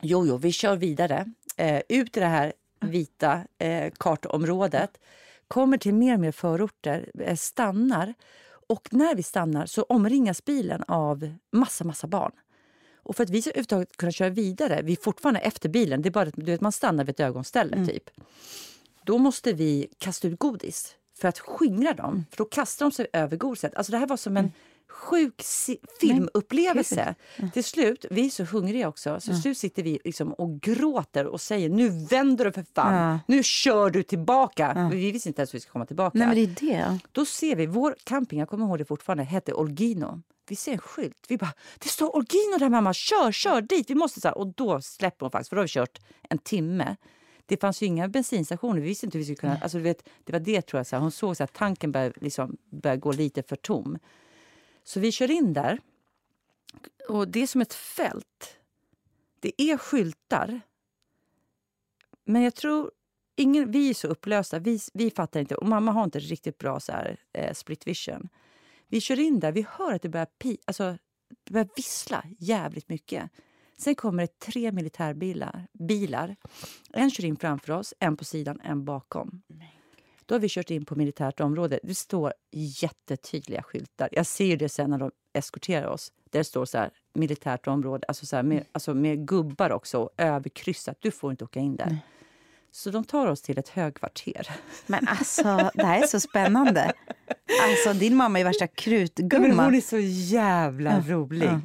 Jo, 0.00 0.26
jo, 0.26 0.36
vi 0.36 0.52
kör 0.52 0.76
vidare 0.76 1.26
eh, 1.56 1.82
ut 1.88 2.16
i 2.16 2.20
det 2.20 2.26
här 2.26 2.52
vita 2.80 3.40
eh, 3.58 3.92
kartområdet. 3.98 4.90
Kommer 5.48 5.78
till 5.78 5.94
mer 5.94 6.14
och 6.14 6.20
mer 6.20 6.32
förorter, 6.32 7.10
eh, 7.18 7.36
stannar. 7.36 8.14
Och 8.68 8.88
när 8.90 9.14
vi 9.14 9.22
stannar 9.22 9.66
så 9.66 9.82
omringas 9.82 10.44
bilen 10.44 10.82
av 10.88 11.34
massa, 11.52 11.84
massa 11.84 12.06
barn. 12.06 12.32
Och 13.02 13.16
för 13.16 13.22
att 13.24 13.30
vi 13.30 13.42
ska 13.42 13.50
överhuvudtaget 13.50 13.96
kunna 13.96 14.12
köra 14.12 14.28
vidare, 14.30 14.80
vi 14.82 14.92
är 14.92 14.96
fortfarande 15.02 15.40
efter 15.40 15.68
bilen, 15.68 16.02
det 16.02 16.08
är 16.08 16.10
bara 16.10 16.28
att 16.28 16.34
du 16.36 16.42
vet, 16.52 16.60
man 16.60 16.72
stannar 16.72 17.04
vid 17.04 17.10
ett 17.14 17.20
ögonställe 17.20 17.86
typ. 17.86 18.10
Då 19.04 19.18
måste 19.18 19.52
vi 19.52 19.88
kasta 19.98 20.28
ut 20.28 20.38
godis 20.38 20.94
för 21.18 21.28
att 21.28 21.38
skingra 21.38 21.92
dem. 21.94 22.24
För 22.30 22.36
då 22.36 22.44
kastar 22.44 22.86
de 22.86 22.92
sig 22.92 23.06
över 23.12 23.36
godiset. 23.36 23.74
Alltså 23.74 23.92
det 23.92 23.98
här 23.98 24.06
var 24.06 24.16
som 24.16 24.36
en 24.36 24.52
sjuk 24.88 25.42
si- 25.42 25.78
filmupplevelse. 26.00 27.14
Till 27.52 27.64
slut, 27.64 28.04
vi 28.10 28.26
är 28.26 28.30
så 28.30 28.44
hungriga 28.44 28.88
också, 28.88 29.20
så 29.20 29.26
till 29.32 29.42
slut 29.42 29.58
sitter 29.58 29.82
vi 29.82 29.98
liksom 30.04 30.32
och 30.32 30.60
gråter 30.60 31.26
och 31.26 31.40
säger 31.40 31.68
nu 31.68 31.88
vänder 32.10 32.44
du 32.44 32.52
för 32.52 32.64
fan, 32.74 32.94
Ja. 32.94 33.18
nu 33.26 33.42
kör 33.42 33.90
du 33.90 34.02
tillbaka. 34.02 34.88
Vi 34.92 35.10
visste 35.10 35.28
inte 35.28 35.40
ens 35.40 35.50
att 35.50 35.54
vi 35.54 35.60
ska 35.60 35.70
komma 35.72 35.86
tillbaka. 35.86 36.18
Nej 36.18 36.26
men 36.26 36.36
det 36.36 36.42
är 36.42 36.74
det. 36.76 36.98
Då 37.12 37.24
ser 37.24 37.56
vi, 37.56 37.66
vår 37.66 37.96
camping, 38.04 38.38
jag 38.38 38.48
kommer 38.48 38.66
ihåg 38.66 38.78
det 38.78 38.84
fortfarande, 38.84 39.24
hette 39.24 39.52
Olgino. 39.52 40.22
Vi 40.52 40.56
ser 40.56 40.72
en 40.72 40.78
skylt. 40.78 41.24
Vi 41.28 41.36
bara, 41.36 41.52
det 41.78 41.88
står 41.88 42.16
Olgino 42.16 42.58
där 42.58 42.68
mamma, 42.68 42.94
kör, 42.94 43.32
kör 43.32 43.60
dit. 43.60 43.90
Vi 43.90 43.94
måste 43.94 44.20
så 44.20 44.28
här. 44.28 44.38
Och 44.38 44.46
då 44.46 44.80
släpper 44.80 45.26
hon 45.26 45.30
faktiskt, 45.30 45.48
för 45.48 45.56
då 45.56 45.60
har 45.60 45.64
vi 45.64 45.68
kört 45.68 45.98
en 46.22 46.38
timme. 46.38 46.96
Det 47.46 47.56
fanns 47.56 47.82
ju 47.82 47.86
inga 47.86 48.08
bensinstationer, 48.08 48.80
vi 48.80 48.88
visste 48.88 49.06
inte 49.06 49.18
hur 49.18 49.24
vi 49.24 49.24
skulle 49.24 49.36
kunna... 49.36 49.62
Alltså, 49.62 49.78
du 49.78 49.84
vet, 49.84 50.08
det 50.24 50.32
var 50.32 50.40
det 50.40 50.62
tror 50.62 50.78
jag, 50.78 50.86
så 50.86 50.96
här. 50.96 51.00
hon 51.00 51.10
såg 51.10 51.36
så 51.36 51.44
att 51.44 51.52
tanken 51.52 51.92
började, 51.92 52.14
liksom, 52.20 52.56
började 52.70 53.00
gå 53.00 53.12
lite 53.12 53.42
för 53.42 53.56
tom. 53.56 53.98
Så 54.84 55.00
vi 55.00 55.12
kör 55.12 55.30
in 55.30 55.52
där. 55.52 55.80
Och 57.08 57.28
det 57.28 57.42
är 57.42 57.46
som 57.46 57.60
ett 57.60 57.74
fält. 57.74 58.56
Det 59.40 59.62
är 59.62 59.76
skyltar. 59.76 60.60
Men 62.24 62.42
jag 62.42 62.54
tror 62.54 62.90
ingen, 63.36 63.70
vi 63.70 63.90
är 63.90 63.94
så 63.94 64.08
upplösta, 64.08 64.58
vi, 64.58 64.80
vi 64.94 65.10
fattar 65.10 65.40
inte. 65.40 65.54
Och 65.54 65.68
mamma 65.68 65.92
har 65.92 66.04
inte 66.04 66.18
riktigt 66.18 66.58
bra 66.58 66.80
så 66.80 66.92
här, 66.92 67.16
eh, 67.32 67.54
split 67.54 67.86
vision. 67.86 68.28
Vi 68.92 69.00
kör 69.00 69.20
in 69.20 69.40
där, 69.40 69.52
vi 69.52 69.66
hör 69.70 69.92
att 69.92 70.02
det 70.02 70.08
börjar, 70.08 70.26
pi, 70.26 70.58
alltså, 70.64 70.96
det 71.44 71.52
börjar 71.52 71.68
vissla 71.76 72.24
jävligt 72.38 72.88
mycket. 72.88 73.30
Sen 73.76 73.94
kommer 73.94 74.22
det 74.22 74.38
tre 74.38 74.72
militärbilar. 74.72 75.66
Bilar. 75.72 76.36
En 76.92 77.10
kör 77.10 77.24
in 77.24 77.36
framför 77.36 77.72
oss, 77.72 77.94
en 77.98 78.16
på 78.16 78.24
sidan, 78.24 78.60
en 78.64 78.84
bakom. 78.84 79.42
Då 80.26 80.34
har 80.34 80.40
vi 80.40 80.48
kört 80.48 80.70
in 80.70 80.84
på 80.84 80.94
militärt 80.94 81.40
område. 81.40 81.80
Det 81.82 81.94
står 81.94 82.32
jättetydliga 82.82 83.62
skyltar. 83.62 84.08
Jag 84.12 84.26
ser 84.26 84.56
det 84.56 84.68
sen 84.68 84.90
när 84.90 84.98
de 84.98 85.10
eskorterar 85.32 85.86
oss. 85.86 86.12
Där 86.30 86.40
det 86.40 86.44
står 86.44 86.64
så 86.64 86.78
här, 86.78 86.90
militärt 87.14 87.66
område, 87.66 88.04
alltså, 88.08 88.26
så 88.26 88.36
här, 88.36 88.42
med, 88.42 88.64
alltså 88.72 88.94
med 88.94 89.28
gubbar 89.28 89.70
också, 89.70 90.10
överkryssat. 90.16 90.96
Du 91.00 91.10
får 91.10 91.30
inte 91.30 91.44
åka 91.44 91.60
in 91.60 91.76
där. 91.76 91.98
Så 92.74 92.90
de 92.90 93.04
tar 93.04 93.26
oss 93.26 93.42
till 93.42 93.58
ett 93.58 93.68
högkvarter. 93.68 94.48
Men 94.86 95.08
alltså, 95.08 95.70
det 95.74 95.84
här 95.86 96.02
är 96.02 96.06
så 96.06 96.20
spännande. 96.20 96.92
Alltså, 97.62 97.92
din 97.92 98.16
mamma 98.16 98.40
är 98.40 98.44
värsta 98.44 98.64
Men 98.64 98.68
krutgumma. 98.74 99.64
hon 99.64 99.74
är 99.74 99.80
så 99.80 99.98
jävla 99.98 100.90
Ja, 101.08 101.14
rolig. 101.14 101.46
ja. 101.46 101.60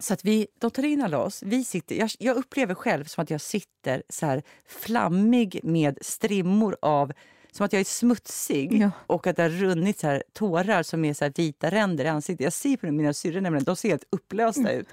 Så 0.00 0.14
att 0.14 0.24
vi, 0.24 0.46
de 0.60 0.70
tar 0.70 0.84
in 0.84 1.02
alla 1.02 1.18
oss. 1.18 1.42
Vi 1.42 1.64
sitter, 1.64 1.94
jag, 1.94 2.10
jag 2.18 2.36
upplever 2.36 2.74
själv 2.74 3.04
som 3.04 3.22
att 3.22 3.30
jag 3.30 3.40
sitter 3.40 4.02
så 4.08 4.26
här 4.26 4.42
flammig 4.68 5.60
med 5.62 5.98
strimmor 6.00 6.76
av 6.82 7.12
som 7.52 7.66
att 7.66 7.72
jag 7.72 7.80
är 7.80 7.84
smutsig 7.84 8.72
Ja. 8.82 8.90
och 9.06 9.26
att 9.26 9.36
det 9.36 9.42
har 9.42 9.48
runnit 9.50 9.98
så 9.98 10.06
här 10.06 10.22
tårar 10.32 10.82
som 10.82 11.04
är 11.04 11.14
så 11.14 11.30
vita 11.36 11.70
ränder 11.70 12.04
i 12.04 12.08
ansiktet. 12.08 12.44
Jag 12.44 12.52
ser 12.52 12.76
på 12.76 12.86
mina 12.92 13.12
syrror 13.12 13.40
nämligen, 13.40 13.64
de 13.64 13.76
ser 13.76 13.88
helt 13.88 14.04
upplösta 14.10 14.60
Mm. 14.60 14.76
ut. 14.80 14.86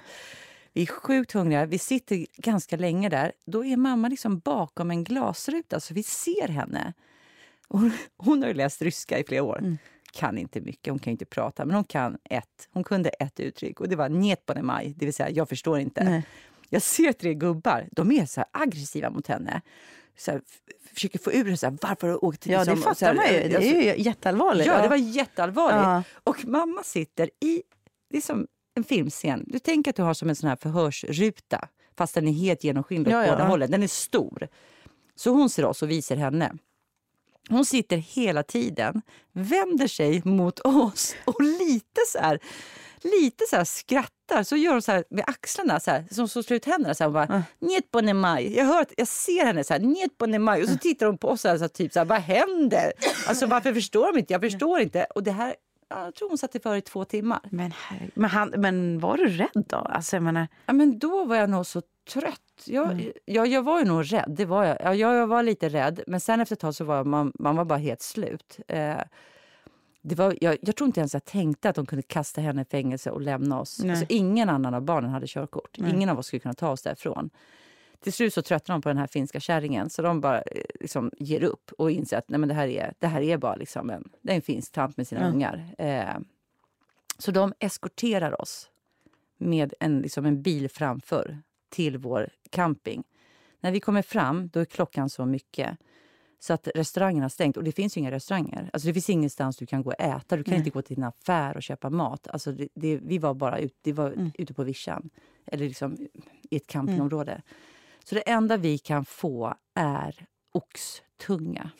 Vi 0.76 0.82
är 0.82 0.86
sjukt 0.86 1.32
hungriga, 1.32 1.66
vi 1.66 1.78
sitter 1.78 2.26
ganska 2.36 2.76
länge 2.76 3.08
där. 3.08 3.32
Då 3.46 3.64
är 3.64 3.76
mamma 3.76 4.08
liksom 4.08 4.38
bakom 4.38 4.90
en 4.90 5.04
glasruta 5.04 5.80
så 5.80 5.94
vi 5.94 6.02
ser 6.02 6.48
henne. 6.48 6.92
Hon, 7.68 7.92
hon 8.16 8.42
har 8.42 8.48
ju 8.48 8.54
läst 8.54 8.82
ryska 8.82 9.18
i 9.18 9.24
flera 9.24 9.42
år. 9.42 9.58
Mm. 9.58 9.78
Kan 10.12 10.38
inte 10.38 10.60
mycket, 10.60 10.90
hon 10.90 10.98
kan 10.98 11.10
inte 11.10 11.24
prata, 11.24 11.64
men 11.64 11.74
hon 11.74 11.84
kan 11.84 12.18
ett. 12.24 12.68
Hon 12.72 12.84
kunde 12.84 13.08
ett 13.08 13.40
uttryck 13.40 13.80
och 13.80 13.88
det 13.88 13.96
var 13.96 14.08
njet 14.08 14.46
på 14.46 14.62
maj, 14.62 14.94
det 14.96 15.04
vill 15.04 15.14
säga 15.14 15.30
jag 15.30 15.48
förstår 15.48 15.78
inte. 15.78 16.04
Nej. 16.04 16.26
Jag 16.68 16.82
ser 16.82 17.12
tre 17.12 17.34
gubbar, 17.34 17.88
de 17.92 18.12
är 18.12 18.26
så 18.26 18.44
aggressiva 18.50 19.10
mot 19.10 19.26
henne. 19.26 19.60
Så 20.16 20.30
här, 20.30 20.40
försöker 20.94 21.18
få 21.18 21.32
ur 21.32 21.44
henne 21.44 21.78
varför 21.82 22.06
har 22.06 22.14
du 22.14 22.18
åkt 22.18 22.40
till... 22.40 22.52
Ja, 22.52 22.64
det 22.64 22.74
liksom, 22.74 22.94
fattar 22.94 23.14
man 23.14 23.24
ju. 23.24 23.48
Det 23.48 23.56
alltså, 23.56 23.70
är 23.70 23.96
ju 23.96 24.02
jätteallvarligt. 24.02 24.66
Ja, 24.66 24.82
det 24.82 24.88
var 24.88 24.96
jätteallvarligt. 24.96 25.82
Ja. 25.82 26.02
Och 26.24 26.44
mamma 26.44 26.82
sitter 26.82 27.30
i, 27.40 27.62
det 28.10 28.16
är 28.16 28.22
som 28.22 28.46
en 28.76 28.84
filmscen. 28.84 29.44
Du 29.46 29.58
tänker 29.58 29.90
att 29.90 29.96
du 29.96 30.02
har 30.02 30.14
som 30.14 30.28
en 30.28 30.36
sån 30.36 30.48
här 30.48 30.56
förhörsruta, 30.56 31.68
fast 31.98 32.14
den 32.14 32.28
är 32.28 32.32
helt 32.32 32.64
genomskinlig 32.64 33.12
Ja, 33.12 33.22
åt 33.22 33.28
båda 33.30 33.42
ja. 33.42 33.46
hållen. 33.48 33.70
Den 33.70 33.82
är 33.82 33.86
stor. 33.88 34.48
Så 35.14 35.30
hon 35.30 35.50
ser 35.50 35.64
oss 35.64 35.82
och 35.82 35.90
vi 35.90 36.02
ser 36.02 36.16
henne. 36.16 36.52
Hon 37.48 37.64
sitter 37.64 37.96
hela 37.96 38.42
tiden, 38.42 39.02
vänder 39.32 39.86
sig 39.86 40.22
mot 40.24 40.58
oss 40.60 41.14
och 41.24 41.40
lite 41.42 42.00
så 42.12 42.18
här, 42.18 42.38
lite 43.02 43.44
så 43.50 43.56
här 43.56 43.64
skrattar. 43.64 44.42
Så 44.42 44.56
gör 44.56 44.72
hon 44.72 44.82
så 44.82 44.92
här 44.92 45.04
med 45.10 45.24
axlarna, 45.26 45.80
så 45.80 45.90
här, 45.90 46.04
som 46.10 46.28
så 46.28 46.42
slår 46.42 46.56
ut 46.56 46.64
händerna. 46.64 46.94
Så 46.94 47.04
här, 47.04 47.08
och 47.08 47.12
bara, 47.12 47.42
Njet 47.58 47.90
på 47.90 48.02
maj. 48.14 48.56
Jag, 48.56 48.64
hör, 48.64 48.82
att- 48.82 48.92
jag 48.96 49.08
ser 49.08 49.44
henne 49.44 49.64
så 49.64 49.72
här, 49.72 49.80
njet 49.80 50.18
på 50.18 50.26
maj. 50.26 50.62
Och 50.62 50.68
så 50.68 50.76
tittar 50.78 51.06
hon 51.06 51.18
på 51.18 51.28
oss 51.28 51.40
så 51.40 51.48
här, 51.48 51.56
så 51.58 51.64
här, 51.64 51.68
typ 51.68 51.92
så 51.92 51.98
här, 52.00 52.04
vad 52.06 52.20
händer? 52.20 52.92
Alltså 53.28 53.46
varför 53.46 53.74
förstår 53.74 54.12
de 54.12 54.18
inte? 54.18 54.32
Jag 54.32 54.40
förstår 54.42 54.80
inte. 54.80 55.04
Och 55.14 55.22
det 55.22 55.32
här, 55.32 55.54
jag 55.88 56.14
tror 56.14 56.28
hon 56.28 56.38
satt 56.38 56.54
i 56.54 56.60
för 56.60 56.76
i 56.76 56.80
två 56.80 57.04
timmar. 57.04 57.40
Men, 57.50 57.72
men, 58.14 58.30
han, 58.30 58.48
men 58.56 58.98
var 58.98 59.16
du 59.16 59.28
rädd 59.28 59.64
då? 59.68 59.76
Alltså, 59.76 60.16
jag 60.16 60.22
menar, 60.22 60.48
Ja, 60.66 60.72
men 60.72 60.98
då 60.98 61.24
var 61.24 61.36
jag 61.36 61.50
nog 61.50 61.66
så 61.66 61.82
trött. 62.12 62.40
Jag, 62.64 63.12
jag, 63.24 63.46
jag 63.46 63.62
var 63.62 63.78
ju 63.78 63.84
nog 63.84 64.12
rädd. 64.12 64.34
Det 64.36 64.44
var 64.44 64.64
jag. 64.64 64.76
Ja, 64.80 64.94
jag, 64.94 65.14
jag 65.14 65.26
var 65.26 65.42
lite 65.42 65.68
rädd. 65.68 66.00
Men 66.06 66.20
sen 66.20 66.40
efter 66.40 66.56
ett 66.56 66.60
tag 66.60 66.74
så 66.74 66.84
var 66.84 67.04
man, 67.04 67.32
man 67.38 67.56
var 67.56 67.64
bara 67.64 67.78
helt 67.78 68.02
slut. 68.02 68.58
Eh, 68.68 68.96
det 70.02 70.14
var, 70.14 70.36
jag, 70.40 70.56
jag 70.62 70.76
tror 70.76 70.86
inte 70.86 71.00
ens 71.00 71.14
jag 71.14 71.24
tänkte 71.24 71.68
att 71.68 71.76
de 71.76 71.86
kunde 71.86 72.02
kasta 72.02 72.40
henne 72.40 72.62
i 72.62 72.64
fängelse 72.64 73.10
och 73.10 73.20
lämna 73.20 73.60
oss. 73.60 73.80
Nej. 73.82 73.90
Alltså, 73.90 74.06
ingen 74.08 74.48
annan 74.48 74.74
av 74.74 74.82
barnen 74.82 75.10
hade 75.10 75.26
körkort. 75.26 75.78
Ingen 75.78 76.08
av 76.08 76.18
oss 76.18 76.26
skulle 76.26 76.40
kunna 76.40 76.54
ta 76.54 76.70
oss 76.70 76.82
därifrån. 76.82 77.30
Till 78.06 78.12
slut 78.12 78.34
så 78.34 78.42
tröttnade 78.42 78.76
de 78.76 78.82
på 78.82 78.88
den 78.88 78.98
här 78.98 79.06
finska 79.06 79.40
kärringen 79.40 79.90
så 79.90 80.02
de 80.02 80.20
bara 80.20 80.42
eh, 80.42 80.62
liksom, 80.80 81.10
ger 81.18 81.42
upp 81.42 81.72
och 81.78 81.90
inser 81.90 82.18
att 82.18 82.28
nej, 82.28 82.40
men 82.40 82.48
det, 82.48 82.54
här 82.54 82.68
är, 82.68 82.94
det 82.98 83.06
här 83.06 83.20
är 83.20 83.36
bara 83.36 83.54
liksom 83.54 83.90
en, 83.90 84.08
det 84.22 84.32
är 84.32 84.36
en 84.36 84.42
finsk 84.42 84.72
tant 84.72 84.96
med 84.96 85.08
sina 85.08 85.20
Ja. 85.20 85.28
ungar. 85.28 85.74
Eh, 85.78 86.18
så 87.18 87.30
de 87.30 87.52
eskorterar 87.58 88.40
oss 88.40 88.70
med 89.38 89.74
en, 89.80 90.00
liksom 90.00 90.26
en 90.26 90.42
bil 90.42 90.68
framför 90.70 91.38
till 91.68 91.98
vår 91.98 92.30
camping. 92.50 93.04
När 93.60 93.72
vi 93.72 93.80
kommer 93.80 94.02
fram 94.02 94.48
då 94.48 94.60
är 94.60 94.64
klockan 94.64 95.10
så 95.10 95.26
mycket 95.26 95.78
så 96.38 96.52
att 96.52 96.68
restaurangen 96.74 97.22
har 97.22 97.28
stängt. 97.28 97.56
Och 97.56 97.64
det 97.64 97.72
finns 97.72 97.96
ju 97.96 98.00
inga 98.00 98.10
restauranger. 98.10 98.70
Alltså 98.72 98.88
det 98.88 98.94
finns 98.94 99.10
ingenstans 99.10 99.56
du 99.56 99.66
kan 99.66 99.82
gå 99.82 99.90
och 99.90 100.00
äta. 100.00 100.36
Du 100.36 100.44
kan 100.44 100.54
inte 100.54 100.70
gå 100.70 100.82
till 100.82 100.98
en 100.98 101.04
affär 101.04 101.56
och 101.56 101.62
köpa 101.62 101.90
mat. 101.90 102.28
Alltså 102.28 102.52
det, 102.52 102.68
det, 102.74 102.96
vi 102.96 103.18
var 103.18 103.34
bara 103.34 103.58
ut, 103.58 103.78
det 103.82 103.92
var 103.92 104.30
ute 104.34 104.54
på 104.54 104.64
vischan. 104.64 105.10
Eller 105.46 105.68
liksom 105.68 105.96
i 106.50 106.56
ett 106.56 106.66
campingområde. 106.66 107.42
Så 108.08 108.14
det 108.14 108.30
enda 108.30 108.56
vi 108.56 108.78
kan 108.78 109.04
få 109.04 109.54
är 109.74 110.26
oxtunga. 110.52 111.70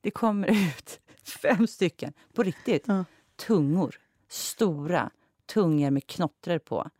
Det 0.00 0.10
kommer 0.10 0.48
ut 0.48 1.00
fem 1.42 1.66
stycken, 1.66 2.12
på 2.32 2.42
riktigt, 2.42 2.84
Ja. 2.86 3.04
tungor. 3.36 3.96
Stora 4.28 5.10
tungor 5.46 5.90
med 5.90 6.06
knottror 6.06 6.58
på. 6.58 6.90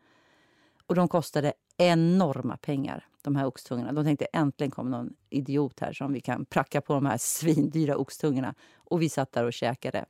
Och 0.85 0.95
de 0.95 1.07
kostade 1.07 1.53
enorma 1.77 2.57
pengar, 2.57 3.07
de 3.21 3.35
här 3.35 3.45
oxtungorna. 3.45 3.91
De 3.91 4.05
tänkte 4.05 4.25
äntligen 4.25 4.71
kommer 4.71 4.91
någon 4.91 5.13
idiot 5.29 5.79
här 5.79 5.93
som 5.93 6.13
vi 6.13 6.21
kan 6.21 6.45
pracka 6.45 6.81
på 6.81 6.93
de 6.93 7.05
här 7.05 7.17
svindyra 7.21 7.97
oxtungorna. 7.97 8.55
Och 8.75 9.01
vi 9.01 9.09
satt 9.09 9.31
där 9.31 9.43
och 9.43 9.53
käkade. 9.53 10.05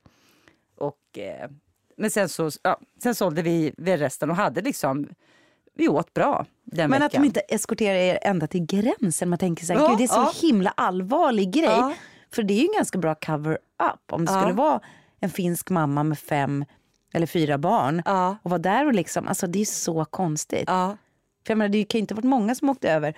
Och, 0.75 1.17
eh, 1.17 1.49
men 1.97 2.11
sen, 2.11 2.29
så, 2.29 2.51
ja, 2.63 2.79
sen 3.03 3.15
sålde 3.15 3.41
vi 3.41 3.71
resten 3.77 4.29
och 4.29 4.35
hade 4.35 4.61
liksom... 4.61 5.07
Vi 5.79 5.87
åt 5.87 6.13
bra 6.13 6.45
den 6.63 6.89
men 6.89 6.99
veckan. 6.99 7.05
att 7.05 7.11
de 7.11 7.23
inte 7.25 7.39
eskorterar 7.39 7.95
er 7.95 8.19
ända 8.21 8.47
till 8.47 8.65
gränsen. 8.65 9.29
Man 9.29 9.39
tänker 9.39 9.65
så 9.65 9.73
här, 9.73 9.79
Ja, 9.79 9.95
det 9.97 10.03
är 10.03 10.07
så 10.07 10.13
ja. 10.15 10.33
himla 10.41 10.73
allvarlig 10.77 11.51
grej. 11.53 11.63
Ja. 11.65 11.93
För 12.33 12.43
det 12.43 12.53
är 12.53 12.57
ju 12.57 12.65
en 12.67 12.73
ganska 12.77 12.97
bra 12.97 13.15
cover-up. 13.15 14.11
Om 14.11 14.25
det 14.25 14.31
Ja. 14.31 14.41
skulle 14.41 14.53
vara 14.53 14.79
en 15.19 15.29
finsk 15.29 15.69
mamma 15.69 16.03
med 16.03 16.19
fem 16.19 16.65
eller 17.13 17.27
fyra 17.27 17.57
barn 17.57 17.99
och 18.43 18.49
vara 18.51 18.57
där 18.59 18.85
och 18.85 18.93
liksom, 18.93 19.27
alltså 19.27 19.47
det 19.47 19.61
är 19.61 19.65
så 19.65 20.05
konstigt. 20.05 20.63
För 21.49 21.53
jag 21.53 21.57
menar, 21.57 21.69
det 21.69 21.83
kan 21.83 21.99
inte 21.99 22.13
ha 22.13 22.15
varit 22.15 22.29
många 22.29 22.55
som 22.55 22.69
åkte 22.69 22.91
över. 22.91 23.17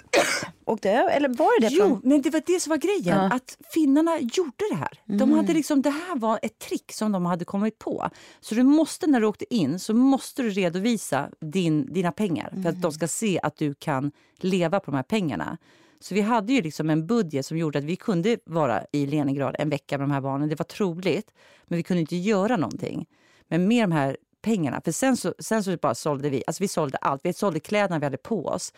åkte 0.64 0.90
över, 0.90 1.10
eller 1.10 1.28
var 1.28 1.60
det 1.60 1.68
det? 1.68 1.74
Jo, 1.74 2.00
men 2.02 2.22
det 2.22 2.30
var 2.30 2.42
det 2.46 2.60
som 2.60 2.70
var 2.70 2.76
grejen. 2.76 3.18
Ja. 3.18 3.34
Att 3.34 3.58
finnarna 3.74 4.18
gjorde 4.20 4.64
det 4.70 4.76
här. 4.76 5.18
De 5.18 5.32
hade 5.32 5.52
liksom, 5.52 5.82
det 5.82 5.90
här 5.90 6.16
var 6.16 6.38
ett 6.42 6.58
trick 6.58 6.92
som 6.92 7.12
de 7.12 7.26
hade 7.26 7.44
kommit 7.44 7.78
på. 7.78 8.10
Så 8.40 8.54
du 8.54 8.62
måste, 8.62 9.06
när 9.06 9.20
du 9.20 9.26
åkte 9.26 9.54
in, 9.54 9.78
så 9.78 9.94
måste 9.94 10.42
du 10.42 10.50
redovisa 10.50 11.28
din, 11.40 11.92
dina 11.92 12.12
pengar. 12.12 12.52
För 12.62 12.68
att 12.68 12.82
de 12.82 12.92
ska 12.92 13.08
se 13.08 13.40
att 13.42 13.56
du 13.56 13.74
kan 13.74 14.12
leva 14.38 14.80
på 14.80 14.90
de 14.90 14.96
här 14.96 15.02
pengarna. 15.02 15.58
Så 16.00 16.14
vi 16.14 16.20
hade 16.20 16.52
ju 16.52 16.62
liksom 16.62 16.90
en 16.90 17.06
budget 17.06 17.46
som 17.46 17.58
gjorde 17.58 17.78
att 17.78 17.84
vi 17.84 17.96
kunde 17.96 18.38
vara 18.44 18.84
i 18.92 19.06
Leningrad 19.06 19.56
en 19.58 19.70
vecka 19.70 19.98
med 19.98 20.08
de 20.08 20.12
här 20.12 20.20
barnen. 20.20 20.48
Det 20.48 20.58
var 20.58 20.64
troligt, 20.64 21.32
men 21.64 21.76
vi 21.76 21.82
kunde 21.82 22.00
inte 22.00 22.16
göra 22.16 22.56
någonting. 22.56 23.06
Men 23.48 23.68
med 23.68 23.84
de 23.84 23.92
här 23.92 24.16
pengarna, 24.42 24.80
för 24.84 24.92
sen 24.92 25.16
så, 25.16 25.34
sen 25.38 25.64
så 25.64 25.76
bara 25.76 25.94
sålde 25.94 26.30
vi, 26.30 26.42
alltså 26.46 26.62
vi 26.62 26.68
sålde 26.68 26.98
allt. 26.98 27.20
Vi 27.24 27.32
sålde 27.32 27.60
kläderna 27.60 27.98
vi 27.98 28.06
hade 28.06 28.16
på 28.16 28.46
oss. 28.46 28.72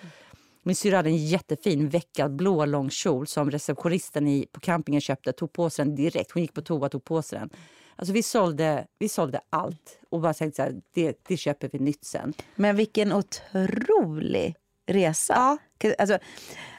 Min 0.62 0.76
syrra 0.76 0.96
hade 0.96 1.08
en 1.10 1.26
jättefin 1.26 1.88
veckad 1.88 2.36
blå 2.36 2.64
lång 2.64 2.90
kjol 2.90 3.26
som 3.26 3.50
receptionisten 3.50 4.28
i, 4.28 4.46
på 4.52 4.60
campingen 4.60 5.00
köpte. 5.00 5.32
Tog 5.32 5.52
på 5.52 5.70
sig 5.70 5.84
den 5.84 5.94
direkt. 5.96 6.30
Hon 6.32 6.42
gick 6.42 6.54
på 6.54 6.62
toa 6.62 6.86
och 6.86 6.92
tog 6.92 7.04
på 7.04 7.22
sig 7.22 7.38
den. 7.38 7.50
Alltså 7.96 8.12
vi 8.12 8.22
sålde, 8.22 8.86
vi 8.98 9.08
sålde 9.08 9.40
allt 9.50 9.98
och 10.10 10.20
bara 10.20 10.34
tänkte 10.34 10.56
så 10.56 10.62
här, 10.62 10.80
det, 10.94 11.18
det 11.28 11.36
köper 11.36 11.68
vi 11.72 11.78
nytt 11.78 12.04
sen. 12.04 12.32
Men 12.54 12.76
vilken 12.76 13.12
otrolig 13.12 14.54
resa. 14.86 15.58
Alltså, 15.98 16.18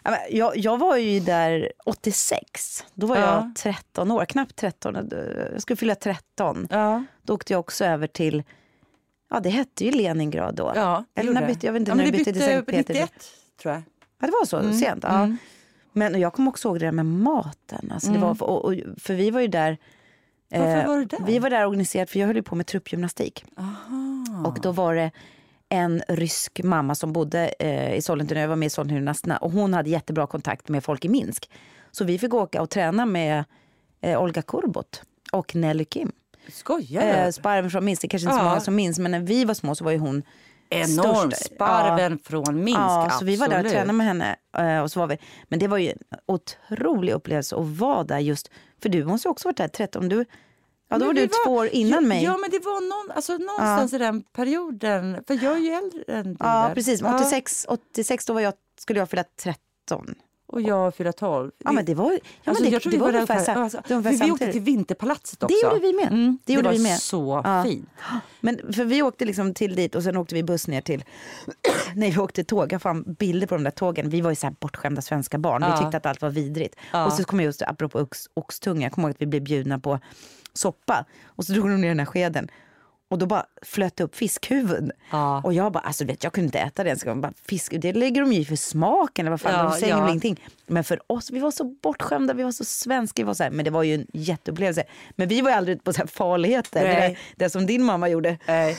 ja, 0.04 0.12
men 0.12 0.20
jag, 0.30 0.58
jag 0.58 0.78
var 0.78 0.98
ju 0.98 1.20
där 1.20 1.72
86. 1.86 2.86
Då 2.94 3.08
var 3.08 3.18
Ja. 3.18 3.22
jag 3.24 3.56
13 3.56 4.12
år, 4.12 4.26
knappt 4.26 4.56
13. 4.56 5.10
Jag 5.54 5.62
skulle 5.62 5.78
fylla 5.78 5.96
13. 5.96 6.68
Ja, 6.70 7.04
Då 7.22 7.34
åkte 7.34 7.54
jag 7.54 7.60
också 7.60 7.86
över 7.86 8.08
till, 8.08 8.44
ja 9.30 9.40
det 9.40 9.50
hette 9.50 9.86
ju 9.86 9.92
Leningrad 9.92 10.56
då. 10.56 10.72
ja 10.76 11.04
Eller 11.16 11.34
när 11.34 11.48
bytte, 11.48 11.66
jag 11.66 11.74
vet 11.74 11.80
inte 11.80 11.92
ja, 11.92 11.96
när 11.96 12.06
det 12.06 12.12
bytte 12.12 12.34
till 12.34 12.42
Sankt 12.42 12.66
bytte 12.66 12.84
Petersburg. 12.84 13.02
91 13.02 13.32
tror 13.62 13.74
jag. 13.74 13.84
Ja 14.22 14.28
det 14.28 14.34
var 14.42 14.46
så 14.46 14.74
sent. 14.74 15.04
Ja. 15.04 15.24
mm. 15.24 15.38
Men 15.94 16.20
jag 16.20 16.34
kommer 16.34 16.50
också 16.50 16.68
ihåg 16.68 16.80
det 16.80 16.86
där 16.86 16.92
med 16.92 17.06
maten. 17.06 17.92
Alltså, 17.94 18.12
det 18.12 18.20
var, 18.20 18.36
för, 18.36 18.46
och, 18.46 18.66
och, 18.66 18.76
för 18.98 19.14
vi 19.14 19.32
var 19.32 19.42
ju 19.42 19.48
där 19.48 19.78
Varför 20.50 20.82
eh, 20.82 20.88
var 20.88 20.98
du 20.98 21.06
där? 21.06 21.20
Vi 21.26 21.40
var 21.40 21.50
där 21.50 21.66
organiserat 21.66 22.10
för 22.10 22.20
jag 22.20 22.28
höll 22.28 22.36
ju 22.36 22.44
på 22.44 22.56
med 22.56 22.66
truppgymnastik. 22.66 23.46
Aha. 23.58 24.48
Och 24.48 24.60
då 24.62 24.72
var 24.72 24.96
det 24.96 25.12
en 25.70 26.02
rysk 26.08 26.64
mamma 26.64 26.96
som 26.96 27.14
bodde 27.14 27.54
eh, 27.60 27.96
i 27.96 28.02
Sollentuna, 28.02 28.42
jag 28.42 28.48
var 28.48 28.56
med 28.56 28.66
i 28.66 28.70
Sollentunasterna 28.70 29.38
och 29.38 29.52
hon 29.52 29.74
hade 29.74 29.90
jättebra 29.90 30.28
kontakt 30.28 30.70
med 30.70 30.84
folk 30.84 31.06
i 31.06 31.10
Minsk. 31.10 31.50
Så 31.92 32.06
vi 32.06 32.20
fick 32.20 32.34
åka 32.34 32.62
och 32.62 32.70
träna 32.70 33.06
med 33.06 33.44
eh, 34.02 34.22
Olga 34.22 34.42
Kurbot 34.42 35.02
och 35.32 35.56
Nelly 35.56 35.86
Kim. 35.86 36.12
Skojar? 36.48 37.26
Eh, 37.26 37.32
sparven 37.32 37.72
från 37.72 37.86
Minsk, 37.86 38.02
det 38.02 38.08
kanske 38.08 38.26
inte 38.30 38.36
så 38.38 38.44
Ja. 38.46 38.50
många 38.50 38.60
som 38.62 38.76
minns 38.76 39.00
men 39.00 39.12
när 39.12 39.20
vi 39.20 39.46
var 39.46 39.54
små 39.54 39.76
så 39.76 39.84
var 39.84 39.92
ju 39.92 39.98
hon 39.98 40.24
Enorm 40.70 41.32
störst. 41.32 41.46
sparven 41.46 42.20
från 42.24 42.64
Minsk. 42.64 42.80
Ja, 42.80 43.10
så 43.20 43.26
vi 43.26 43.36
var 43.36 43.48
där 43.48 43.54
och 43.54 43.60
absolut. 43.60 43.74
tränade 43.74 43.94
med 43.98 44.08
henne. 44.08 44.36
eh, 44.58 44.80
Och 44.84 44.92
så 44.92 45.00
var 45.00 45.08
vi. 45.08 45.18
Men 45.48 45.60
det 45.60 45.68
var 45.68 45.78
ju 45.78 45.90
en 45.90 45.98
otrolig 46.26 47.14
upplevelse 47.14 47.56
att 47.56 47.66
vara 47.68 48.04
där 48.04 48.20
just, 48.20 48.52
för 48.82 48.90
du 48.90 49.06
måste 49.06 49.28
ju 49.28 49.32
också 49.32 49.48
varit 49.48 49.58
där 49.58 49.68
13, 49.68 50.10
du, 50.10 50.16
ja 50.90 50.98
då 50.98 50.98
Men 50.98 51.08
var 51.08 51.14
du 51.14 51.28
två 51.46 51.52
år 51.52 51.68
innan 51.68 52.04
ja, 52.04 52.08
mig. 52.08 52.24
Ja, 52.24 52.38
men 52.38 52.50
det 52.50 52.60
var 52.60 52.82
någon, 53.06 53.16
alltså, 53.16 53.38
någonstans 53.38 53.94
i 53.94 53.98
den 53.98 54.22
perioden. 54.24 55.24
För 55.28 55.44
jag 55.44 55.54
är 55.54 55.60
ju 55.60 55.72
äldre 55.74 56.04
än 56.08 56.24
du. 56.34 56.36
Ja, 56.40 56.66
där. 56.68 56.76
precis. 56.76 57.02
Men 57.02 57.12
Ja, 57.12 57.18
86, 57.20 57.66
86 57.70 58.26
då 58.26 58.34
var 58.34 58.42
jag, 58.42 58.54
skulle 58.80 59.00
jag 59.00 59.10
fylla 59.10 59.24
13. 59.44 60.16
Och 60.50 60.62
jag 60.62 60.96
fyller 60.96 61.12
12. 61.12 61.52
Ja, 61.58 61.72
men 61.72 61.86
det 61.86 61.94
var, 61.96 62.12
ja, 62.12 62.20
Alltså, 62.46 62.64
det, 62.64 62.70
jag 62.70 62.82
tror 62.82 62.92
det 62.92 62.98
vi 62.98 63.02
var 63.02 63.10
ungefär, 63.14 63.56
alltså, 63.56 63.82
det 63.88 63.94
ungefär 63.96 64.26
vi 64.26 64.32
åkte 64.32 64.52
till 64.52 64.62
Vinterpalatset 64.62 65.44
också. 65.44 65.56
Det 65.56 65.68
gjorde 65.68 65.80
vi 65.88 65.94
med. 65.94 66.08
Mm, 66.08 66.38
Det 66.46 66.54
gjorde 66.54 66.68
var 66.68 66.74
vi 66.76 66.84
med. 66.84 67.00
så 67.00 67.42
Ja. 67.44 67.64
fint. 67.64 67.90
Men 68.42 68.74
för 68.74 68.84
vi 68.86 69.02
åkte 69.02 69.26
liksom 69.26 69.54
till 69.54 69.76
dit 69.76 69.96
och 69.96 70.04
sen 70.04 70.18
åkte 70.18 70.36
vi 70.36 70.44
buss 70.44 70.68
ner 70.68 70.82
till, 70.82 71.04
nej 71.96 72.12
vi 72.12 72.18
åkte 72.20 72.44
tåg, 72.44 72.74
jag 72.74 72.82
fann 72.82 73.04
bilder 73.20 73.48
på 73.48 73.56
de 73.56 73.64
där 73.64 73.72
tågen. 73.72 74.10
Vi 74.10 74.22
var 74.22 74.30
ju 74.30 74.36
så 74.36 74.48
här 74.48 74.56
bortskämda 74.60 75.02
svenska 75.02 75.38
barn, 75.38 75.62
Ja. 75.62 75.72
vi 75.76 75.84
tyckte 75.84 75.98
att 75.98 76.06
allt 76.06 76.22
var 76.22 76.30
vidrigt. 76.30 76.76
Ja. 76.94 77.06
Och 77.06 77.14
så 77.14 77.24
kommer 77.24 77.44
jag 77.44 77.50
just, 77.50 77.62
apropå 77.62 78.00
ox, 78.00 78.30
oxtunga, 78.34 78.82
jag 78.86 78.92
kommer 78.92 79.08
ihåg 79.08 79.16
att 79.16 79.22
vi 79.22 79.26
blev 79.26 79.44
bjudna 79.44 79.80
på 79.80 80.00
soppa. 80.54 81.06
Och 81.26 81.46
så 81.46 81.54
drog 81.54 81.70
de 81.70 81.82
ner 81.82 81.88
den 81.88 82.00
här 82.00 82.06
skeden. 82.06 82.48
Och 83.10 83.18
då 83.18 83.26
bara 83.26 83.46
flöt 83.62 83.96
det 83.96 84.04
upp 84.04 84.16
fiskhuvuden. 84.16 84.92
Ja. 85.12 85.42
Och 85.44 85.54
jag 85.54 85.72
bara, 85.72 85.80
alltså 85.80 86.06
vet, 86.06 86.24
jag 86.24 86.34
kunde 86.34 86.46
inte 86.46 86.60
äta 86.60 86.84
det 86.84 86.90
ens. 86.90 87.06
Bara, 87.06 87.34
Fisk, 87.48 87.74
det 87.78 87.94
lägger 87.94 88.22
de 88.22 88.34
ju 88.34 88.46
för 88.46 88.56
smaken 88.56 89.26
eller 89.26 89.32
vad 89.32 89.42
fan, 89.42 89.54
Ja, 89.54 89.64
de 89.64 89.80
säger 89.80 89.98
ja. 89.98 90.08
ingenting. 90.10 90.46
Men 90.68 90.84
för 90.84 91.00
oss, 91.08 91.32
vi 91.32 91.40
var 91.40 91.52
så 91.52 91.64
bortskämda, 91.64 92.34
vi 92.34 92.44
var 92.44 92.52
så 92.52 92.66
svenska, 92.66 93.22
vi 93.22 93.28
var 93.28 93.34
så 93.34 93.44
här, 93.44 93.52
men 93.52 93.66
det 93.66 93.72
var 93.72 93.84
ju 93.84 93.94
en 93.94 94.08
jätteupplevelse. 94.14 94.84
Men 95.16 95.28
vi 95.28 95.42
var 95.42 95.50
ju 95.50 95.56
aldrig 95.56 95.76
ute 95.76 95.84
på 95.84 95.94
så 95.94 96.00
här 96.00 96.08
farligheter, 96.08 96.88
det, 96.88 96.94
där, 96.94 97.20
det 97.36 97.50
som 97.50 97.66
din 97.66 97.84
mamma 97.84 98.10
gjorde. 98.10 98.38
Nej. 98.48 98.78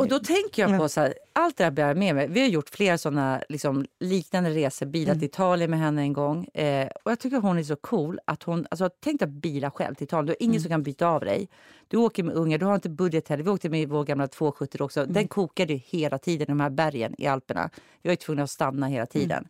Och 0.00 0.08
då 0.08 0.18
tänker 0.18 0.68
jag 0.68 0.78
på 0.78 0.88
så 0.88 1.00
här, 1.00 1.14
allt 1.36 1.56
det 1.56 1.64
här 1.64 1.70
bär 1.70 1.94
med 1.94 2.14
mig. 2.14 2.28
Vi 2.28 2.40
har 2.40 2.48
gjort 2.48 2.68
flera 2.68 2.98
såna 2.98 3.42
liksom, 3.48 3.86
liknande 4.00 4.50
resor, 4.50 4.86
bilat 4.86 5.08
Mm. 5.12 5.18
till 5.20 5.26
Italien 5.28 5.70
med 5.70 5.78
henne 5.80 6.02
en 6.02 6.12
gång. 6.12 6.44
Eh, 6.44 6.88
och 7.04 7.10
jag 7.10 7.18
tycker 7.18 7.36
hon 7.40 7.58
är 7.58 7.62
så 7.62 7.76
cool 7.76 8.20
att 8.24 8.42
hon, 8.42 8.66
alltså 8.70 8.90
tänk 9.00 9.20
dig 9.20 9.26
att 9.26 9.32
bila 9.32 9.70
själv 9.70 9.94
till 9.94 10.04
Italien. 10.04 10.26
Du 10.26 10.30
har 10.32 10.36
ingen 10.42 10.52
Mm. 10.54 10.62
som 10.62 10.70
kan 10.70 10.82
byta 10.82 11.06
av 11.08 11.20
dig. 11.20 11.48
Du 11.88 11.96
åker 11.96 12.22
med 12.22 12.34
unga, 12.34 12.58
du 12.58 12.66
har 12.66 12.74
inte 12.74 12.88
budget 12.88 13.28
heller. 13.28 13.44
Vi 13.44 13.50
åkte 13.50 13.68
med 13.68 13.88
vår 13.88 14.04
gamla 14.04 14.28
270 14.28 14.82
också. 14.82 15.00
Mm. 15.00 15.12
Den 15.12 15.28
kokade 15.28 15.72
ju 15.72 15.78
hela 15.78 16.18
tiden 16.18 16.42
i 16.42 16.46
de 16.46 16.60
här 16.60 16.70
bergen 16.70 17.14
i 17.18 17.26
Alperna. 17.26 17.70
Vi 18.02 18.08
var 18.08 18.12
ju 18.12 18.16
tvungna 18.16 18.42
att 18.42 18.50
stanna 18.50 18.86
hela 18.86 19.06
tiden. 19.06 19.38
Mm. 19.38 19.48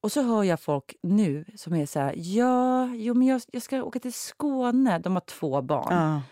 Och 0.00 0.12
så 0.12 0.22
hör 0.22 0.42
jag 0.44 0.60
folk 0.60 0.94
nu 1.02 1.44
som 1.56 1.74
är 1.74 1.86
så 1.86 1.98
här, 2.00 2.14
ja, 2.16 2.86
jo, 2.94 3.14
men 3.14 3.26
jag, 3.26 3.42
jag 3.52 3.62
ska 3.62 3.82
åka 3.82 3.98
till 4.00 4.12
Skåne. 4.12 4.98
De 4.98 5.12
har 5.12 5.20
två 5.20 5.62
barn. 5.62 5.86
Ja. 5.96 6.22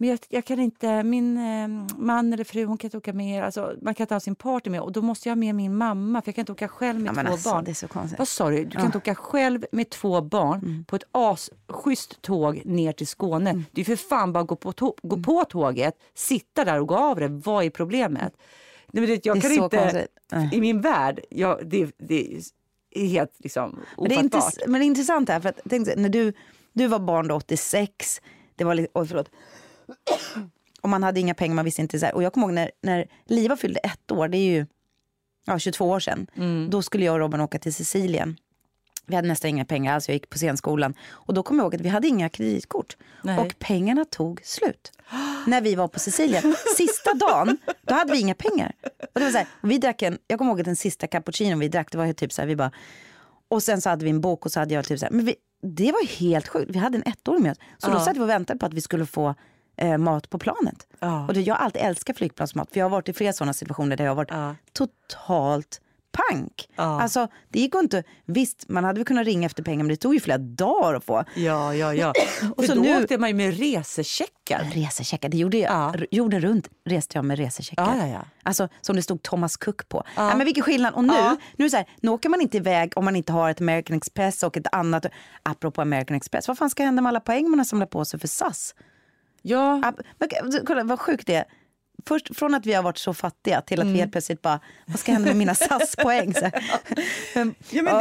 Men 0.00 0.08
jag, 0.08 0.18
jag 0.28 0.44
kan 0.44 0.58
inte, 0.60 1.02
min 1.02 1.36
eh, 1.36 1.68
man 1.98 2.32
eller 2.32 2.44
fru 2.44 2.64
hon 2.64 2.78
kan 2.78 2.86
inte 2.88 2.96
åka 2.98 3.12
med. 3.12 3.44
Alltså, 3.44 3.74
man 3.82 3.94
kan 3.94 4.04
inte 4.04 4.14
ha 4.14 4.20
sin 4.20 4.34
partner 4.34 4.70
med. 4.70 4.80
Och 4.80 4.92
då 4.92 5.02
måste 5.02 5.28
jag 5.28 5.36
ha 5.36 5.38
med 5.40 5.54
min 5.54 5.76
mamma 5.76 6.22
för 6.22 6.28
jag 6.28 6.34
kan 6.34 6.42
inte 6.42 6.52
åka 6.52 6.68
själv 6.68 7.00
med 7.00 7.16
Ja, 7.16 7.22
två 7.24 7.32
alltså, 7.32 7.50
barn. 7.50 7.64
det 7.64 7.70
är 7.70 7.74
så 7.74 7.88
konstigt. 7.88 8.18
Vad 8.18 8.28
sa 8.28 8.50
du? 8.50 8.64
Du 8.64 8.70
kan 8.70 8.86
inte 8.86 8.98
åka 8.98 9.14
själv 9.14 9.64
med 9.72 9.90
två 9.90 10.20
barn 10.20 10.84
på 10.88 10.96
ett 10.96 11.04
asschysst 11.12 12.22
tåg 12.22 12.62
ner 12.64 12.92
till 12.92 13.06
Skåne. 13.06 13.62
Det 13.72 13.80
är 13.80 13.84
för 13.84 13.96
fan 13.96 14.32
bara 14.32 14.40
att 14.40 14.46
gå 14.48 14.56
på, 14.56 14.72
tå- 14.72 14.96
gå 15.02 15.16
på 15.22 15.44
tåget, 15.44 15.94
sitta 16.14 16.64
där 16.64 16.80
och 16.80 16.88
gå 16.88 16.96
av 16.96 17.16
det. 17.20 17.28
Vad 17.28 17.64
är 17.64 17.70
problemet? 17.70 18.32
Nej, 18.92 19.00
men 19.00 19.06
det, 19.06 19.26
jag 19.26 19.36
Det 19.36 19.38
är 19.38 19.42
kan 19.42 19.56
så 19.56 19.64
inte, 19.64 19.76
konstigt. 19.76 20.52
I 20.52 20.60
min 20.60 20.80
värld, 20.80 21.20
jag, 21.30 21.66
det, 21.68 21.90
det 21.98 22.40
är 22.90 23.06
helt 23.06 23.32
liksom 23.38 23.78
Men 23.98 24.08
det, 24.08 24.14
är 24.14 24.22
intress- 24.22 24.58
men 24.66 24.80
det 24.80 24.84
är 24.84 24.86
intressant 24.86 25.28
här, 25.28 25.40
för 25.40 25.48
att, 25.48 25.60
tänk, 25.70 25.86
så 25.86 25.90
här, 25.94 25.98
när 26.00 26.08
du, 26.08 26.32
du 26.72 26.86
var 26.86 26.98
barn 26.98 27.28
då 27.28 27.34
86, 27.34 28.20
det 28.56 28.64
var 28.64 28.74
lite, 28.74 28.88
oj 28.94 29.06
förlåt. 29.08 29.30
Och 30.80 30.88
man 30.88 31.02
hade 31.02 31.20
inga 31.20 31.34
pengar, 31.34 31.54
man 31.54 31.64
visste 31.64 31.82
inte. 31.82 31.98
Så 31.98 32.06
här. 32.06 32.14
Och 32.14 32.22
jag 32.22 32.32
kommer 32.32 32.46
ihåg 32.46 32.54
när, 32.54 32.70
när 32.82 33.06
Liva 33.26 33.56
fyllde 33.56 33.80
ett 33.80 34.10
år, 34.10 34.28
det 34.28 34.38
är 34.38 34.50
ju 34.50 34.66
ja, 35.46 35.58
22 35.58 35.88
år 35.88 36.00
sedan. 36.00 36.26
Mm. 36.36 36.70
Då 36.70 36.82
skulle 36.82 37.04
jag 37.04 37.12
och 37.12 37.18
Robin 37.18 37.40
åka 37.40 37.58
till 37.58 37.74
Sicilien. 37.74 38.36
Vi 39.06 39.16
hade 39.16 39.28
nästan 39.28 39.48
inga 39.48 39.64
pengar 39.64 39.94
alls, 39.94 40.08
jag 40.08 40.14
gick 40.14 40.30
på 40.30 40.38
scenskolan. 40.38 40.94
Och 41.08 41.34
då 41.34 41.42
kommer 41.42 41.60
jag 41.62 41.64
ihåg 41.64 41.74
att 41.74 41.80
vi 41.80 41.88
hade 41.88 42.08
inga 42.08 42.28
kreditkort. 42.28 42.96
Nej. 43.22 43.38
Och 43.38 43.54
pengarna 43.58 44.04
tog 44.04 44.40
slut. 44.44 44.92
När 45.46 45.60
vi 45.60 45.74
var 45.74 45.88
på 45.88 45.98
Sicilien. 46.00 46.54
Sista 46.76 47.14
dagen, 47.14 47.58
då 47.82 47.94
hade 47.94 48.12
vi 48.12 48.20
inga 48.20 48.34
pengar. 48.34 48.72
Och 49.14 49.20
det 49.20 49.24
var 49.24 49.30
så 49.30 49.38
här, 49.38 49.46
vi 49.62 49.78
drack 49.78 50.02
en, 50.02 50.18
jag 50.26 50.38
kommer 50.38 50.50
ihåg 50.50 50.60
att 50.60 50.64
den 50.64 50.76
sista 50.76 51.06
cappuccino 51.06 51.58
vi 51.58 51.68
drack, 51.68 51.92
det 51.92 51.98
var 51.98 52.12
typ 52.12 52.32
så 52.32 52.42
här, 52.42 52.46
vi 52.48 52.56
bara... 52.56 52.70
Och 53.48 53.62
sen 53.62 53.80
så 53.80 53.88
hade 53.90 54.04
vi 54.04 54.10
en 54.10 54.20
bok 54.20 54.46
och 54.46 54.52
så 54.52 54.60
hade 54.60 54.74
jag 54.74 54.84
typ 54.84 54.98
så 54.98 55.06
här, 55.06 55.12
men 55.12 55.24
vi, 55.24 55.34
det 55.62 55.92
var 55.92 56.06
helt 56.06 56.48
sjukt. 56.48 56.70
Vi 56.74 56.78
hade 56.78 56.98
en 56.98 57.12
ettåring 57.12 57.42
med 57.42 57.52
oss. 57.52 57.58
Så 57.78 57.90
då 57.90 57.96
Ja. 57.96 58.04
satt 58.04 58.16
vi 58.16 58.20
och 58.20 58.28
väntade 58.28 58.58
på 58.58 58.66
att 58.66 58.74
vi 58.74 58.80
skulle 58.80 59.06
få 59.06 59.34
eh, 59.78 59.98
mat 59.98 60.30
på 60.30 60.38
planet. 60.38 60.86
Ja. 61.00 61.26
Och 61.26 61.34
det, 61.34 61.40
jag 61.40 61.54
har 61.54 61.64
alltid 61.64 61.82
älskat 61.82 62.16
flygplansmat, 62.16 62.68
för 62.72 62.78
jag 62.80 62.84
har 62.84 62.90
varit 62.90 63.08
i 63.08 63.12
flera 63.12 63.32
sådana 63.32 63.52
situationer 63.52 63.96
där 63.96 64.04
jag 64.04 64.10
har 64.10 64.16
varit 64.16 64.30
Ja. 64.30 64.54
totalt 64.72 65.80
pank. 66.30 66.68
Ja. 66.76 67.02
Alltså 67.02 67.28
det 67.48 67.60
gick 67.60 67.74
inte, 67.74 68.02
visst 68.26 68.68
man 68.68 68.84
hade 68.84 68.98
väl 68.98 69.06
kunnat 69.06 69.24
ringa 69.26 69.46
efter 69.46 69.62
pengar 69.62 69.78
men 69.84 69.88
det 69.88 69.96
tog 69.96 70.14
ju 70.14 70.20
flera 70.20 70.38
dagar 70.38 70.94
att 70.94 71.04
få. 71.04 71.24
Ja, 71.34 71.74
ja, 71.74 71.94
ja. 71.94 72.12
Och 72.56 72.64
så 72.64 72.74
då 72.74 72.80
nu- 72.80 73.02
åkte 73.02 73.18
man 73.18 73.28
ju 73.28 73.34
med 73.34 73.58
resecheckar. 73.58 74.70
Resecheckar, 74.74 75.28
det 75.28 75.36
gjorde 75.36 75.58
jag. 75.58 75.70
Ja. 75.72 75.94
Jorden 76.10 76.40
runt 76.40 76.68
reste 76.84 77.18
jag 77.18 77.24
med 77.24 77.38
resecheckar. 77.38 77.96
Ja, 77.96 78.06
ja, 78.06 78.12
ja. 78.12 78.24
Alltså 78.42 78.68
som 78.80 78.96
det 78.96 79.02
stod 79.02 79.22
Thomas 79.22 79.56
Cook 79.56 79.88
på. 79.88 80.04
Ja. 80.16 80.36
Men 80.36 80.44
vilken 80.44 80.62
skillnad. 80.64 80.94
Och 80.94 81.04
nu, 81.04 81.36
nu, 81.56 81.70
så 81.70 81.76
här, 81.76 81.86
nu 82.00 82.10
åker 82.10 82.28
man 82.28 82.40
inte 82.40 82.56
iväg 82.56 82.92
om 82.96 83.04
man 83.04 83.16
inte 83.16 83.32
har 83.32 83.50
ett 83.50 83.60
American 83.60 83.96
Express 83.96 84.42
och 84.42 84.56
ett 84.56 84.66
annat. 84.74 85.06
Apropå 85.42 85.82
American 85.82 86.16
Express, 86.16 86.48
vad 86.48 86.58
fan 86.58 86.70
ska 86.70 86.82
hända 86.84 87.02
med 87.02 87.10
alla 87.10 87.20
poäng 87.20 87.50
man 87.50 87.58
har 87.58 87.64
samlat 87.64 87.90
på 87.90 88.04
sig 88.04 88.20
för 88.20 88.28
SAS? 88.28 88.74
Ja, 89.42 89.92
kolla 90.66 90.84
vad 90.84 91.00
sjukt 91.00 91.26
det 91.26 91.34
är. 91.34 91.44
Först 92.06 92.36
från 92.36 92.54
att 92.54 92.66
vi 92.66 92.72
har 92.72 92.82
varit 92.82 92.98
så 92.98 93.14
fattiga 93.14 93.60
till 93.60 93.78
att 93.78 93.82
Mm. 93.82 93.92
vi 93.92 93.98
helt 94.00 94.12
plötsligt 94.12 94.42
bara, 94.42 94.60
vad 94.86 94.98
ska 94.98 95.12
hända 95.12 95.28
med 95.28 95.36
mina 95.36 95.54
SAS-poäng? 95.54 96.34
Ja, 96.34 96.42
men 97.34 97.54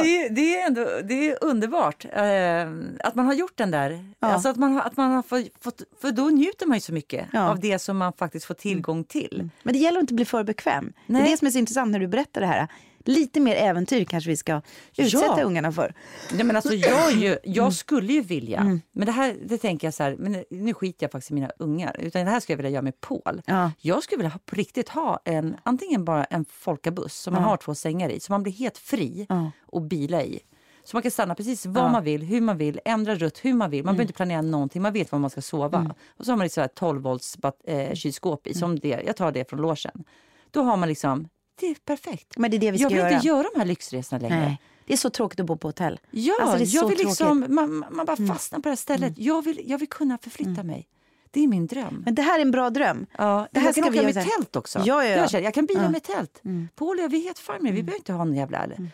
Det, 0.04 0.18
är- 0.26 0.30
det, 0.30 0.60
är 0.60 0.68
ändå, 0.68 0.88
det 1.04 1.30
är 1.30 1.38
underbart 1.44 2.06
eh, 2.06 3.08
att 3.08 3.16
man 3.16 3.26
har 3.26 3.34
gjort 3.34 3.58
den 3.58 3.72
där. 3.72 4.06
Ja. 4.20 4.28
Alltså 4.28 4.50
att 4.50 4.58
man, 4.58 4.74
har- 4.74 4.82
att 4.82 4.98
man 4.98 5.12
har 5.12 5.24
fått, 5.64 5.82
för 6.02 6.12
då 6.12 6.24
njuter 6.26 6.66
man 6.66 6.78
ju 6.78 6.82
så 6.82 6.94
mycket 6.94 7.28
Ja. 7.34 7.50
av 7.50 7.60
det 7.60 7.80
som 7.80 7.98
man 7.98 8.14
faktiskt 8.14 8.46
får 8.46 8.54
tillgång 8.54 9.04
till. 9.04 9.50
Men 9.64 9.74
det 9.74 9.80
gäller 9.80 9.98
att 9.98 10.04
inte 10.04 10.14
bli 10.14 10.26
för 10.26 10.44
bekväm. 10.44 10.86
Det 11.08 11.14
Nej. 11.14 11.22
är 11.22 11.32
det 11.32 11.38
som 11.38 11.48
är 11.48 11.52
så 11.52 11.58
intressant 11.58 11.92
när 11.92 12.00
du 12.00 12.08
berättar 12.08 12.42
det 12.42 12.48
här. 12.48 12.68
Lite 13.08 13.40
mer 13.40 13.56
äventyr 13.56 14.06
kanske 14.06 14.30
vi 14.30 14.38
ska 14.38 14.62
utsätta 14.98 15.26
Ja. 15.40 15.44
ungarna 15.44 15.72
för. 15.72 15.94
Nej, 16.34 16.44
men 16.44 16.56
alltså, 16.56 16.74
jag, 16.74 17.12
ju, 17.12 17.28
Mm. 17.28 17.40
jag 17.44 17.74
skulle 17.74 18.14
ju 18.14 18.22
vilja, 18.22 18.80
men 18.92 19.06
det 19.06 19.12
här 19.12 19.36
det 19.46 19.58
tänker 19.58 19.88
jag 19.88 19.94
så 19.94 20.04
här, 20.04 20.16
men 20.20 20.44
nu 20.50 20.74
skiter 20.74 21.04
jag 21.04 21.12
faktiskt 21.12 21.32
i 21.32 21.34
mina 21.34 21.50
ungar, 21.60 21.96
utan 22.00 22.26
det 22.26 22.32
här 22.32 22.40
skulle 22.40 22.54
jag 22.54 22.58
vilja 22.58 22.70
göra 22.72 22.82
med 22.82 23.02
Paul. 23.02 23.42
Ja. 23.46 23.72
Jag 23.82 24.04
skulle 24.04 24.18
vilja 24.18 24.30
ha, 24.30 24.40
på 24.46 24.56
riktigt 24.56 24.90
ha 24.90 25.20
en, 25.26 25.56
antingen 25.64 26.06
bara 26.06 26.24
en 26.26 26.46
folkabuss 26.50 27.14
som 27.16 27.34
man 27.34 27.44
har 27.44 27.58
två 27.58 27.76
sängar 27.76 28.10
i, 28.10 28.20
så 28.20 28.32
man 28.34 28.44
blir 28.44 28.54
helt 28.54 28.78
fri 28.78 29.26
Ja. 29.30 29.52
och 29.66 29.82
bila 29.82 30.24
i. 30.24 30.40
Så 30.84 30.96
man 30.96 31.02
kan 31.04 31.12
stanna 31.12 31.36
precis 31.36 31.66
var 31.66 31.90
man 31.90 32.04
vill, 32.04 32.22
hur 32.24 32.42
man 32.42 32.58
vill, 32.58 32.80
ändra 32.86 33.16
rutt 33.16 33.46
hur 33.46 33.54
man 33.54 33.70
vill. 33.70 33.86
Man 33.86 33.94
behöver 33.96 34.04
inte 34.04 34.14
planera 34.14 34.42
någonting, 34.42 34.82
man 34.82 34.94
vet 34.94 35.12
var 35.12 35.20
man 35.20 35.30
ska 35.30 35.42
sova. 35.42 35.96
Och 36.18 36.26
så 36.26 36.32
har 36.32 36.38
man 36.38 36.46
liksom 36.46 36.64
ett 36.64 36.76
12 36.76 37.02
volts 37.02 37.38
bat- 37.38 37.62
eh, 37.68 37.94
kylskåp 37.94 38.48
i, 38.48 38.54
som 38.54 38.80
det, 38.80 39.02
jag 39.06 39.16
tar 39.16 39.32
det 39.32 39.50
från 39.50 39.62
logen. 39.62 40.04
Då 40.52 40.62
har 40.64 40.78
man 40.78 40.90
liksom, 40.90 41.28
det 41.60 41.66
är 41.68 41.76
perfekt. 41.76 42.38
Men 42.38 42.52
det 42.52 42.58
är 42.58 42.60
det 42.60 42.72
vi 42.72 42.78
ska 42.78 42.84
jag 42.86 42.90
vill 42.90 42.98
göra. 42.98 43.12
inte 43.12 43.28
göra 43.28 43.48
de 43.54 43.60
här 43.60 43.66
lyxresorna 43.68 44.22
längre. 44.22 44.40
Nej. 44.46 44.62
Det 44.86 44.94
är 44.94 44.98
så 44.98 45.10
tråkigt 45.10 45.40
att 45.40 45.46
bo 45.46 45.58
på 45.58 45.68
hotell. 45.68 46.00
Ja, 46.12 46.34
Alltså, 46.42 46.78
jag 46.78 46.88
vill. 46.88 47.00
Mm. 47.00 47.08
liksom, 47.08 47.46
man, 47.50 47.86
man 47.92 48.06
bara 48.06 48.28
fastnar 48.28 48.60
på 48.60 48.64
det 48.64 48.70
här 48.70 48.76
stället. 48.76 49.14
Jag, 49.18 49.42
vill, 49.46 49.62
jag 49.66 49.78
vill 49.78 49.90
kunna 49.90 50.18
förflytta 50.18 50.64
mig. 50.64 50.88
Det 51.32 51.44
är 51.44 51.48
min 51.48 51.68
dröm. 51.68 52.02
Men 52.06 52.16
det 52.16 52.22
här 52.22 52.38
är 52.38 52.42
en 52.42 52.52
bra 52.52 52.70
dröm. 52.70 53.06
Ja, 53.18 53.48
det 53.52 53.60
här 53.60 53.68
jag 53.68 53.76
kan 53.76 53.84
ska 53.84 53.92
åka 53.94 54.04
med 54.04 54.14
tält 54.38 54.56
också. 54.56 54.80
Ja, 54.80 55.04
ja, 55.04 55.10
ja. 55.10 55.18
Jag, 55.18 55.30
känner, 55.32 55.44
jag 55.44 55.54
kan 55.54 55.66
bila 55.66 55.80
Ja. 55.80 55.82
Mm. 55.82 55.92
med 55.92 56.04
tält. 56.04 56.42
Paul 56.76 56.98
och 56.98 57.04
jag, 57.04 57.10
vi 57.10 57.20
är 57.20 57.24
helt 57.24 57.38
det. 57.38 57.72
Vi 57.72 57.84
behöver 57.84 58.00
inte 58.00 58.14
ha 58.14 58.26
någon 58.26 58.36
jävla 58.36 58.58
Mm. 58.76 58.90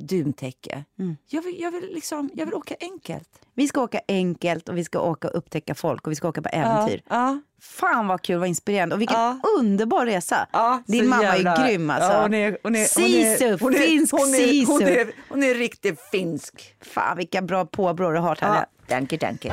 Duntäcke. 0.00 0.84
Jag, 1.28 1.42
vill, 1.42 1.60
jag, 1.60 1.70
vill 1.70 1.90
liksom, 1.94 2.30
jag 2.34 2.46
vill 2.46 2.54
åka 2.54 2.74
enkelt. 2.80 3.28
Vi 3.54 3.68
ska 3.68 3.82
åka 3.82 4.00
enkelt 4.08 4.68
och 4.68 4.76
vi 4.76 4.84
ska 4.84 5.00
åka 5.00 5.28
och 5.28 5.38
upptäcka 5.38 5.74
folk 5.74 6.06
och 6.06 6.10
vi 6.10 6.16
ska 6.16 6.28
åka 6.28 6.42
på 6.42 6.48
äventyr. 6.48 7.02
Ja, 7.08 7.40
Fan 7.60 8.06
vad 8.08 8.22
kul, 8.22 8.38
vad 8.38 8.48
inspirerande. 8.48 8.94
Och 8.94 9.00
vilken 9.00 9.16
Ja. 9.20 9.38
underbar 9.58 10.06
resa. 10.06 10.48
ja, 10.52 10.82
Din 10.86 11.08
mamma 11.08 11.22
jävla- 11.22 11.56
är 11.56 11.68
grym 11.68 11.90
alltså. 11.90 12.12
Ja, 12.12 12.22
hon 12.22 12.34
är, 12.34 12.58
hon 12.62 12.74
är, 12.76 12.94
hon 12.94 13.04
är, 13.04 13.36
Sisu, 13.36 13.56
hon 13.60 13.74
är, 13.74 13.78
finsk 13.78 14.12
hon 14.12 14.20
är, 14.20 14.38
sisu. 14.38 14.72
hon 14.72 14.82
är, 14.82 15.12
hon 15.28 15.42
är 15.42 15.54
riktigt 15.54 16.00
finsk. 16.10 16.76
Fan 16.80 17.16
vilka 17.16 17.42
bra 17.42 17.64
påbrår 17.66 18.12
du 18.12 18.18
har 18.18 18.34
Tanja. 18.34 18.66
Ja, 18.86 18.94
danke, 18.94 19.16
danke. 19.16 19.52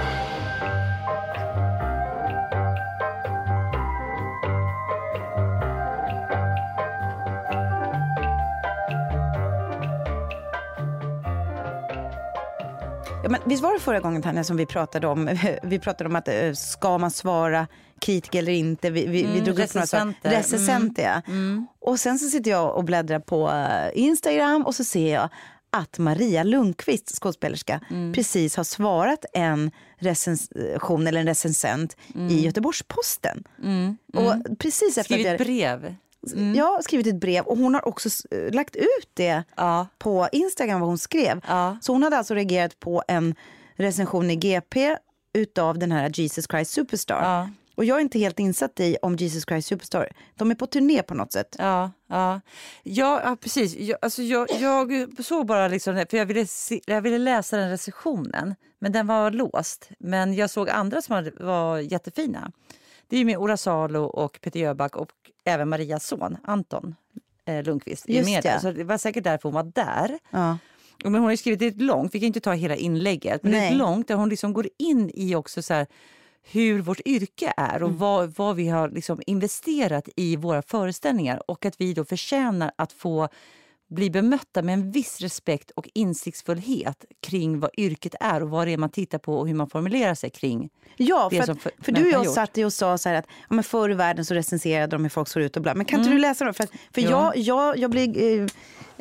Men 13.30 13.42
visst 13.46 13.64
var 13.64 13.74
det 13.74 13.80
förra 13.80 14.00
gången 14.00 14.22
Tanja 14.22 14.44
som 14.44 14.58
vi 14.58 14.66
pratade 14.66 15.08
om, 15.08 15.38
vi 15.64 15.80
pratade 15.80 16.10
om 16.10 16.16
att 16.16 16.28
eh, 16.28 16.54
ska 16.54 16.98
man 16.98 17.12
svara 17.12 17.68
kritiker 18.00 18.40
eller 18.40 18.52
inte? 18.52 18.90
Vi, 18.90 19.08
vi, 19.08 19.24
vi 19.24 19.40
drog 19.40 19.60
upp 19.60 19.74
några 19.74 19.88
saker. 19.88 20.06
recensenter. 20.06 20.30
Recensenter. 20.30 21.04
ja. 21.04 21.22
Och 21.80 22.00
sen 22.00 22.20
så 22.20 22.30
sitter 22.30 22.52
jag 22.52 22.76
och 22.76 22.84
bläddrar 22.84 23.20
på 23.20 23.50
eh, 23.50 23.90
Instagram 23.94 24.66
och 24.66 24.76
så 24.76 24.84
ser 24.84 25.14
jag 25.14 25.30
att 25.72 26.00
Maria 26.00 26.44
Lundqvist, 26.44 27.16
skådespelerska, 27.16 27.80
precis 28.16 28.56
har 28.56 28.64
svarat 28.64 29.26
en 29.34 29.72
recension 29.98 31.08
eller 31.08 31.20
en 31.20 31.28
recensent 31.28 31.98
i 32.30 32.46
Göteborgs-Posten. 32.46 33.44
Och 34.14 34.60
precis 34.60 34.98
efter 34.98 35.04
Skrivit 35.14 35.26
jag, 35.26 35.38
brev. 35.38 35.96
Jag 36.56 36.66
har 36.66 36.82
skrivit 36.82 37.08
ett 37.08 37.16
brev 37.16 37.44
och 37.46 37.58
hon 37.58 37.74
har 37.74 37.88
också 37.88 38.10
lagt 38.52 38.76
ut 38.76 39.10
det 39.14 39.44
Ja. 39.56 39.88
på 39.98 40.28
Instagram 40.32 40.80
vad 40.80 40.90
hon 40.90 40.98
skrev. 40.98 41.42
Ja. 41.48 41.78
Så 41.82 41.92
hon 41.94 42.04
hade 42.04 42.18
alltså 42.18 42.34
reagerat 42.34 42.80
på 42.80 43.04
en 43.08 43.36
recension 43.76 44.30
i 44.32 44.36
GP 44.36 44.98
utav 45.34 45.80
den 45.80 45.92
här 45.92 46.12
Jesus 46.14 46.46
Christ 46.50 46.72
Superstar. 46.72 47.22
Ja. 47.24 47.50
Och 47.76 47.86
jag 47.86 47.98
är 47.98 48.02
inte 48.02 48.20
helt 48.20 48.40
insatt 48.40 48.80
i 48.80 48.98
om 49.02 49.16
Jesus 49.16 49.44
Christ 49.46 49.68
Superstar, 49.68 50.10
de 50.36 50.52
är 50.52 50.56
på 50.56 50.68
turné 50.68 51.02
på 51.04 51.14
något 51.14 51.32
sätt. 51.34 51.56
Ja, 51.60 51.92
ja. 52.10 52.42
ja, 52.84 53.22
ja 53.24 53.36
precis. 53.42 53.76
Jag, 53.76 53.98
alltså 54.02 54.22
jag, 54.22 54.48
jag 54.60 55.08
såg 55.26 55.46
bara 55.48 55.68
liksom, 55.68 56.06
för 56.10 56.18
jag 56.18 56.26
ville, 56.26 56.48
se, 56.48 56.82
jag 56.86 57.02
ville 57.02 57.18
läsa 57.18 57.58
den 57.58 57.70
recensionen, 57.70 58.56
men 58.80 58.92
den 58.92 59.08
var 59.08 59.32
låst. 59.32 59.90
Men 60.00 60.34
jag 60.34 60.50
såg 60.50 60.70
andra 60.70 61.02
som 61.02 61.32
var 61.40 61.78
jättefina. 61.80 62.52
Det 63.14 63.18
är 63.18 63.20
ju 63.20 63.26
med 63.26 63.38
Ola 63.38 63.58
Salo 63.58 64.04
och 64.04 64.40
Peter 64.42 64.60
Jöback 64.60 64.96
och 64.96 65.10
även 65.46 65.70
Marias 65.70 66.08
son 66.08 66.38
Anton 66.44 66.96
eh, 67.46 67.64
Lundqvist. 67.64 68.10
är 68.10 68.24
med 68.26 68.44
det. 68.44 68.50
där. 68.50 68.60
Så 68.60 68.72
det 68.72 68.84
var 68.84 68.98
säkert 68.98 69.24
därför 69.24 69.44
hon 69.50 69.54
var 69.54 69.64
där. 69.64 70.20
Ja. 70.30 70.58
Men 71.04 71.14
hon 71.16 71.24
har 71.24 71.36
skrivit 71.36 71.62
ett 71.62 71.82
långt, 71.82 72.16
vi 72.16 72.20
kan 72.20 72.28
inte 72.28 72.40
ta 72.40 72.54
hela 72.54 72.76
inlägget, 72.76 73.44
men 73.44 73.52
det 73.52 73.58
är 73.58 73.62
Nej. 73.62 73.72
ett 73.72 73.78
långt 73.78 74.08
där 74.08 74.16
hon 74.16 74.30
liksom 74.30 74.54
går 74.54 74.68
in 74.80 75.12
i 75.14 75.36
också 75.36 75.62
så 75.62 75.74
här, 75.74 75.88
hur 76.52 76.82
vårt 76.82 77.00
yrke 77.06 77.54
är 77.58 77.76
Mm. 77.76 77.84
och 77.84 78.00
vad, 78.00 78.34
vad 78.38 78.56
vi 78.56 78.68
har 78.68 78.90
liksom 78.90 79.22
investerat 79.28 80.10
i 80.16 80.36
våra 80.36 80.62
föreställningar 80.62 81.50
och 81.52 81.66
att 81.66 81.82
vi 81.82 81.94
då 81.94 82.06
förtjänar 82.06 82.72
att 82.76 82.92
få 82.92 83.30
bli 83.94 84.10
bemötta 84.10 84.62
med 84.62 84.74
en 84.74 84.92
viss 84.92 85.22
respekt 85.22 85.72
och 85.72 85.90
insiktsfullhet 85.94 87.06
kring 87.22 87.60
vad 87.60 87.70
yrket 87.78 88.16
är 88.20 88.44
och 88.44 88.50
vad 88.50 88.68
det 88.68 88.74
är 88.74 88.78
man 88.78 88.90
tittar 88.90 89.18
på 89.18 89.38
och 89.40 89.48
hur 89.48 89.56
man 89.56 89.70
formulerar 89.70 90.16
sig 90.16 90.30
kring. 90.30 90.70
Ja, 90.98 91.30
för, 91.30 91.52
att, 91.52 91.62
för- 91.62 91.72
för 91.82 91.92
du 91.92 92.02
och 92.02 92.08
jag 92.12 92.26
gjort. 92.26 92.36
satt 92.36 92.58
och 92.58 92.74
sa 92.74 92.98
så 92.98 93.10
här 93.10 93.16
att 93.16 93.26
ja, 93.50 93.56
men 93.56 93.64
förr 93.64 93.90
i 93.90 93.94
världen 93.94 94.26
så 94.26 94.34
recenserade 94.34 94.88
de 94.96 95.02
hur 95.04 95.10
folk 95.10 95.28
såg 95.28 95.44
ut 95.44 95.56
och 95.56 95.62
bla. 95.64 95.76
Men 95.76 95.86
kan 95.86 96.00
inte 96.00 96.12
du 96.12 96.18
läsa 96.18 96.46
dem? 96.46 96.54
För, 96.54 96.68
för 96.94 97.02
Mm. 97.02 97.12
Ja. 97.12 97.34
jag, 97.36 97.38
jag, 97.38 97.78
jag 97.78 97.92
blir... 97.92 98.40
Eh, 98.42 98.48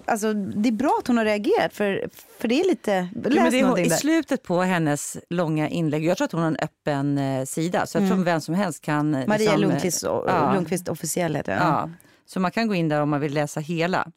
alltså, 0.05 0.33
det 0.35 0.69
är 0.69 0.73
bra 0.73 0.97
att 1.01 1.07
hon 1.07 1.17
har 1.17 1.25
reagerat 1.25 1.75
för, 1.75 2.09
för 2.39 2.49
det 2.49 2.61
är 2.61 2.65
lite... 2.65 3.09
Läs 3.15 3.35
Ja, 3.37 3.43
men 3.43 3.53
det 3.53 3.63
hon, 3.65 3.79
I 3.79 3.91
slutet 3.91 4.43
på 4.43 4.61
hennes 4.63 5.17
långa 5.31 5.69
inlägg, 5.69 6.05
jag 6.05 6.17
tror 6.17 6.25
att 6.25 6.33
hon 6.33 6.41
har 6.41 6.49
en 6.49 6.57
öppen 6.57 7.19
eh, 7.19 7.45
sida 7.45 7.87
så 7.87 7.99
jag 7.99 8.09
tror 8.09 8.25
vem 8.25 8.41
som 8.41 8.55
helst 8.55 8.81
kan... 8.83 9.11
Maria 9.11 9.37
liksom, 9.39 9.61
Lundqvist, 9.61 10.03
ja. 10.03 10.53
Lundqvist 10.55 10.89
officiell 10.89 11.37
heter. 11.37 11.57
Ja, 11.57 11.91
så 12.27 12.41
man 12.41 12.51
kan 12.51 12.69
gå 12.69 12.75
in 12.75 12.89
där 12.89 13.01
om 13.01 13.11
man 13.11 13.21
vill 13.21 13.35
läsa 13.35 13.61
hela. 13.61 14.09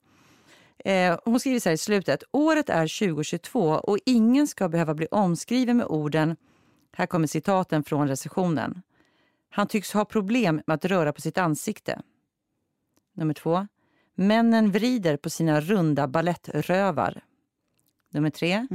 Eh, 0.86 1.20
hon 1.26 1.40
skriver 1.40 1.60
så 1.60 1.70
här 1.70 1.74
i 1.74 1.78
slutet. 1.78 2.24
Året 2.32 2.70
är 2.70 3.08
2022 3.08 3.62
och 3.62 3.98
ingen 4.06 4.48
ska 4.48 4.70
behöva 4.70 4.94
bli 4.94 5.08
omskriven 5.12 5.78
med 5.78 5.86
orden, 5.86 6.36
här 6.98 7.06
kommer 7.06 7.28
citaten 7.28 7.84
från 7.84 8.08
recensionen. 8.08 8.82
Han 9.50 9.68
tycks 9.68 9.94
ha 9.94 10.06
problem 10.06 10.62
med 10.68 10.74
att 10.74 10.86
röra 10.86 11.14
på 11.14 11.22
sitt 11.22 11.38
ansikte. 11.38 12.02
Nummer 13.14 13.34
två. 13.34 13.68
Männen 14.16 14.72
vrider 14.72 15.18
på 15.18 15.30
sina 15.30 15.62
runda 15.62 16.08
balettrövar. 16.08 17.24
Nummer 18.12 18.30
tre. 18.30 18.68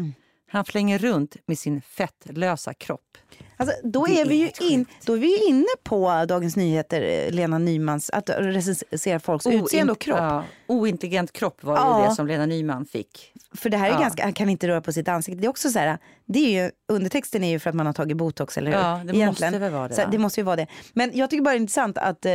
Han 0.51 0.65
flänger 0.65 0.99
runt 0.99 1.37
med 1.47 1.59
sin 1.59 1.83
fettlösa 1.83 2.75
kropp. 2.75 3.19
Alltså, 3.57 3.75
då, 3.85 4.09
är 4.09 4.25
vi 4.25 4.35
ju 4.35 4.51
in, 4.61 4.87
då 5.07 5.13
är 5.13 5.19
vi 5.19 5.49
inne 5.49 5.67
på 5.83 6.25
Dagens 6.29 6.57
Nyheter, 6.57 7.03
eh, 7.03 7.33
Lena 7.33 7.59
Nymans, 7.59 8.11
att 8.11 8.31
recensera 8.31 9.21
folks 9.21 9.47
utseende 9.47 9.93
och 9.93 9.99
kropp. 10.01 10.19
Ja, 10.19 10.45
ointelligent 10.71 11.33
kropp 11.33 11.65
var 11.65 11.77
Ja. 11.77 12.03
ju 12.03 12.09
det 12.09 12.15
som 12.15 12.27
Lena 12.27 12.47
Nyman 12.47 12.87
fick. 12.87 13.33
För 13.55 13.71
det 13.71 13.77
här 13.77 13.89
är 13.89 13.93
Ja. 13.93 14.01
ganska, 14.01 14.23
han 14.23 14.33
kan 14.33 14.49
inte 14.49 14.69
röra 14.69 14.81
på 14.81 14.93
sitt 14.93 15.09
ansikte. 15.09 15.41
Det 15.41 15.47
är 15.47 15.51
också 15.51 15.71
så 15.71 15.79
här, 15.79 15.99
det 16.27 16.39
är 16.39 16.65
ju, 16.65 16.71
undertexten 16.89 17.45
är 17.45 17.51
ju 17.51 17.59
för 17.59 17.71
att 17.71 17.77
man 17.77 17.87
har 17.87 17.93
tagit 17.93 18.17
botox, 18.17 18.59
eller 18.59 18.71
hur? 18.71 18.79
Ja, 18.79 19.01
det 19.13 19.27
måste 19.27 19.59
väl 19.59 19.73
vara 19.73 19.89
det, 19.89 19.95
Så 19.95 20.03
det 20.11 20.19
måste 20.19 20.41
ju 20.41 20.45
vara 20.45 20.57
det. 20.57 20.67
Men 20.93 21.11
jag 21.15 21.31
tycker 21.31 21.43
bara 21.45 21.51
det 21.51 21.57
är 21.57 21.61
intressant 21.61 21.99
att 21.99 22.27
eh, 22.27 22.33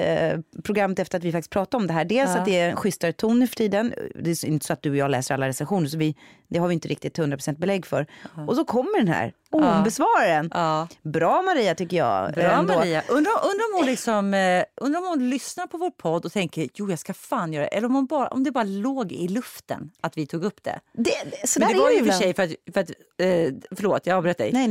programmet 0.63 0.99
efter 0.99 1.17
att 1.17 1.23
vi 1.23 1.31
faktiskt 1.31 1.49
pratade 1.51 1.81
om 1.81 1.88
det 1.88 1.93
här, 1.93 2.05
dels 2.05 2.29
Ja. 2.33 2.38
att 2.39 2.45
det 2.45 2.59
är 2.59 2.69
en 2.69 2.75
schysstare 2.75 3.11
ton 3.13 3.39
nu 3.39 3.47
för 3.47 3.55
tiden. 3.55 3.93
Det 4.15 4.29
är 4.29 4.45
inte 4.45 4.65
så 4.65 4.73
att 4.73 4.81
du 4.81 4.89
och 4.89 4.97
jag 4.97 5.11
läser 5.11 5.33
alla 5.33 5.47
recensioner, 5.47 5.88
så 5.88 5.97
vi, 5.97 6.15
det 6.47 6.59
har 6.59 6.67
vi 6.67 6.73
inte 6.73 6.88
riktigt 6.88 7.17
100% 7.19 7.57
belägg 7.59 7.86
för. 7.86 8.05
Och 8.47 8.55
så 8.55 8.65
kommer 8.65 8.97
den 8.97 9.07
här 9.07 9.33
ombesvararen. 9.51 10.49
Ja. 10.53 10.88
Bra 11.03 11.41
Maria 11.41 11.75
tycker 11.75 11.97
jag. 11.97 12.33
Bra 12.33 12.43
ändå. 12.43 12.73
Maria. 12.73 13.01
Undrar, 13.09 13.31
undrar, 13.33 13.65
om 13.73 13.77
hon 13.77 13.86
liksom, 13.86 14.33
eh, 14.33 14.63
undrar 14.81 14.99
om 15.01 15.07
hon 15.07 15.29
lyssnar 15.29 15.67
på 15.67 15.77
vår 15.77 15.89
podd 15.91 16.25
och 16.25 16.31
tänker 16.33 16.67
jo 16.73 16.89
jag 16.89 16.99
ska 16.99 17.13
fan 17.13 17.53
göra 17.53 17.63
det. 17.63 17.67
Eller 17.67 17.88
om, 17.88 17.95
hon 17.95 18.05
bara, 18.05 18.24
om 18.34 18.43
det 18.43 18.51
bara 18.51 18.63
låg 18.63 19.11
i 19.11 19.28
luften 19.28 19.91
att 20.01 20.17
vi 20.17 20.26
tog 20.28 20.43
upp 20.43 20.63
det. 20.63 20.80
Det, 20.93 21.03
det, 21.41 21.47
så 21.47 21.59
Men 21.59 21.69
det 21.69 21.80
var 21.80 21.89
ju 21.91 22.05
för 22.05 22.11
sig 22.11 22.34
för 22.34 22.43
att, 22.43 22.51
för 22.73 22.82
att 22.82 22.89
eh, 23.17 23.53
förlåt 23.76 24.05
jag 24.05 24.17
avbröt 24.17 24.38
dig. 24.38 24.51
Nej, 24.53 24.67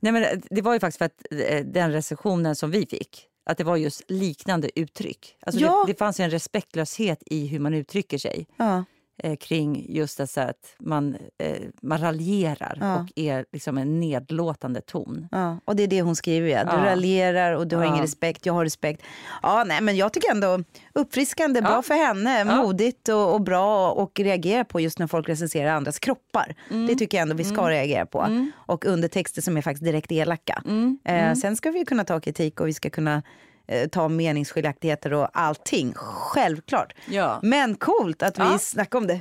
nej, 0.00 0.12
men 0.12 0.22
det- 0.22 0.42
det 0.50 0.62
var 0.62 0.72
ju 0.74 0.80
faktiskt 0.80 0.98
för 0.98 1.04
att 1.04 1.22
eh, 1.30 1.64
den 1.64 1.92
recensionen 1.92 2.56
som 2.56 2.70
vi 2.70 2.86
fick, 2.86 3.24
att 3.46 3.58
det 3.58 3.64
var 3.64 3.76
just 3.76 4.02
liknande 4.08 4.80
uttryck. 4.80 5.36
Alltså 5.40 5.60
Ja. 5.60 5.84
det, 5.86 5.92
det 5.92 5.98
fanns 5.98 6.20
en 6.20 6.30
respektlöshet 6.30 7.22
i 7.26 7.46
hur 7.46 7.58
man 7.58 7.74
uttrycker 7.74 8.18
sig 8.18 8.46
Ja. 8.56 8.84
Eh, 9.18 9.36
kring 9.36 9.86
just 9.88 10.18
det 10.18 10.36
att 10.42 10.74
man, 10.78 11.16
eh, 11.38 11.56
man 11.82 11.98
raljerar 11.98 12.78
Ja. 12.80 13.00
och 13.00 13.06
är 13.16 13.44
liksom 13.52 13.78
en 13.78 14.00
nedlåtande 14.00 14.80
ton. 14.80 15.28
Ja, 15.30 15.60
och 15.64 15.76
det 15.76 15.82
är 15.82 15.86
det 15.86 16.02
hon 16.02 16.16
skriver. 16.16 16.48
Ja. 16.48 16.64
Du 16.64 16.76
Ja. 16.76 16.84
raljerar 16.84 17.52
och 17.52 17.66
du 17.66 17.76
har 17.76 17.84
Ja. 17.84 17.88
ingen 17.90 18.02
respekt, 18.02 18.46
jag 18.46 18.52
har 18.54 18.64
respekt. 18.64 19.02
Ja, 19.42 19.64
nej, 19.66 19.80
men 19.80 19.96
jag 19.96 20.12
tycker 20.12 20.30
ändå 20.30 20.60
uppfriskande, 20.94 21.62
bra 21.62 21.82
för 21.82 21.94
henne, 21.94 22.44
modigt 22.44 23.08
och, 23.08 23.34
och 23.34 23.40
bra 23.40 23.90
och 23.90 24.20
reagera 24.20 24.64
på 24.64 24.80
just 24.80 24.98
när 24.98 25.06
folk 25.06 25.28
recenserar 25.28 25.70
andras 25.70 25.98
kroppar. 25.98 26.54
Mm. 26.70 26.86
Det 26.86 26.94
tycker 26.94 27.18
jag 27.18 27.22
ändå 27.22 27.34
vi 27.34 27.44
ska 27.44 27.70
reagera 27.70 28.06
på. 28.06 28.48
Och 28.56 28.84
undertexter 28.84 29.42
som 29.42 29.56
är 29.56 29.62
faktiskt 29.62 29.84
direkt 29.84 30.12
elaka. 30.12 30.62
Mm. 30.66 30.98
Eh, 31.04 31.34
sen 31.34 31.56
ska 31.56 31.70
vi 31.70 31.84
kunna 31.84 32.04
ta 32.04 32.20
kritik 32.20 32.60
och 32.60 32.68
vi 32.68 32.72
ska 32.74 32.90
kunna 32.90 33.22
eh, 33.68 33.88
ta 33.88 34.08
meningsskiljaktigheter 34.08 35.12
och 35.12 35.28
allting, 35.32 35.92
självklart. 35.96 36.94
Ja. 37.10 37.38
Men 37.42 37.74
coolt 37.74 38.22
att 38.22 38.38
vi 38.38 38.42
Ja. 38.42 38.58
snackar 38.58 38.98
om 38.98 39.06
det. 39.06 39.20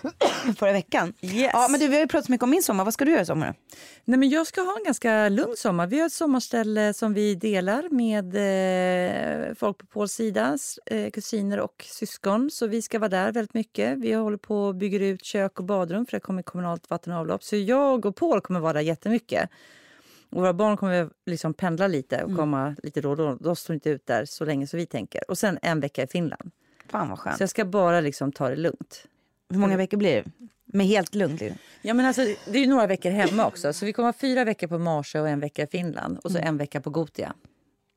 förra 0.56 0.72
veckan. 0.72 1.12
Yes. 1.20 1.50
Ja, 1.52 1.68
men 1.70 1.80
du, 1.80 1.88
vi 1.88 1.94
har 1.94 2.00
ju 2.00 2.08
pratat 2.08 2.26
så 2.26 2.32
mycket 2.32 2.42
om 2.42 2.50
min 2.50 2.62
sommar. 2.62 2.84
Vad 2.84 2.94
ska 2.94 3.04
du 3.04 3.10
göra 3.10 3.22
i 3.22 3.26
sommar? 3.26 3.54
Nej, 4.04 4.18
men 4.18 4.28
jag 4.28 4.46
ska 4.46 4.60
ha 4.60 4.76
en 4.78 4.84
ganska 4.84 5.28
lugn 5.28 5.56
sommar. 5.56 5.86
Vi 5.86 5.98
har 6.00 6.06
ett 6.06 6.12
sommarställe 6.12 6.94
som 6.94 7.14
vi 7.14 7.34
delar 7.34 7.88
med 7.90 8.34
eh, 9.48 9.54
folk 9.54 9.78
på 9.78 9.86
Pauls 9.86 10.12
sida, 10.12 10.58
eh, 10.86 11.10
kusiner 11.10 11.60
och 11.60 11.84
syskon. 11.88 12.50
Så 12.50 12.66
vi 12.66 12.82
ska 12.82 12.98
vara 12.98 13.08
där 13.08 13.32
väldigt 13.32 13.54
mycket. 13.54 13.98
Vi 13.98 14.12
håller 14.12 14.36
på 14.36 14.56
och 14.66 14.74
bygger 14.74 15.00
ut 15.00 15.24
kök 15.24 15.58
och 15.58 15.64
badrum 15.64 16.06
för 16.06 16.16
det 16.16 16.20
kommer 16.20 16.42
kommunalt 16.42 16.90
vatten 16.90 17.12
och 17.12 17.18
avlopp. 17.18 17.42
Så 17.44 17.56
jag 17.56 18.06
och 18.06 18.16
Paul 18.16 18.40
kommer 18.40 18.60
vara 18.60 18.72
där 18.72 18.80
jättemycket. 18.80 19.50
Och 20.30 20.40
våra 20.40 20.52
barn 20.52 20.76
kommer 20.76 21.10
liksom 21.26 21.54
pendla 21.54 21.86
lite 21.86 22.24
och 22.24 22.36
komma 22.36 22.76
lite 22.82 23.00
då 23.00 23.10
och 23.10 23.16
då. 23.16 23.34
De 23.34 23.56
står 23.56 23.74
inte 23.74 23.90
ut 23.90 24.06
där 24.06 24.24
så 24.24 24.44
länge 24.44 24.66
som 24.66 24.78
vi 24.78 24.86
tänker. 24.86 25.30
Och 25.30 25.38
sen 25.38 25.58
en 25.62 25.80
vecka 25.80 26.02
i 26.02 26.06
Finland. 26.06 26.50
Fan 26.88 27.08
vad 27.08 27.18
skönt. 27.18 27.36
Så 27.36 27.42
jag 27.42 27.50
ska 27.50 27.64
bara 27.64 28.00
liksom 28.00 28.32
ta 28.32 28.48
det 28.48 28.56
lugnt. 28.56 29.06
Hur 29.50 29.58
många 29.58 29.76
veckor 29.76 29.96
blir 29.96 30.14
det? 30.14 30.30
Med 30.64 30.86
helt 30.86 31.14
lugnt? 31.14 31.40
liksom. 31.40 31.58
Ja, 31.82 31.94
men 31.94 32.06
alltså, 32.06 32.22
det 32.22 32.58
är 32.58 32.60
ju 32.60 32.66
några 32.66 32.86
veckor 32.86 33.10
hemma 33.10 33.46
också. 33.46 33.72
Så 33.72 33.86
vi 33.86 33.92
kommer 33.92 34.08
ha 34.08 34.12
fyra 34.12 34.44
veckor 34.44 34.66
på 34.66 34.78
Marsö 34.78 35.20
och 35.20 35.28
en 35.28 35.40
vecka 35.40 35.62
i 35.62 35.66
Finland. 35.66 36.18
Och 36.18 36.32
så 36.32 36.38
en 36.38 36.56
vecka 36.56 36.80
på 36.80 36.90
Gotia. 36.90 37.34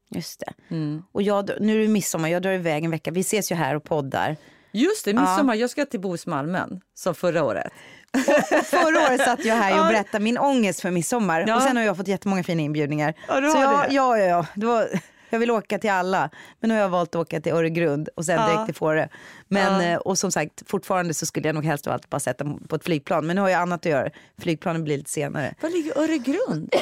Just 0.09 0.39
det. 0.39 0.75
Mm. 0.75 1.03
Och 1.11 1.21
jag, 1.21 1.49
nu 1.59 1.77
är 1.77 1.81
det 1.81 1.87
midsommar, 1.87 2.29
jag 2.29 2.41
drar 2.41 2.51
iväg 2.51 2.83
en 2.83 2.91
vecka. 2.91 3.11
Vi 3.11 3.19
ses 3.19 3.51
ju 3.51 3.55
här 3.55 3.75
och 3.75 3.83
poddar. 3.83 4.37
Just 4.71 5.05
det, 5.05 5.13
midsommar. 5.13 5.55
Jag 5.55 5.69
ska 5.69 5.85
till 5.85 5.99
Bohusmalmen 5.99 6.81
som 6.93 7.15
förra 7.15 7.43
året. 7.43 7.71
Förra 8.63 9.07
året 9.07 9.21
satt 9.21 9.45
jag 9.45 9.55
här 9.55 9.79
och 9.79 9.85
berättade 9.87 10.23
min 10.23 10.37
ångest 10.37 10.81
för 10.81 10.91
midsommar. 10.91 11.45
Ja. 11.47 11.55
Och 11.55 11.61
sen 11.61 11.77
har 11.77 11.83
jag 11.83 11.97
fått 11.97 12.07
jättemånga 12.07 12.43
fina 12.43 12.61
inbjudningar. 12.61 13.13
Ja, 13.27 13.33
Så 13.35 13.41
jag, 13.57 13.89
det. 13.89 13.93
ja, 13.95 14.17
ja, 14.17 14.25
ja. 14.25 14.45
Det 14.55 14.65
var, 14.65 14.87
jag 15.29 15.39
vill 15.39 15.51
åka 15.51 15.79
till 15.79 15.89
alla. 15.89 16.29
Men 16.59 16.67
nu 16.67 16.73
har 16.75 16.81
jag 16.81 16.89
valt 16.89 17.09
att 17.15 17.21
åka 17.21 17.41
till 17.41 17.51
Öregrund 17.53 18.09
och 18.15 18.25
sen 18.25 18.35
Ja. 18.41 18.47
direkt 18.47 18.65
till 18.65 18.75
Fårö. 18.75 19.07
Men, 19.47 19.81
Ja. 19.83 19.89
eh, 19.89 19.97
Och 19.97 20.17
som 20.17 20.31
sagt, 20.31 20.63
fortfarande 20.69 21.13
så 21.13 21.25
skulle 21.25 21.47
jag 21.47 21.55
nog 21.55 21.65
helst 21.65 21.87
av 21.87 21.93
allt 21.93 22.09
bara 22.09 22.19
sätta 22.19 22.45
på 22.67 22.75
ett 22.75 22.83
flygplan. 22.83 23.25
Men 23.27 23.35
nu 23.35 23.41
har 23.41 23.49
jag 23.49 23.61
annat 23.61 23.79
att 23.85 23.91
göra. 23.91 24.09
Flygplanen 24.41 24.83
blir 24.83 24.97
lite 24.97 25.09
senare. 25.11 25.55
Var 25.61 25.69
ligger 25.69 25.97
Öregrund? 25.97 26.75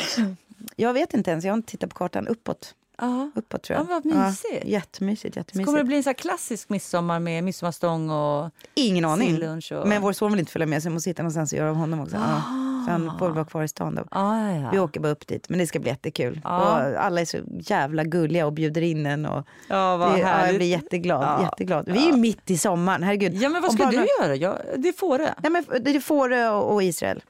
Jag 0.75 0.93
vet 0.93 1.13
inte 1.13 1.31
ens, 1.31 1.45
jag 1.45 1.51
har 1.51 1.57
inte 1.57 1.71
tittat 1.71 1.89
på 1.89 1.95
kartan. 1.95 2.27
Uppåt. 2.27 2.73
Ja. 3.01 3.31
Uppåt 3.35 3.63
tror 3.63 3.79
jag. 3.79 3.85
Ja, 3.89 3.89
vad 3.89 4.05
mysigt. 4.05 4.65
jättemysigt, 4.65 5.35
jättemysigt. 5.35 5.65
Kommer 5.65 5.79
det 5.79 5.85
bli 5.85 5.97
en 5.97 6.03
här 6.05 6.13
klassisk 6.13 6.69
midsommar 6.69 7.19
med 7.19 7.43
midsommarstång 7.43 8.09
och 8.09 8.49
Ingen 8.73 9.05
aning. 9.05 9.43
Och... 9.71 9.87
Men 9.87 10.01
vår 10.01 10.13
son 10.13 10.31
vill 10.31 10.39
inte 10.39 10.51
följa 10.51 10.67
med 10.67 10.81
så 10.83 10.87
jag 10.87 10.93
måste 10.93 11.09
hitta 11.09 11.21
någonstans 11.23 11.53
att 11.53 11.59
göra 11.59 11.69
av 11.69 11.75
honom 11.75 11.99
också. 11.99 12.15
Ja. 12.15 12.41
Så 12.85 12.91
han 12.91 13.11
får 13.19 13.25
väl 13.25 13.35
vara 13.35 13.45
kvar 13.45 13.63
i 13.63 13.67
stan 13.67 13.95
då. 13.95 14.03
Ah, 14.11 14.49
ja. 14.51 14.69
Vi 14.71 14.79
åker 14.79 14.99
bara 14.99 15.11
upp 15.11 15.27
dit, 15.27 15.49
men 15.49 15.59
det 15.59 15.67
ska 15.67 15.79
bli 15.79 15.89
jättekul. 15.89 16.41
Ja. 16.43 16.57
Och 16.61 17.03
alla 17.03 17.21
är 17.21 17.25
så 17.25 17.37
jävla 17.59 18.03
gulliga 18.03 18.45
och 18.45 18.53
bjuder 18.53 18.81
in 18.81 19.05
en. 19.05 19.25
Och 19.25 19.47
Ja, 19.67 19.97
vad 19.97 20.13
det, 20.13 20.19
ja, 20.19 20.45
jag 20.47 20.55
blir 20.55 20.67
jätteglad. 20.67 21.23
Ja. 21.23 21.43
jätteglad. 21.43 21.85
Vi 21.91 22.09
är 22.09 22.17
mitt 22.17 22.49
i 22.51 22.57
sommaren, 22.57 23.03
herregud. 23.03 23.33
Ja, 23.33 23.49
men 23.49 23.61
vad 23.61 23.73
ska 23.73 23.85
du 23.85 23.97
några- 23.97 24.07
göra? 24.21 24.35
Ja, 24.35 24.57
det 24.77 24.93
får 24.93 25.17
det. 25.17 25.35
Nej, 25.43 25.51
men 25.51 25.83
det 25.83 25.95
är 25.95 25.99
Fårö 25.99 26.49
och 26.49 26.73
och 26.73 26.83
Israel. 26.83 27.23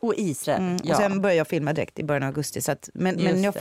Och 0.00 0.14
Israel. 0.16 0.60
Mm. 0.60 0.76
ja. 0.84 0.94
Och 0.94 1.00
sen 1.00 1.20
börjar 1.22 1.36
jag 1.36 1.48
filma 1.48 1.72
direkt 1.72 1.98
i 1.98 2.04
början 2.04 2.22
av 2.22 2.26
augusti. 2.26 2.60
Så 2.60 2.72
att, 2.72 2.90
men, 2.94 3.18
Just 3.18 3.32
men 3.34 3.42
jag, 3.42 3.54
det. 3.54 3.58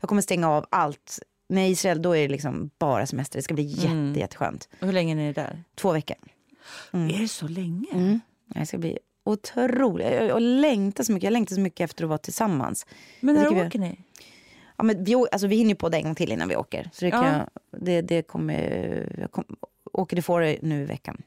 Jag 0.00 0.08
kommer 0.08 0.22
stänga 0.22 0.48
av 0.50 0.66
allt. 0.70 1.18
När 1.48 1.68
Israel 1.68 2.02
då 2.02 2.16
är 2.16 2.22
det 2.22 2.28
liksom 2.28 2.70
bara 2.78 3.06
semester. 3.06 3.38
Det 3.38 3.42
ska 3.42 3.54
bli 3.54 3.62
jätte, 3.62 3.86
Mm. 3.88 4.14
jätteskönt. 4.14 4.68
Och 4.80 4.86
Hur 4.86 4.92
länge 4.92 5.12
är 5.12 5.16
ni 5.16 5.32
där? 5.32 5.64
Två 5.74 5.92
veckor. 5.92 6.16
Är 6.92 7.20
det 7.22 7.28
så 7.28 7.48
länge? 7.48 7.86
Mm. 7.92 8.20
Det 8.46 8.66
ska 8.66 8.78
bli 8.78 8.98
otroligt. 9.24 10.06
Jag, 10.06 10.24
jag 10.26 10.42
längtar 10.42 11.04
så 11.04 11.12
mycket. 11.12 11.24
Jag 11.24 11.32
längtar 11.32 11.54
så 11.54 11.60
mycket 11.60 11.80
efter 11.90 12.04
att 12.04 12.08
vara 12.08 12.18
tillsammans. 12.18 12.86
Men 13.20 13.34
när 13.34 13.42
tycker 13.44 13.60
vi- 13.62 13.66
åker 13.68 13.78
ni? 13.78 14.00
Ja, 14.76 14.84
men 14.84 15.04
vi, 15.04 15.14
alltså, 15.14 15.46
vi 15.46 15.56
hinner 15.56 15.70
ju 15.70 15.74
på 15.76 15.88
det 15.88 15.96
en 15.96 16.02
gång 16.04 16.14
till 16.14 16.32
innan 16.32 16.48
vi 16.48 16.56
åker. 16.56 16.90
Så 16.92 17.04
det, 17.04 17.10
kan 17.10 17.24
Ja. 17.24 17.32
jag, 17.70 17.80
det, 17.82 18.00
det 18.02 18.22
kommer, 18.22 19.16
jag 19.20 19.30
kom, 19.30 19.44
åker 19.92 20.16
till 20.16 20.24
Fårö 20.24 20.56
nu 20.62 20.82
i 20.82 20.84
veckan. 20.84 21.22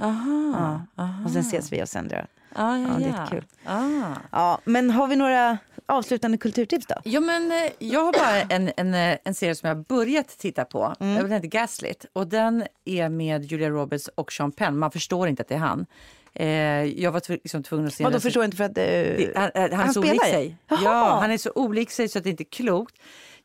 Aha. 0.00 0.54
Ja. 0.96 1.02
aha. 1.04 1.24
Och 1.24 1.30
sen 1.30 1.40
ses 1.40 1.72
vi 1.72 1.82
och 1.82 1.88
sen 1.88 2.08
drar. 2.08 2.26
Ah, 2.54 2.76
ja, 2.76 2.88
Ja, 2.88 2.98
det 2.98 3.04
är 3.04 3.26
kul. 3.26 3.44
Ah. 3.64 4.14
Ja, 4.32 4.60
men 4.64 4.90
har 4.90 5.06
vi 5.06 5.16
några 5.16 5.58
avslutande 5.86 6.38
kulturtips 6.38 6.86
då? 6.86 6.94
Ja, 7.04 7.20
men, 7.20 7.52
eh, 7.52 7.72
jag 7.78 8.00
har 8.04 8.12
bara 8.12 8.40
en, 8.56 8.70
en, 8.76 8.94
eh, 8.94 9.18
en 9.24 9.34
serie 9.34 9.54
som 9.54 9.68
jag 9.68 9.84
börjat 9.84 10.28
titta 10.28 10.64
på. 10.64 10.94
Mm. 11.00 11.22
Den 11.22 11.32
heter 11.32 11.48
Gaslit. 11.48 12.06
Och 12.12 12.26
den 12.26 12.64
är 12.84 13.08
med 13.08 13.44
Julia 13.44 13.70
Roberts 13.70 14.08
och 14.14 14.32
Sean 14.32 14.52
Penn. 14.52 14.78
Man 14.78 14.90
förstår 14.90 15.28
inte 15.28 15.42
att 15.42 15.48
det 15.48 15.54
är 15.54 15.58
han. 15.58 15.86
Eh, 16.34 16.48
jag 17.02 17.12
var 17.12 17.20
tv- 17.20 17.38
liksom 17.44 17.62
tvungen 17.62 17.86
att 17.86 17.92
se 17.94 18.04
Vadå 18.04 18.20
förstår 18.20 18.44
inte 18.44 18.56
för 18.56 18.64
att... 18.64 18.78
eh, 18.78 18.84
Det- 18.84 19.32
Han, 19.36 19.50
han, 19.54 19.72
han 19.72 19.88
är 19.88 19.92
så 19.92 20.00
olik 20.00 20.22
sig. 20.24 20.56
Ja, 20.68 21.18
han 21.20 21.30
är 21.30 21.38
så 21.38 21.50
olik 21.54 21.90
sig 21.90 22.08
så 22.08 22.18
att 22.18 22.24
det 22.24 22.30
inte 22.30 22.42
är 22.42 22.50
klokt. 22.50 22.94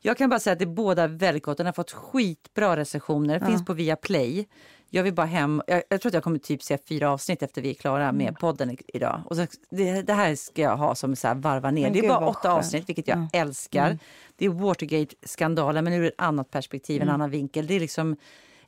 Jag 0.00 0.16
kan 0.18 0.30
bara 0.30 0.40
säga 0.40 0.52
att 0.52 0.58
det 0.58 0.64
är 0.64 0.66
båda 0.66 1.06
väldigt 1.06 1.42
gott. 1.42 1.56
Den 1.56 1.66
har 1.66 1.72
fått 1.72 1.90
skitbra 1.92 2.76
recensioner. 2.76 3.38
Den 3.38 3.48
finns 3.48 3.64
på 3.64 3.72
Viaplay. 3.72 4.48
Jag 4.94 5.02
vill 5.02 5.14
bara 5.14 5.26
hem. 5.26 5.62
Jag, 5.66 5.82
jag 5.88 6.00
tror 6.00 6.10
att 6.10 6.14
jag 6.14 6.22
kommer 6.22 6.38
typ 6.38 6.62
se 6.62 6.78
fyra 6.88 7.10
avsnitt 7.10 7.42
efter 7.42 7.62
vi 7.62 7.70
är 7.70 7.74
klara 7.74 8.04
Mm. 8.04 8.16
med 8.16 8.38
podden 8.38 8.70
i, 8.70 8.78
idag. 8.88 9.22
Och 9.26 9.36
så, 9.36 9.46
det, 9.70 10.02
det 10.02 10.12
här 10.12 10.34
ska 10.34 10.62
jag 10.62 10.76
ha 10.76 10.94
som 10.94 11.16
så 11.16 11.28
här 11.28 11.34
varva 11.34 11.70
ner. 11.70 11.82
Men 11.82 11.92
det 11.92 11.98
är 11.98 12.08
bara 12.08 12.28
åtta 12.28 12.38
skönt. 12.48 12.58
avsnitt, 12.58 12.88
vilket 12.88 13.08
jag 13.08 13.28
älskar. 13.32 13.98
Det 14.36 14.44
är 14.44 14.48
Watergate-skandalen, 14.50 15.84
men 15.84 15.92
ur 15.92 16.04
ett 16.04 16.14
annat 16.18 16.50
perspektiv, 16.50 17.02
en 17.02 17.08
annan 17.08 17.30
vinkel. 17.30 17.66
Det 17.66 17.74
är 17.74 17.80
liksom 17.80 18.16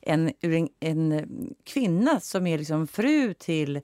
en, 0.01 0.33
en, 0.41 0.69
en 0.81 1.27
kvinna 1.65 2.21
som 2.21 2.47
är 2.47 2.59
liksom 2.59 2.87
fru 2.87 3.35
till 3.35 3.81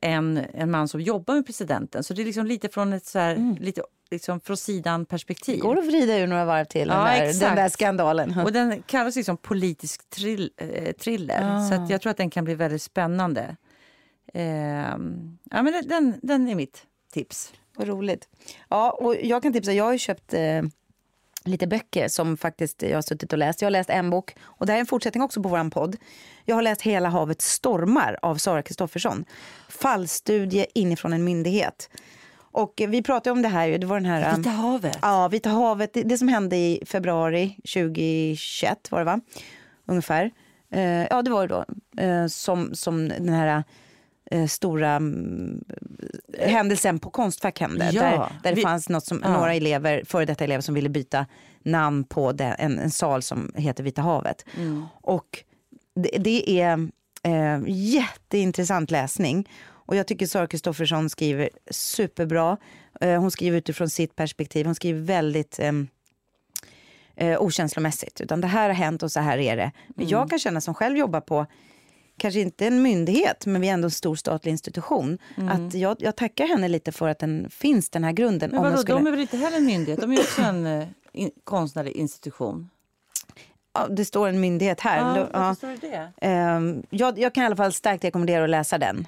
en, 0.00 0.40
en 0.54 0.70
man 0.70 0.88
som 0.88 1.00
jobbar 1.00 1.34
med 1.34 1.46
presidenten. 1.46 2.04
Så 2.04 2.14
det 2.14 2.22
är 2.22 2.26
liksom 2.26 2.46
lite 2.46 2.68
från 2.68 2.92
ett 2.92 3.06
så 3.06 3.18
här, 3.18 3.56
lite 3.60 3.82
liksom 4.10 4.40
från 4.40 4.56
sidan 4.56 5.04
perspektiv. 5.06 5.60
Går 5.60 5.78
att 5.78 5.86
vrida 5.86 6.18
ur 6.18 6.26
några 6.26 6.44
varv 6.44 6.64
till 6.64 6.88
den, 6.88 6.98
Ja, 6.98 7.04
där, 7.04 7.22
exakt. 7.22 7.40
den 7.40 7.56
där 7.56 7.68
skandalen. 7.68 8.38
Och 8.44 8.52
den 8.52 8.82
kallas 8.82 9.16
liksom 9.16 9.36
politisk 9.36 10.10
trill, 10.10 10.50
eh, 10.56 10.92
thriller. 10.92 11.68
Så 11.68 11.74
att 11.74 11.90
jag 11.90 12.00
tror 12.00 12.10
att 12.10 12.16
den 12.16 12.30
kan 12.30 12.44
bli 12.44 12.54
väldigt 12.54 12.82
spännande. 12.82 13.56
Ehm, 14.34 15.38
ja, 15.50 15.62
men 15.62 15.72
den- 15.72 15.88
den, 15.88 16.14
den 16.22 16.48
är 16.48 16.54
mitt 16.54 16.82
tips. 17.12 17.52
Vad 17.76 17.88
roligt. 17.88 18.28
Ja, 18.68 18.90
och 18.90 19.16
jag 19.22 19.42
kan 19.42 19.52
tipsa, 19.52 19.72
jag 19.72 19.84
har 19.84 19.96
köpt 19.98 20.34
eh, 20.34 20.62
lite 21.46 21.66
böcker 21.66 22.08
som 22.08 22.36
faktiskt 22.36 22.82
jag 22.82 22.94
har 22.96 23.02
suttit 23.02 23.32
och 23.32 23.38
läst. 23.38 23.62
Jag 23.62 23.66
har 23.66 23.70
läst 23.70 23.90
en 23.90 24.10
bok 24.10 24.34
och 24.42 24.66
det 24.66 24.72
här 24.72 24.78
är 24.78 24.80
en 24.80 24.86
fortsättning 24.86 25.22
också 25.22 25.42
på 25.42 25.48
vår 25.48 25.70
podd. 25.70 25.96
Jag 26.44 26.54
har 26.54 26.62
läst 26.62 26.82
Hela 26.82 27.08
havet 27.08 27.42
stormar 27.42 28.18
av 28.22 28.36
Sara 28.36 28.62
Kristoffersson. 28.62 29.24
Fallstudie 29.68 30.66
inifrån 30.74 31.12
en 31.12 31.24
myndighet. 31.24 31.90
Och 32.38 32.82
vi 32.88 33.02
pratade 33.02 33.32
om 33.32 33.42
det 33.42 33.48
här 33.48 33.78
det 33.78 33.86
var 33.86 33.96
den 33.96 34.10
här... 34.10 34.36
Vita 34.36 34.50
havet. 34.50 34.98
Ja, 35.02 35.28
Vita 35.28 35.50
havet. 35.50 35.92
Det, 35.92 36.02
det 36.02 36.18
som 36.18 36.28
hände 36.28 36.56
i 36.56 36.82
februari 36.86 37.56
2021 37.74 38.90
var 38.90 38.98
det 38.98 39.04
va? 39.04 39.20
Ungefär. 39.86 40.30
Eh, 40.70 41.06
ja, 41.06 41.22
det 41.22 41.30
var 41.30 41.48
det 41.48 41.54
då. 41.54 41.64
Eh, 42.02 42.26
som, 42.26 42.74
som 42.74 43.08
den 43.08 43.28
här 43.28 43.64
eh, 44.30 44.46
stora 44.46 44.90
mm, 44.90 45.64
händelsen 46.38 46.98
på 46.98 47.10
Konstfack 47.10 47.60
hände. 47.60 47.90
Ja, 47.92 48.02
där, 48.02 48.10
där 48.18 48.28
det 48.42 48.54
vi- 48.54 48.62
fanns 48.62 48.88
något 48.88 49.04
som, 49.04 49.20
ja. 49.24 49.32
några 49.32 49.54
elever, 49.54 50.02
före 50.06 50.24
detta 50.24 50.44
elever 50.44 50.60
som 50.62 50.74
ville 50.74 50.88
byta 50.88 51.26
namn 51.62 52.04
på 52.04 52.32
det, 52.32 52.44
en, 52.44 52.78
en 52.78 52.90
sal 52.90 53.22
som 53.22 53.52
heter 53.54 53.84
Vita 53.84 54.02
havet. 54.02 54.44
Mm. 54.56 54.84
Och 55.02 55.44
det, 55.94 56.18
det 56.18 56.60
är 56.60 56.88
eh, 57.22 57.60
jätteintressant 57.66 58.90
läsning. 58.90 59.48
Och 59.68 59.96
jag 59.96 60.06
tycker 60.06 60.26
Sara 60.26 60.46
Kristoffersson 60.46 61.10
skriver 61.10 61.48
superbra. 61.70 62.56
Eh, 63.00 63.20
hon 63.20 63.30
skriver 63.30 63.58
utifrån 63.58 63.90
sitt 63.90 64.16
perspektiv. 64.16 64.66
Hon 64.66 64.74
skriver 64.74 65.00
väldigt 65.00 65.58
eh, 65.58 65.72
eh, 67.16 67.40
okänslomässigt. 67.42 68.20
Utan 68.20 68.40
det 68.40 68.46
här 68.46 68.68
har 68.68 68.74
hänt 68.74 69.02
och 69.02 69.12
så 69.12 69.20
här 69.20 69.38
är 69.38 69.56
det. 69.56 69.72
Men 69.88 70.06
Mm. 70.06 70.08
jag 70.18 70.30
kan 70.30 70.38
känna 70.38 70.60
som 70.60 70.74
själv 70.74 70.96
jobbar 70.96 71.20
på 71.20 71.46
kanske 72.18 72.40
inte 72.40 72.66
en 72.66 72.82
myndighet, 72.82 73.46
men 73.46 73.60
vi 73.60 73.68
är 73.68 73.72
ändå 73.72 73.86
en 73.86 73.90
stor 73.90 74.16
statlig 74.16 74.52
institution. 74.52 75.18
Att 75.50 75.74
jag, 75.74 75.96
jag 76.00 76.16
tackar 76.16 76.46
henne 76.46 76.68
lite 76.68 76.92
för 76.92 77.08
att 77.08 77.18
den 77.18 77.50
finns, 77.50 77.90
den 77.90 78.04
här 78.04 78.12
grunden. 78.12 78.50
Men 78.50 78.58
om 78.58 78.64
vadå, 78.64 78.76
skulle, 78.76 78.98
de 78.98 79.06
är 79.06 79.10
väl 79.10 79.20
inte 79.20 79.36
heller 79.36 79.56
en 79.56 79.66
myndighet? 79.66 80.00
De 80.00 80.10
är 80.10 80.14
ju 80.16 80.20
också 80.22 80.42
en 80.42 80.66
eh, 80.66 80.88
in, 81.12 81.30
konstnärlig 81.44 81.92
institution. 81.92 82.70
ja, 83.74 83.86
det 83.90 84.04
står 84.04 84.28
en 84.28 84.40
myndighet 84.40 84.80
här. 84.80 85.18
Ja, 85.18 85.26
ja. 85.32 85.54
står 85.54 85.76
det? 85.80 86.12
Ehm, 86.20 86.82
jag, 86.90 87.18
jag 87.18 87.34
kan 87.34 87.42
i 87.42 87.46
alla 87.46 87.56
fall 87.56 87.72
starkt 87.72 88.04
rekommendera 88.04 88.44
att 88.44 88.50
läsa 88.50 88.78
den. 88.78 89.06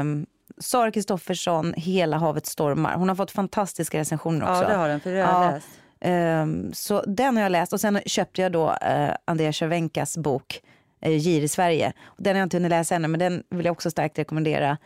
Um, 0.00 0.26
Sara 0.58 0.90
Kristoffersson, 0.90 1.74
Hela 1.76 2.16
havet 2.16 2.46
stormar. 2.46 2.94
Hon 2.94 3.08
har 3.08 3.16
fått 3.16 3.30
fantastiska 3.30 3.98
recensioner 3.98 4.50
också. 4.50 4.62
Ja, 4.62 4.68
det 4.68 4.74
har 4.74 4.88
den, 4.88 5.00
för 5.00 5.10
det 5.10 5.22
har 5.22 5.42
jag 5.42 5.44
Ja. 5.44 5.50
läst. 5.54 5.66
Ehm, 6.00 6.72
så 6.72 7.02
den 7.06 7.36
har 7.36 7.42
jag 7.42 7.52
läst 7.52 7.72
och 7.72 7.80
sen 7.80 8.00
köpte 8.06 8.42
jag 8.42 8.52
då 8.52 8.68
uh, 8.70 9.10
Andreas 9.24 9.56
Cervenkas 9.56 10.16
bok 10.16 10.60
Gir 11.00 11.42
i 11.42 11.48
Sverige. 11.48 11.92
Den 12.16 12.34
har 12.34 12.40
jag 12.40 12.46
inte 12.46 12.56
hunnit 12.56 12.70
läsa 12.70 12.94
ännu 12.94 13.08
men 13.08 13.20
den 13.20 13.42
vill 13.50 13.66
jag 13.66 13.72
också 13.72 13.90
starkt 13.90 14.18
rekommendera. 14.18 14.78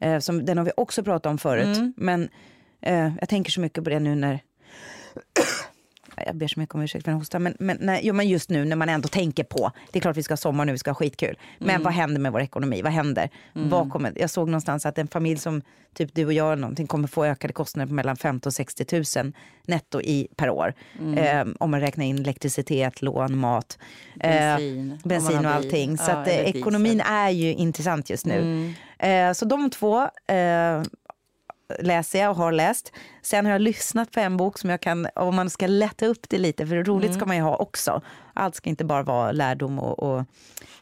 Eh, 0.00 0.18
som, 0.18 0.44
den 0.44 0.58
har 0.58 0.64
vi 0.64 0.72
också 0.76 1.04
pratat 1.04 1.30
om 1.30 1.38
förut. 1.38 1.76
Mm. 1.76 1.94
Men 1.96 2.28
eh, 2.80 3.12
jag 3.20 3.28
tänker 3.28 3.50
så 3.50 3.60
mycket 3.60 3.84
på 3.84 3.90
det 3.90 4.00
nu 4.00 4.14
när 4.14 4.40
jag 6.26 6.36
ber 6.36 6.48
så 6.48 6.60
mycket 6.60 6.74
om 6.74 6.82
ursäkt 6.82 7.04
för 7.04 7.10
den 7.12 7.18
hostan, 7.20 7.42
men, 7.42 7.56
men, 7.58 7.76
nej, 7.80 8.00
jo, 8.02 8.14
men 8.14 8.28
just 8.28 8.50
nu 8.50 8.64
när 8.64 8.76
man 8.76 8.88
ändå 8.88 9.08
tänker 9.08 9.44
på, 9.44 9.70
det 9.92 9.98
är 9.98 10.00
klart 10.00 10.16
vi 10.16 10.22
ska 10.22 10.32
ha 10.32 10.36
sommar 10.36 10.64
nu, 10.64 10.72
vi 10.72 10.78
ska 10.78 10.90
ha 10.90 10.94
skitkul. 10.94 11.38
Men 11.58 11.70
Mm. 11.70 11.82
vad 11.82 11.92
händer 11.92 12.20
med 12.20 12.32
vår 12.32 12.40
ekonomi? 12.40 12.82
Vad 12.82 12.92
händer? 12.92 13.30
Vad 13.52 13.90
kommer, 13.92 14.12
jag 14.16 14.30
såg 14.30 14.48
någonstans 14.48 14.86
att 14.86 14.98
en 14.98 15.08
familj 15.08 15.38
som 15.38 15.62
typ 15.94 16.14
du 16.14 16.26
och 16.26 16.32
jag 16.32 16.46
eller 16.52 16.60
någonting 16.60 16.86
kommer 16.86 17.08
få 17.08 17.24
ökade 17.24 17.52
kostnader 17.52 17.86
på 17.88 17.94
mellan 17.94 18.16
50 18.16 18.48
och 18.48 18.52
60 18.54 19.02
000 19.22 19.32
netto 19.66 20.00
i, 20.00 20.28
per 20.36 20.50
år. 20.50 20.74
Mm. 21.00 21.18
Eh, 21.48 21.54
om 21.60 21.70
man 21.70 21.80
räknar 21.80 22.04
in 22.04 22.18
elektricitet, 22.18 23.02
lån, 23.02 23.36
mat, 23.38 23.78
eh, 24.20 24.30
Bensin, 24.30 24.88
man 24.88 24.98
bensin 25.04 25.46
och 25.46 25.52
allting. 25.52 25.98
Så 25.98 26.10
Ja, 26.10 26.16
att, 26.16 26.28
eh. 26.28 26.34
Mm. 26.38 26.46
ekonomin 26.56 27.00
är 27.00 27.30
ju 27.30 27.54
intressant 27.54 28.10
just 28.10 28.26
nu. 28.26 28.72
Eh, 28.98 29.32
så 29.32 29.44
de 29.44 29.70
två 29.70 30.02
eh, 30.26 30.82
läser 31.78 32.18
jag 32.18 32.30
och 32.30 32.36
har 32.36 32.52
läst. 32.52 32.92
Sen 33.22 33.44
har 33.44 33.52
jag 33.52 33.60
lyssnat 33.60 34.10
på 34.10 34.20
en 34.20 34.36
bok 34.36 34.58
som 34.58 34.70
jag 34.70 34.80
kan, 34.80 35.08
om 35.14 35.36
man 35.36 35.50
ska 35.50 35.66
lätta 35.66 36.06
upp 36.06 36.28
det 36.28 36.38
lite, 36.38 36.66
för 36.66 36.84
roligt 36.84 37.14
ska 37.14 37.26
man 37.26 37.36
ju 37.36 37.42
ha 37.42 37.56
också. 37.56 38.02
Allt 38.36 38.54
ska 38.54 38.70
inte 38.70 38.84
bara 38.84 39.02
vara 39.02 39.32
lärdom 39.32 39.78
och, 39.78 39.98
och 39.98 40.24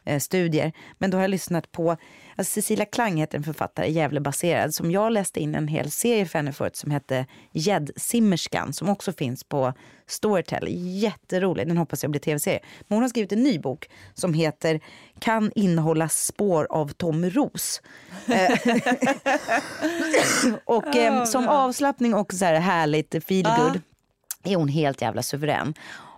eh, 0.03 0.19
studier. 0.19 0.71
Men 0.97 1.11
då 1.11 1.17
har 1.17 1.21
jag 1.21 1.29
lyssnat 1.31 1.71
på, 1.71 1.97
alltså 2.35 2.53
Cecilia 2.53 2.85
Klang 2.85 3.17
heter 3.17 3.37
en 3.37 3.43
författare, 3.43 3.91
Gävlebaserad, 3.91 4.73
som 4.73 4.91
jag 4.91 5.11
läste 5.11 5.39
in 5.39 5.55
en 5.55 5.67
hel 5.67 5.91
serie 5.91 6.25
för 6.25 6.39
henne 6.39 6.53
förut 6.53 6.75
som 6.75 6.91
hette 6.91 7.25
Gäddsimmerskan, 7.51 8.73
som 8.73 8.89
också 8.89 9.13
finns 9.13 9.43
på 9.43 9.73
Storytel. 10.07 10.67
Jätterolig, 11.01 11.67
den 11.67 11.77
hoppas 11.77 12.03
jag 12.03 12.11
blir 12.11 12.21
tv-serie. 12.21 12.59
Men 12.87 12.95
hon 12.95 13.03
har 13.03 13.09
skrivit 13.09 13.31
en 13.31 13.43
ny 13.43 13.59
bok 13.59 13.89
som 14.13 14.33
heter 14.33 14.79
Kan 15.19 15.51
innehålla 15.55 16.09
spår 16.09 16.67
av 16.69 16.87
Tom 16.87 17.29
Ros. 17.29 17.81
Och 20.65 20.95
eh, 20.95 21.23
som 21.23 21.47
avslappning 21.47 22.13
och 22.13 22.33
så 22.33 22.45
här 22.45 22.59
härligt 22.59 23.25
feel 23.25 23.47
good 23.57 23.81
är 24.43 24.55
hon 24.55 24.67
helt 24.67 25.01
jävla 25.01 25.23
suverän. 25.23 25.73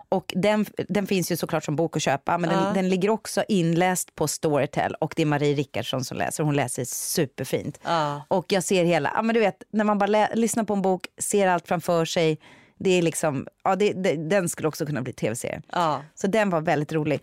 Och 0.10 0.34
den, 0.36 0.66
den 0.89 1.08
finns 1.08 1.32
ju 1.32 1.36
såklart 1.36 1.64
som 1.64 1.76
bok 1.76 1.95
att 1.95 2.01
köpa 2.01 2.38
men 2.38 2.49
den, 2.49 2.74
den 2.74 2.89
ligger 2.89 3.10
också 3.10 3.43
inläst 3.47 4.16
på 4.16 4.28
Storytel 4.28 4.93
och 4.93 5.14
det 5.16 5.22
är 5.22 5.26
Marie 5.26 5.55
Rickardsson 5.55 6.03
som 6.03 6.18
läser. 6.18 6.43
Hon 6.43 6.55
läser 6.55 6.86
superfint. 6.86 7.80
Ja. 7.84 8.22
Och 8.28 8.45
jag 8.51 8.64
ser 8.64 8.84
hela, 8.86 9.12
ja 9.16 9.22
men 9.22 9.34
du 9.34 9.39
vet 9.39 9.64
när 9.70 9.84
man 9.84 9.97
bara 9.97 10.28
lyssnar 10.34 10.64
på 10.64 10.74
en 10.74 10.82
bok, 10.82 11.08
ser 11.18 11.47
allt 11.47 11.68
framför 11.68 12.05
sig. 12.05 12.39
Det 12.80 12.89
är 12.89 13.01
liksom, 13.01 13.47
ja 13.64 13.76
det, 13.76 13.93
det, 13.93 14.16
den 14.30 14.49
skulle 14.49 14.68
också 14.68 14.86
kunna 14.86 15.01
bli 15.01 15.14
tv-serie. 15.14 15.62
Ja. 15.72 16.01
Så 16.16 16.28
den 16.28 16.49
var 16.49 16.62
väldigt 16.62 16.93
rolig. 16.93 17.20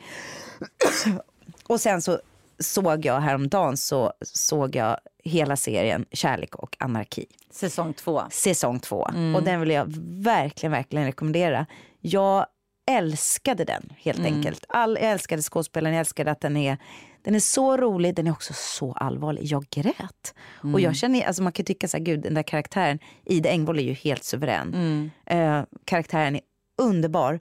och 1.67 1.81
sen 1.81 2.03
så 2.03 2.19
såg 2.59 3.05
jag 3.05 3.21
häromdagen 3.21 3.77
så 3.77 4.13
såg 4.21 4.77
jag 4.77 4.99
hela 5.25 5.57
serien 5.57 6.05
Kärlek 6.13 6.55
och 6.55 6.77
anarki 6.79 7.27
Säsong 7.51 7.95
två. 7.95 8.23
säsong 8.31 8.81
två. 8.81 9.11
Och 9.37 9.43
den 9.43 9.61
vill 9.61 9.71
jag 9.71 9.85
verkligen, 10.25 10.73
verkligen 10.73 11.07
rekommendera. 11.07 11.67
Jag 12.01 12.47
älskade 12.91 13.65
den 13.65 13.93
helt 13.99 14.19
enkelt. 14.25 14.65
All, 14.69 14.99
jag 15.01 15.11
älskade 15.11 15.43
skådespelaren, 15.43 15.95
jag 15.95 16.01
älskade 16.01 16.31
att 16.31 16.41
den 16.41 16.57
är 16.57 16.79
den 17.23 17.35
är 17.35 17.41
så 17.41 17.77
rolig, 17.77 18.15
den 18.15 18.27
är 18.27 18.31
också 18.33 18.53
så 18.57 18.93
allvarlig. 18.93 19.45
Jag 19.45 19.67
grät. 19.71 20.35
Och 20.73 20.81
jag 20.81 20.97
känner, 20.97 21.27
alltså 21.27 21.43
man 21.43 21.53
kan 21.53 21.65
tycka 21.65 21.89
så 21.89 21.97
här, 21.97 22.05
gud 22.05 22.21
den 22.21 22.35
där 22.35 22.43
karaktären, 22.43 22.99
Ida 23.25 23.51
Engvall 23.51 23.79
är 23.79 23.83
ju 23.83 23.93
helt 23.93 24.25
suverän. 24.25 25.11
Eh, 25.27 25.63
karaktären 25.85 26.35
är 26.35 26.41
underbar. 26.79 27.41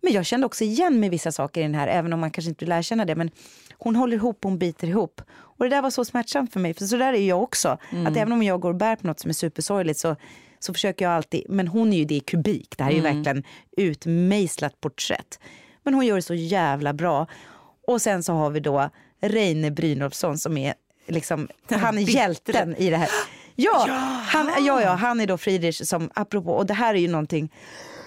Men 0.00 0.12
jag 0.12 0.26
kände 0.26 0.46
också 0.46 0.64
igen 0.64 1.00
mig 1.00 1.08
vissa 1.08 1.32
saker 1.32 1.60
i 1.60 1.64
den 1.64 1.74
här, 1.74 1.88
även 1.88 2.12
om 2.12 2.20
man 2.20 2.30
kanske 2.30 2.48
inte 2.48 2.66
lär 2.66 2.82
känna 2.82 3.04
det. 3.04 3.14
Men 3.14 3.30
hon 3.78 3.96
håller 3.96 4.16
ihop, 4.16 4.38
hon 4.42 4.58
biter 4.58 4.86
ihop. 4.88 5.20
Och 5.30 5.64
det 5.64 5.70
där 5.70 5.82
var 5.82 5.90
så 5.90 6.04
smärtsamt 6.04 6.52
för 6.52 6.60
mig, 6.60 6.74
för 6.74 6.84
så 6.84 6.96
där 6.96 7.12
är 7.12 7.28
jag 7.28 7.42
också. 7.42 7.68
Att 8.06 8.16
även 8.16 8.32
om 8.32 8.42
jag 8.42 8.60
går 8.60 8.70
och 8.70 8.76
bär 8.76 8.96
på 8.96 9.06
något 9.06 9.20
som 9.20 9.28
är 9.28 9.34
supersorgligt 9.34 10.00
så, 10.00 10.16
så 10.64 10.74
försöker 10.74 11.04
jag 11.04 11.14
alltid, 11.14 11.44
men 11.48 11.68
hon 11.68 11.92
är 11.92 11.96
ju 11.96 12.04
det 12.04 12.14
i 12.14 12.20
kubik. 12.20 12.74
Det 12.76 12.84
här 12.84 12.90
är 12.90 12.94
ju 12.94 13.00
verkligen 13.00 13.44
utmejslat 13.76 14.80
porträtt. 14.80 15.38
Men 15.82 15.94
hon 15.94 16.06
gör 16.06 16.16
det 16.16 16.22
så 16.22 16.34
jävla 16.34 16.92
bra. 16.92 17.26
Och 17.86 18.02
sen 18.02 18.22
så 18.22 18.32
har 18.32 18.50
vi 18.50 18.60
då 18.60 18.90
Reine 19.20 19.70
Brynolfsson 19.70 20.38
som 20.38 20.56
är 20.56 20.74
liksom, 21.06 21.48
han 21.68 21.98
är 21.98 22.02
hjälten 22.02 22.76
i 22.76 22.90
det 22.90 22.96
här. 22.96 23.08
Ja, 23.54 23.86
han, 24.26 24.64
ja, 24.64 24.82
ja, 24.82 24.90
han 24.90 25.20
är 25.20 25.26
då 25.26 25.38
Friedrich 25.38 25.80
som, 25.84 26.10
apropå, 26.14 26.52
och 26.52 26.66
det 26.66 26.74
här 26.74 26.94
är 26.94 26.98
ju 26.98 27.08
någonting 27.08 27.52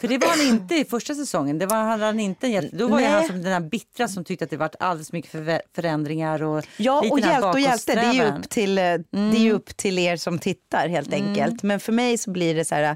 För 0.01 0.07
det 0.07 0.17
var 0.17 0.27
han 0.27 0.41
inte 0.55 0.75
i 0.75 0.85
första 0.85 1.15
säsongen. 1.15 1.59
Det 1.59 1.65
var 1.65 1.83
hade 1.83 2.05
han 2.05 2.19
inte, 2.19 2.47
gett- 2.47 2.71
då 2.71 2.87
var 2.87 2.97
Nej. 2.97 3.05
han 3.09 3.23
som 3.27 3.41
den 3.41 3.51
här 3.53 3.59
bittra 3.59 4.07
som 4.07 4.23
tyckte 4.23 4.45
att 4.45 4.51
det 4.51 4.57
varit 4.57 4.75
alldeles 4.79 5.11
mycket 5.11 5.31
förvä- 5.31 5.61
förändringar. 5.75 6.43
Och 6.43 6.65
Ja, 6.77 7.03
och 7.11 7.19
hjälte 7.19 7.47
och 7.47 7.59
hjälte, 7.59 7.95
det 7.95 8.01
är, 8.01 8.13
ju 8.13 8.23
upp 8.25 8.49
till, 8.49 8.77
eh, 8.77 8.83
det 9.11 9.37
är 9.37 9.39
ju 9.39 9.51
upp 9.51 9.77
till 9.77 9.99
er 9.99 10.15
som 10.17 10.39
tittar 10.39 10.87
helt 10.89 11.13
enkelt. 11.13 11.63
Men 11.63 11.79
för 11.79 11.91
mig 11.91 12.17
så 12.17 12.31
blir 12.31 12.55
det 12.55 12.65
så 12.65 12.75
här, 12.75 12.95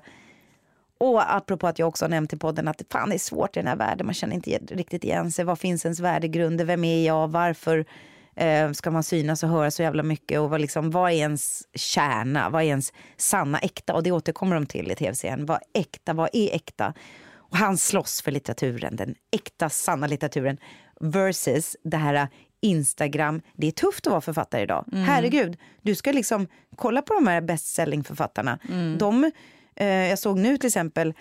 och 0.98 1.36
apropå 1.36 1.68
att 1.68 1.80
jag 1.80 1.88
också 1.88 2.06
har 2.06 2.10
nämnt 2.10 2.34
i 2.34 2.38
podden 2.38 2.68
att 2.68 2.78
det 2.78 2.86
fan 2.92 3.12
är 3.12 3.18
svårt 3.18 3.58
i 3.58 3.60
den 3.60 3.68
här 3.68 3.76
världen, 3.76 4.06
man 4.06 4.14
känner 4.14 4.36
inte 4.36 4.52
riktigt 4.52 5.04
igen 5.04 5.32
sig. 5.32 5.46
Vad 5.46 5.60
finns 5.60 5.86
ens 5.86 6.00
värdegrunder? 6.00 6.66
Vem 6.66 6.84
är 6.84 7.06
jag? 7.06 7.28
Varför 7.28 7.86
eh, 8.40 8.72
ska 8.72 8.92
man 8.92 9.04
synas 9.04 9.44
och 9.44 9.50
höra 9.50 9.72
så 9.72 9.82
jävla 9.82 10.04
mycket? 10.04 10.40
Och 10.40 10.50
vad, 10.50 10.62
liksom, 10.62 10.92
vad 10.92 11.12
är 11.12 11.16
ens 11.16 11.64
kärna? 11.74 12.50
Vad 12.50 12.62
är 12.62 12.66
ens 12.66 12.94
sanna 13.18 13.60
äkta? 13.60 13.94
Och 13.94 14.04
det 14.04 14.12
återkommer 14.12 14.56
de 14.56 14.66
till 14.66 14.92
i 14.92 14.96
tv-serien. 14.96 15.46
Vad 15.46 15.60
äkta? 15.74 16.14
Vad 16.14 16.30
är 16.34 16.56
äkta? 16.56 16.94
Och 17.32 17.58
han 17.58 17.78
slåss 17.78 18.22
för 18.22 18.32
litteraturen, 18.32 18.96
den 18.96 19.16
äkta, 19.32 19.70
sanna 19.70 20.08
litteraturen 20.08 20.58
versus 21.00 21.78
det 21.84 21.98
här 21.98 22.28
Instagram. 22.62 23.42
Det 23.56 23.68
är 23.68 23.72
tufft 23.72 24.08
att 24.08 24.12
vara 24.12 24.22
författare 24.22 24.62
idag. 24.62 24.86
Herregud, 24.94 25.58
du 25.82 25.96
ska 25.96 26.12
liksom 26.12 26.48
kolla 26.76 27.02
på 27.02 27.14
de 27.14 27.28
här 27.28 27.42
bestsellingförfattarna. 27.42 28.60
De, 28.98 29.32
eh, 29.76 29.88
jag 29.88 30.20
såg 30.20 30.38
nu 30.38 30.58
till 30.58 30.68
exempel 30.68 31.14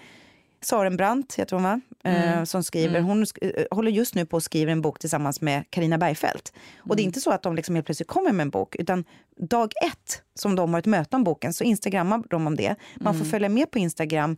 Saren 0.61 0.97
Brandt, 0.97 1.35
heter 1.35 1.57
hon 1.57 1.63
va? 1.63 1.81
Eh, 2.05 2.45
som 2.45 2.63
skriver, 2.63 3.01
hon 3.01 3.25
sk- 3.25 3.53
eh, 3.61 3.65
håller 3.71 3.91
just 3.91 4.15
nu 4.15 4.27
på 4.27 4.37
att 4.37 4.43
skriva 4.43 4.73
en 4.73 4.83
bok 4.83 4.99
tillsammans 4.99 5.41
med 5.41 5.65
Karina 5.71 5.99
Bergfeldt. 5.99 6.53
Och 6.79 6.97
det 6.97 7.03
är 7.03 7.05
inte 7.05 7.21
så 7.21 7.31
att 7.31 7.43
de 7.43 7.57
liksom 7.57 7.75
helt 7.75 7.87
plötsligt 7.87 8.09
kommer 8.09 8.33
med 8.33 8.45
en 8.45 8.51
bok, 8.51 8.77
utan 8.79 9.05
dag 9.37 9.73
ett 9.87 10.23
som 10.35 10.57
de 10.57 10.73
har 10.73 10.79
ett 10.81 10.87
möte 10.87 11.17
om 11.17 11.25
boken 11.25 11.53
så 11.53 11.65
instagrammar 11.65 12.23
de 12.31 12.47
om 12.47 12.57
det. 12.57 12.75
Man 12.97 13.19
får 13.19 13.25
följa 13.25 13.49
med 13.49 13.71
på 13.71 13.79
Instagram 13.79 14.37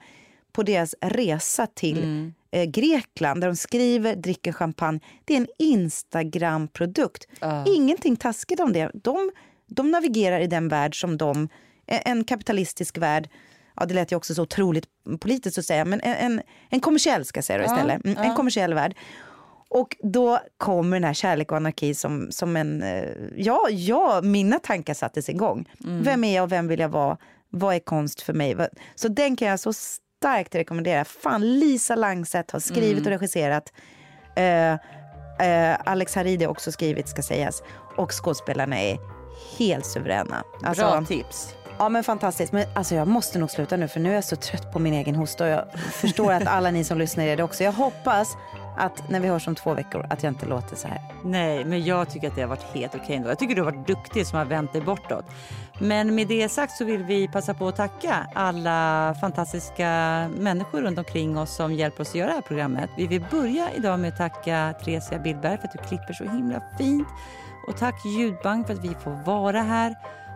på 0.52 0.62
deras 0.62 0.94
resa 1.00 1.66
till 1.66 1.98
eh, 2.50 2.64
Grekland 2.64 3.40
där 3.40 3.48
de 3.48 3.56
skriver, 3.56 4.16
dricker 4.16 4.52
champagne. 4.52 5.00
Det 5.24 5.34
är 5.34 5.38
en 5.38 5.46
Instagram-produkt. 5.58 7.26
Ingenting 7.66 8.16
taskigt 8.16 8.60
om 8.60 8.72
det. 8.72 8.90
De, 8.94 9.30
de 9.66 9.90
navigerar 9.90 10.40
i 10.40 10.46
den 10.46 10.68
värld 10.68 11.00
som 11.00 11.16
de, 11.16 11.48
en 11.86 12.24
kapitalistisk 12.24 12.98
värld, 12.98 13.28
ja 13.80 13.86
det 13.86 13.94
lät 13.94 14.12
ju 14.12 14.16
också 14.16 14.34
så 14.34 14.42
otroligt 14.42 14.84
politiskt 15.20 15.58
att 15.58 15.64
säga, 15.64 15.84
men 15.84 16.00
en, 16.00 16.14
en, 16.32 16.42
en 16.70 16.80
kommersiell 16.80 17.24
ska 17.24 17.38
jag 17.38 17.44
säga 17.44 17.58
då 17.58 17.64
istället. 17.64 18.04
Mm, 18.04 18.18
En 18.18 18.34
kommersiell 18.34 18.74
värld. 18.74 18.94
Och 19.68 19.96
då 20.02 20.38
kommer 20.58 20.96
den 20.96 21.04
här 21.04 21.14
kärlek 21.14 21.50
och 21.50 21.56
anarki 21.56 21.94
som, 21.94 22.28
som 22.30 22.56
en... 22.56 22.82
eh, 22.82 23.04
Ja, 23.36 23.66
ja, 23.70 24.20
mina 24.22 24.58
tankar 24.58 24.94
sattes 24.94 25.28
igång. 25.28 25.68
Vem 25.78 26.24
är 26.24 26.36
jag 26.36 26.42
och 26.42 26.52
vem 26.52 26.68
vill 26.68 26.80
jag 26.80 26.88
vara? 26.88 27.16
Vad 27.50 27.74
är 27.74 27.78
konst 27.78 28.20
för 28.22 28.32
mig? 28.32 28.56
Så 28.94 29.08
den 29.08 29.36
kan 29.36 29.48
jag 29.48 29.60
så 29.60 29.72
starkt 29.72 30.54
rekommendera. 30.54 31.04
Fan, 31.04 31.58
Lisa 31.58 31.94
Langset 31.94 32.50
har 32.50 32.60
skrivit 32.60 33.04
och 33.06 33.12
regisserat. 33.12 33.72
Eh, 34.36 34.72
eh, 35.48 35.78
Alex 35.84 36.14
Haridi 36.14 36.44
har 36.44 36.50
också 36.52 36.72
skrivit, 36.72 37.08
ska 37.08 37.22
sägas. 37.22 37.62
Och 37.96 38.12
skådespelarna 38.24 38.80
är 38.80 38.98
helt 39.58 39.86
suveräna. 39.86 40.44
Alltså, 40.62 40.82
Bra 40.82 41.04
tips. 41.04 41.54
Ja 41.80 41.88
men 41.88 42.04
fantastiskt. 42.04 42.52
Men 42.52 42.66
alltså 42.74 42.94
jag 42.94 43.08
måste 43.08 43.38
nog 43.38 43.50
sluta 43.50 43.76
nu 43.76 43.88
för 43.88 44.00
nu 44.00 44.10
är 44.10 44.14
jag 44.14 44.24
så 44.24 44.36
trött 44.36 44.72
på 44.72 44.78
min 44.78 44.94
egen 44.94 45.14
hosta 45.14 45.44
och 45.44 45.50
jag 45.50 45.64
förstår 45.92 46.32
att 46.32 46.46
alla 46.46 46.70
ni 46.70 46.84
som 46.84 46.98
lyssnar 46.98 47.24
är 47.24 47.36
det 47.36 47.42
också. 47.42 47.64
Jag 47.64 47.72
hoppas 47.72 48.36
att 48.78 49.08
när 49.08 49.20
vi 49.20 49.28
hörs 49.28 49.48
om 49.48 49.54
två 49.54 49.74
veckor 49.74 50.06
att 50.10 50.22
jag 50.22 50.30
inte 50.30 50.46
låter 50.46 50.76
så 50.76 50.88
här. 50.88 51.00
Nej, 51.24 51.64
men 51.64 51.84
jag 51.84 52.10
tycker 52.10 52.28
att 52.28 52.34
det 52.34 52.40
har 52.40 52.48
varit 52.48 52.62
helt 52.74 52.94
okej 52.94 53.16
ändå. 53.16 53.28
Jag 53.28 53.38
tycker 53.38 53.54
du 53.54 53.62
har 53.62 53.72
varit 53.72 53.86
duktig 53.86 54.26
som 54.26 54.38
har 54.38 54.44
vänt 54.44 54.72
dig 54.72 54.82
bortåt. 54.82 55.24
Men 55.78 56.14
med 56.14 56.28
det 56.28 56.48
sagt 56.48 56.72
så 56.72 56.84
vill 56.84 57.04
vi 57.04 57.28
passa 57.28 57.54
på 57.54 57.68
att 57.68 57.76
tacka 57.76 58.26
alla 58.34 59.14
fantastiska 59.20 59.88
människor 60.36 60.82
runt 60.82 60.98
omkring 60.98 61.38
oss 61.38 61.56
som 61.56 61.72
hjälper 61.72 62.02
oss 62.02 62.08
att 62.08 62.14
göra 62.14 62.28
det 62.28 62.34
här 62.34 62.40
programmet. 62.40 62.90
Vi 62.96 63.06
vill 63.06 63.24
börja 63.30 63.70
idag 63.76 64.00
med 64.00 64.08
att 64.08 64.18
tacka 64.18 64.74
Theresia 64.84 65.18
Billberg 65.18 65.58
för 65.58 65.66
att 65.66 65.72
du 65.72 65.78
klipper 65.78 66.12
så 66.12 66.24
himla 66.24 66.62
fint. 66.78 67.08
Och 67.68 67.78
tack 67.78 68.04
Ljudbank 68.04 68.66
för 68.66 68.74
att 68.74 68.84
vi 68.84 68.94
får 69.04 69.24
vara 69.24 69.62
här. 69.62 69.94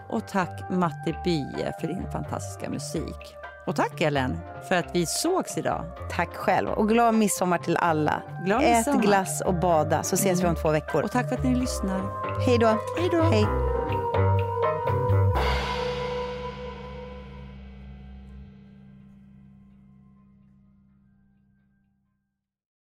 Och 0.08 0.28
tack 0.28 0.70
Matte 0.70 1.14
Bye 1.24 1.72
för 1.80 1.88
din 1.88 2.10
fantastiska 2.12 2.70
musik. 2.70 3.36
Och 3.66 3.76
tack 3.76 4.00
Ellen 4.00 4.38
för 4.68 4.74
att 4.74 4.86
vi 4.92 5.06
sågs 5.06 5.58
idag. 5.58 5.84
Tack 6.10 6.34
själv 6.36 6.68
och 6.68 6.88
glad 6.88 7.14
midsommar 7.14 7.58
till 7.58 7.76
alla. 7.76 8.22
Glad 8.44 8.62
Ät 8.62 8.76
midsommar. 8.76 9.02
glass 9.02 9.40
och 9.40 9.54
bada 9.54 10.02
så 10.02 10.14
ses 10.14 10.42
vi 10.42 10.46
om 10.46 10.56
två 10.56 10.70
veckor. 10.70 11.02
Och 11.02 11.10
tack 11.10 11.28
för 11.28 11.36
att 11.36 11.44
ni 11.44 11.54
lyssnar. 11.54 12.00
Hej 12.46 12.58
då. 12.58 12.66
Hej 12.98 13.08
då. 13.12 13.22
Hej. 13.22 13.46